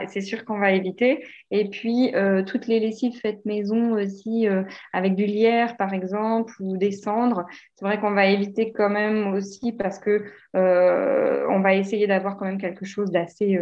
c'est 0.07 0.23
sûr 0.23 0.47
qu'on 0.47 0.59
va 0.59 0.73
éviter. 0.73 1.23
Et 1.51 1.69
puis, 1.69 2.15
toutes 2.47 2.67
les 2.67 2.81
lessives 2.81 3.19
faites 3.21 3.45
maison 3.45 3.93
aussi, 3.93 4.47
avec 4.93 5.17
du 5.17 5.27
lierre, 5.27 5.77
par 5.77 5.93
exemple, 5.93 6.55
ou 6.61 6.79
des 6.79 6.93
cendres, 6.93 7.45
c'est 7.75 7.85
vrai 7.85 7.99
qu'on 8.01 8.13
va 8.13 8.27
éviter 8.27 8.73
quand 8.73 8.89
même 8.89 9.35
aussi 9.35 9.73
parce 9.73 9.99
que 9.99 10.25
on 10.55 11.61
va 11.61 11.75
essayer 11.75 12.07
d'avoir 12.07 12.37
quand 12.39 12.47
même 12.47 12.59
quelque 12.59 12.87
chose 12.87 13.11
d'assez 13.11 13.59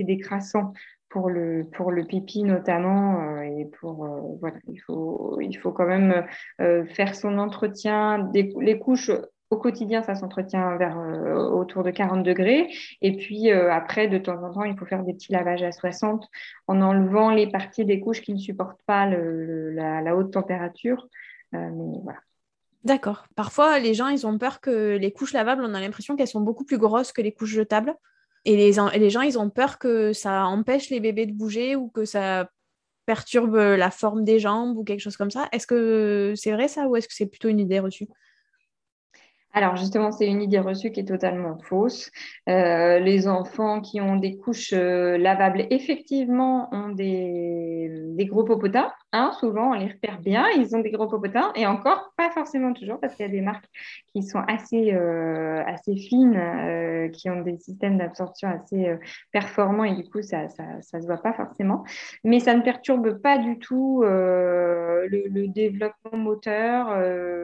décrassant 0.00 0.72
pour 1.16 1.30
le, 1.30 1.66
pour 1.72 1.92
le 1.92 2.04
pipi 2.04 2.42
notamment. 2.42 3.22
Euh, 3.22 3.40
et 3.40 3.64
pour, 3.80 4.04
euh, 4.04 4.20
voilà, 4.38 4.58
il 4.68 4.76
faut, 4.82 5.40
il 5.40 5.56
faut 5.56 5.72
quand 5.72 5.86
même 5.86 6.26
euh, 6.60 6.84
faire 6.84 7.14
son 7.14 7.38
entretien. 7.38 8.18
Des, 8.18 8.52
les 8.60 8.78
couches 8.78 9.10
au 9.48 9.56
quotidien, 9.56 10.02
ça 10.02 10.14
s'entretient 10.14 10.76
vers 10.76 10.98
autour 11.54 11.84
de 11.84 11.90
40 11.90 12.22
degrés. 12.22 12.68
Et 13.00 13.16
puis 13.16 13.50
après, 13.50 14.08
de 14.08 14.18
temps 14.18 14.42
en 14.42 14.52
temps, 14.52 14.64
il 14.64 14.76
faut 14.76 14.84
faire 14.84 15.04
des 15.04 15.14
petits 15.14 15.30
lavages 15.30 15.62
à 15.62 15.70
60 15.70 16.28
en 16.66 16.82
enlevant 16.82 17.30
les 17.30 17.46
parties 17.46 17.84
des 17.84 18.00
couches 18.00 18.22
qui 18.22 18.34
ne 18.34 18.38
supportent 18.38 18.82
pas 18.86 19.06
la, 19.06 20.16
haute 20.16 20.32
température. 20.32 21.06
mais 21.52 22.00
voilà. 22.02 22.18
D'accord. 22.82 23.26
Parfois, 23.36 23.78
les 23.78 23.94
gens, 23.94 24.08
ils 24.08 24.26
ont 24.26 24.36
peur 24.36 24.60
que 24.60 24.96
les 24.96 25.12
couches 25.12 25.32
lavables, 25.32 25.62
on 25.64 25.74
a 25.74 25.80
l'impression 25.80 26.16
qu'elles 26.16 26.26
sont 26.26 26.40
beaucoup 26.40 26.64
plus 26.64 26.78
grosses 26.78 27.12
que 27.12 27.22
les 27.22 27.32
couches 27.32 27.54
jetables. 27.54 27.94
Et 28.46 28.54
les, 28.54 28.72
gens, 28.72 29.22
ils 29.22 29.38
ont 29.40 29.50
peur 29.50 29.76
que 29.78 30.12
ça 30.12 30.46
empêche 30.46 30.88
les 30.90 31.00
bébés 31.00 31.26
de 31.26 31.32
bouger 31.32 31.74
ou 31.74 31.88
que 31.88 32.04
ça 32.04 32.48
perturbe 33.04 33.56
la 33.56 33.90
forme 33.90 34.22
des 34.22 34.38
jambes 34.38 34.78
ou 34.78 34.84
quelque 34.84 35.00
chose 35.00 35.16
comme 35.16 35.32
ça. 35.32 35.48
Est-ce 35.50 35.66
que 35.66 36.32
c'est 36.36 36.52
vrai 36.52 36.68
ça 36.68 36.86
ou 36.86 36.94
est-ce 36.94 37.08
que 37.08 37.14
c'est 37.14 37.26
plutôt 37.26 37.48
une 37.48 37.58
idée 37.58 37.80
reçue? 37.80 38.06
Alors 39.52 39.74
justement, 39.74 40.12
c'est 40.12 40.28
une 40.28 40.42
idée 40.42 40.60
reçue 40.60 40.92
qui 40.92 41.00
est 41.00 41.08
totalement 41.08 41.58
fausse. 41.58 42.12
Euh, 42.48 43.00
les 43.00 43.26
enfants 43.26 43.80
qui 43.80 44.00
ont 44.00 44.16
des 44.16 44.36
couches 44.36 44.74
euh, 44.74 45.18
lavables, 45.18 45.66
effectivement, 45.70 46.68
ont 46.72 46.90
des, 46.90 47.88
des 47.90 48.26
gros 48.26 48.44
popotins. 48.44 48.92
Hein, 49.16 49.32
souvent, 49.40 49.70
on 49.70 49.72
les 49.72 49.86
repère 49.86 50.20
bien, 50.20 50.46
ils 50.58 50.76
ont 50.76 50.80
des 50.80 50.90
gros 50.90 51.06
popotins. 51.06 51.50
Et 51.54 51.66
encore, 51.66 52.12
pas 52.16 52.30
forcément 52.30 52.74
toujours, 52.74 53.00
parce 53.00 53.14
qu'il 53.14 53.24
y 53.24 53.28
a 53.28 53.32
des 53.32 53.40
marques 53.40 53.64
qui 54.12 54.22
sont 54.22 54.40
assez, 54.46 54.92
euh, 54.92 55.62
assez 55.66 55.96
fines, 55.96 56.38
qui 57.12 57.30
ont 57.30 57.40
des 57.40 57.56
systèmes 57.56 57.96
d'absorption 57.96 58.48
assez 58.48 58.94
performants, 59.32 59.84
et 59.84 59.94
du 59.94 60.08
coup, 60.08 60.20
ça 60.20 60.44
ne 60.44 60.48
ça, 60.48 60.64
ça 60.82 61.00
se 61.00 61.06
voit 61.06 61.22
pas 61.22 61.32
forcément. 61.32 61.84
Mais 62.24 62.40
ça 62.40 62.54
ne 62.54 62.60
perturbe 62.62 63.20
pas 63.22 63.38
du 63.38 63.58
tout 63.58 64.02
le, 64.02 65.46
développement 65.48 66.18
moteur. 66.18 66.86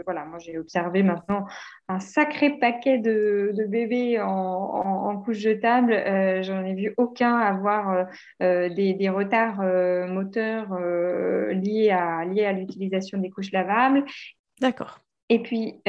voilà, 0.05 0.25
moi, 0.27 0.39
j'ai 0.39 0.59
observé 0.59 1.03
maintenant 1.03 1.47
un 1.89 2.01
sacré 2.01 2.51
paquet 2.59 2.99
de, 2.99 3.53
bébés 3.69 4.21
en, 4.21 5.17
couche 5.25 5.39
jetable. 5.39 5.93
Euh, 5.93 6.43
J'en 6.43 6.65
ai 6.65 6.75
vu 6.75 6.95
aucun 6.97 7.37
avoir 7.37 7.91
euh, 7.91 8.05
euh, 8.43 8.69
des, 8.69 9.09
retards 9.09 9.61
euh, 9.61 10.07
moteurs 10.07 10.69
liés 11.63 11.91
à, 11.91 12.19
à 12.19 12.53
l'utilisation 12.53 13.19
des 13.19 13.31
couches 13.31 13.53
lavables. 13.53 14.05
D'accord. 14.61 14.99
Et 15.29 15.39
puis, 15.39 15.81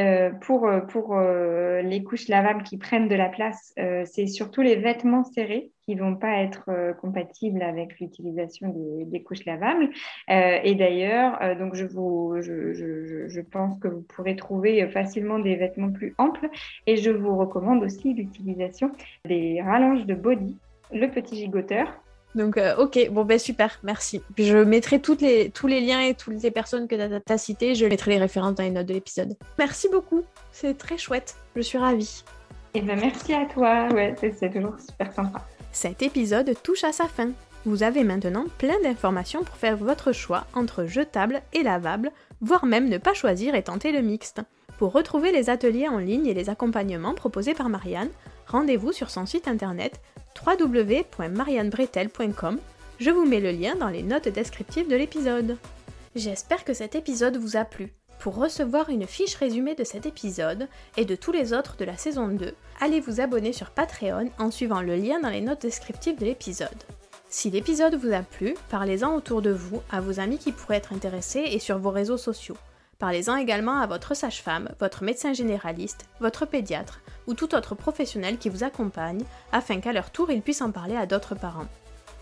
pour, 0.41 0.69
pour 0.87 1.19
les 1.19 2.03
couches 2.03 2.29
lavables 2.29 2.63
qui 2.63 2.77
prennent 2.77 3.09
de 3.09 3.15
la 3.15 3.27
place, 3.27 3.73
c'est 4.05 4.27
surtout 4.27 4.61
les 4.61 4.77
vêtements 4.77 5.25
serrés 5.25 5.73
qui 5.85 5.95
vont 5.95 6.15
pas 6.15 6.41
être 6.41 6.63
euh, 6.69 6.93
compatibles 6.93 7.61
avec 7.61 7.99
l'utilisation 7.99 8.73
des, 9.05 9.21
couches 9.21 9.45
lavables. 9.45 9.89
Euh, 10.29 10.59
et 10.63 10.75
d'ailleurs, 10.75 11.41
euh, 11.41 11.55
donc 11.55 11.75
je, 11.75 11.85
vous, 11.85 12.35
je, 12.39 12.73
je, 12.73 13.27
je, 13.27 13.41
pense 13.41 13.77
que 13.79 13.87
vous 13.87 14.01
pourrez 14.01 14.35
trouver 14.35 14.87
facilement 14.87 15.39
des 15.39 15.55
vêtements 15.55 15.91
plus 15.91 16.15
amples. 16.17 16.49
Et 16.87 16.97
je 16.97 17.11
vous 17.11 17.37
recommande 17.37 17.83
aussi 17.83 18.13
l'utilisation 18.13 18.91
des 19.25 19.61
rallonges 19.61 20.05
de 20.05 20.13
body, 20.13 20.57
le 20.91 21.07
petit 21.07 21.35
gigoteur. 21.35 22.02
Donc, 22.35 22.59
ok, 22.77 23.09
bon, 23.11 23.25
ben 23.25 23.37
super, 23.37 23.79
merci. 23.83 24.21
Je 24.37 24.57
mettrai 24.57 24.99
toutes 24.99 25.21
les, 25.21 25.51
tous 25.51 25.67
les 25.67 25.81
liens 25.81 26.01
et 26.01 26.15
toutes 26.15 26.41
les 26.41 26.51
personnes 26.51 26.87
que 26.87 26.95
tu 26.95 27.33
as, 27.33 27.37
citées. 27.37 27.75
Je 27.75 27.85
mettrai 27.85 28.11
les 28.11 28.17
références 28.17 28.55
dans 28.55 28.63
les 28.63 28.71
notes 28.71 28.87
de 28.87 28.93
l'épisode. 28.93 29.35
Merci 29.59 29.87
beaucoup, 29.91 30.23
c'est 30.51 30.77
très 30.77 30.97
chouette. 30.97 31.35
Je 31.55 31.61
suis 31.61 31.77
ravie. 31.77 32.23
Et 32.75 32.79
eh 32.79 32.81
ben 32.81 32.99
merci 32.99 33.33
à 33.33 33.45
toi, 33.45 33.87
ouais, 33.93 34.15
c'est 34.19 34.51
toujours 34.51 34.79
super 34.79 35.13
sympa. 35.13 35.45
Cet 35.71 36.01
épisode 36.01 36.55
touche 36.63 36.83
à 36.83 36.91
sa 36.91 37.07
fin. 37.07 37.29
Vous 37.65 37.83
avez 37.83 38.03
maintenant 38.03 38.45
plein 38.57 38.79
d'informations 38.81 39.43
pour 39.43 39.55
faire 39.55 39.77
votre 39.77 40.11
choix 40.11 40.45
entre 40.55 40.85
jetable 40.85 41.41
et 41.53 41.61
lavable, 41.61 42.11
voire 42.41 42.65
même 42.65 42.89
ne 42.89 42.97
pas 42.97 43.13
choisir 43.13 43.53
et 43.53 43.63
tenter 43.63 43.91
le 43.91 44.01
mixte. 44.01 44.41
Pour 44.79 44.91
retrouver 44.91 45.31
les 45.31 45.49
ateliers 45.49 45.87
en 45.87 45.99
ligne 45.99 46.25
et 46.25 46.33
les 46.33 46.49
accompagnements 46.49 47.13
proposés 47.13 47.53
par 47.53 47.69
Marianne, 47.69 48.09
rendez-vous 48.47 48.91
sur 48.91 49.09
son 49.11 49.25
site 49.25 49.47
internet 49.47 50.01
www.mariannebretel.com. 50.45 52.59
Je 52.99 53.09
vous 53.09 53.25
mets 53.25 53.39
le 53.39 53.51
lien 53.51 53.75
dans 53.75 53.89
les 53.89 54.03
notes 54.03 54.29
descriptives 54.29 54.87
de 54.87 54.95
l'épisode. 54.95 55.57
J'espère 56.15 56.63
que 56.63 56.73
cet 56.73 56.95
épisode 56.95 57.37
vous 57.37 57.57
a 57.57 57.65
plu. 57.65 57.91
Pour 58.19 58.35
recevoir 58.35 58.89
une 58.89 59.07
fiche 59.07 59.35
résumée 59.35 59.75
de 59.75 59.83
cet 59.83 60.05
épisode 60.05 60.67
et 60.95 61.03
de 61.03 61.15
tous 61.15 61.31
les 61.31 61.53
autres 61.53 61.75
de 61.75 61.85
la 61.85 61.97
saison 61.97 62.27
2, 62.27 62.53
allez 62.79 63.01
vous 63.01 63.19
abonner 63.19 63.51
sur 63.51 63.71
Patreon 63.71 64.29
en 64.39 64.49
suivant 64.49 64.81
le 64.81 64.95
lien 64.95 65.19
dans 65.19 65.29
les 65.29 65.41
notes 65.41 65.63
descriptives 65.63 66.17
de 66.17 66.25
l'épisode. 66.25 66.69
Si 67.29 67.49
l'épisode 67.49 67.95
vous 67.95 68.13
a 68.13 68.21
plu, 68.21 68.55
parlez-en 68.69 69.15
autour 69.15 69.41
de 69.41 69.51
vous, 69.51 69.81
à 69.91 69.99
vos 69.99 70.19
amis 70.19 70.37
qui 70.37 70.51
pourraient 70.51 70.77
être 70.77 70.93
intéressés 70.93 71.43
et 71.51 71.59
sur 71.59 71.79
vos 71.79 71.89
réseaux 71.89 72.17
sociaux. 72.17 72.55
Parlez-en 73.03 73.35
également 73.35 73.81
à 73.81 73.85
votre 73.85 74.15
sage-femme, 74.15 74.69
votre 74.79 75.03
médecin 75.03 75.33
généraliste, 75.33 76.05
votre 76.21 76.45
pédiatre 76.45 77.01
ou 77.27 77.33
tout 77.33 77.53
autre 77.53 77.75
professionnel 77.75 78.37
qui 78.37 78.47
vous 78.47 78.63
accompagne 78.63 79.25
afin 79.51 79.81
qu'à 79.81 79.91
leur 79.91 80.09
tour 80.09 80.31
ils 80.31 80.41
puissent 80.41 80.61
en 80.61 80.71
parler 80.71 80.95
à 80.95 81.05
d'autres 81.05 81.35
parents. 81.35 81.67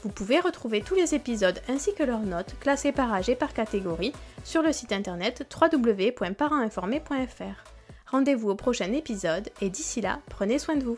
Vous 0.01 0.09
pouvez 0.09 0.39
retrouver 0.39 0.81
tous 0.81 0.95
les 0.95 1.13
épisodes 1.13 1.61
ainsi 1.69 1.93
que 1.93 2.01
leurs 2.01 2.23
notes 2.23 2.55
classées 2.59 2.91
par 2.91 3.13
âge 3.13 3.29
et 3.29 3.35
par 3.35 3.53
catégorie 3.53 4.11
sur 4.43 4.63
le 4.63 4.73
site 4.73 4.91
internet 4.91 5.45
www.parentinformé.fr. 5.61 7.63
Rendez-vous 8.07 8.49
au 8.49 8.55
prochain 8.55 8.91
épisode 8.91 9.51
et 9.61 9.69
d'ici 9.69 10.01
là, 10.01 10.17
prenez 10.29 10.57
soin 10.57 10.77
de 10.77 10.83
vous. 10.83 10.97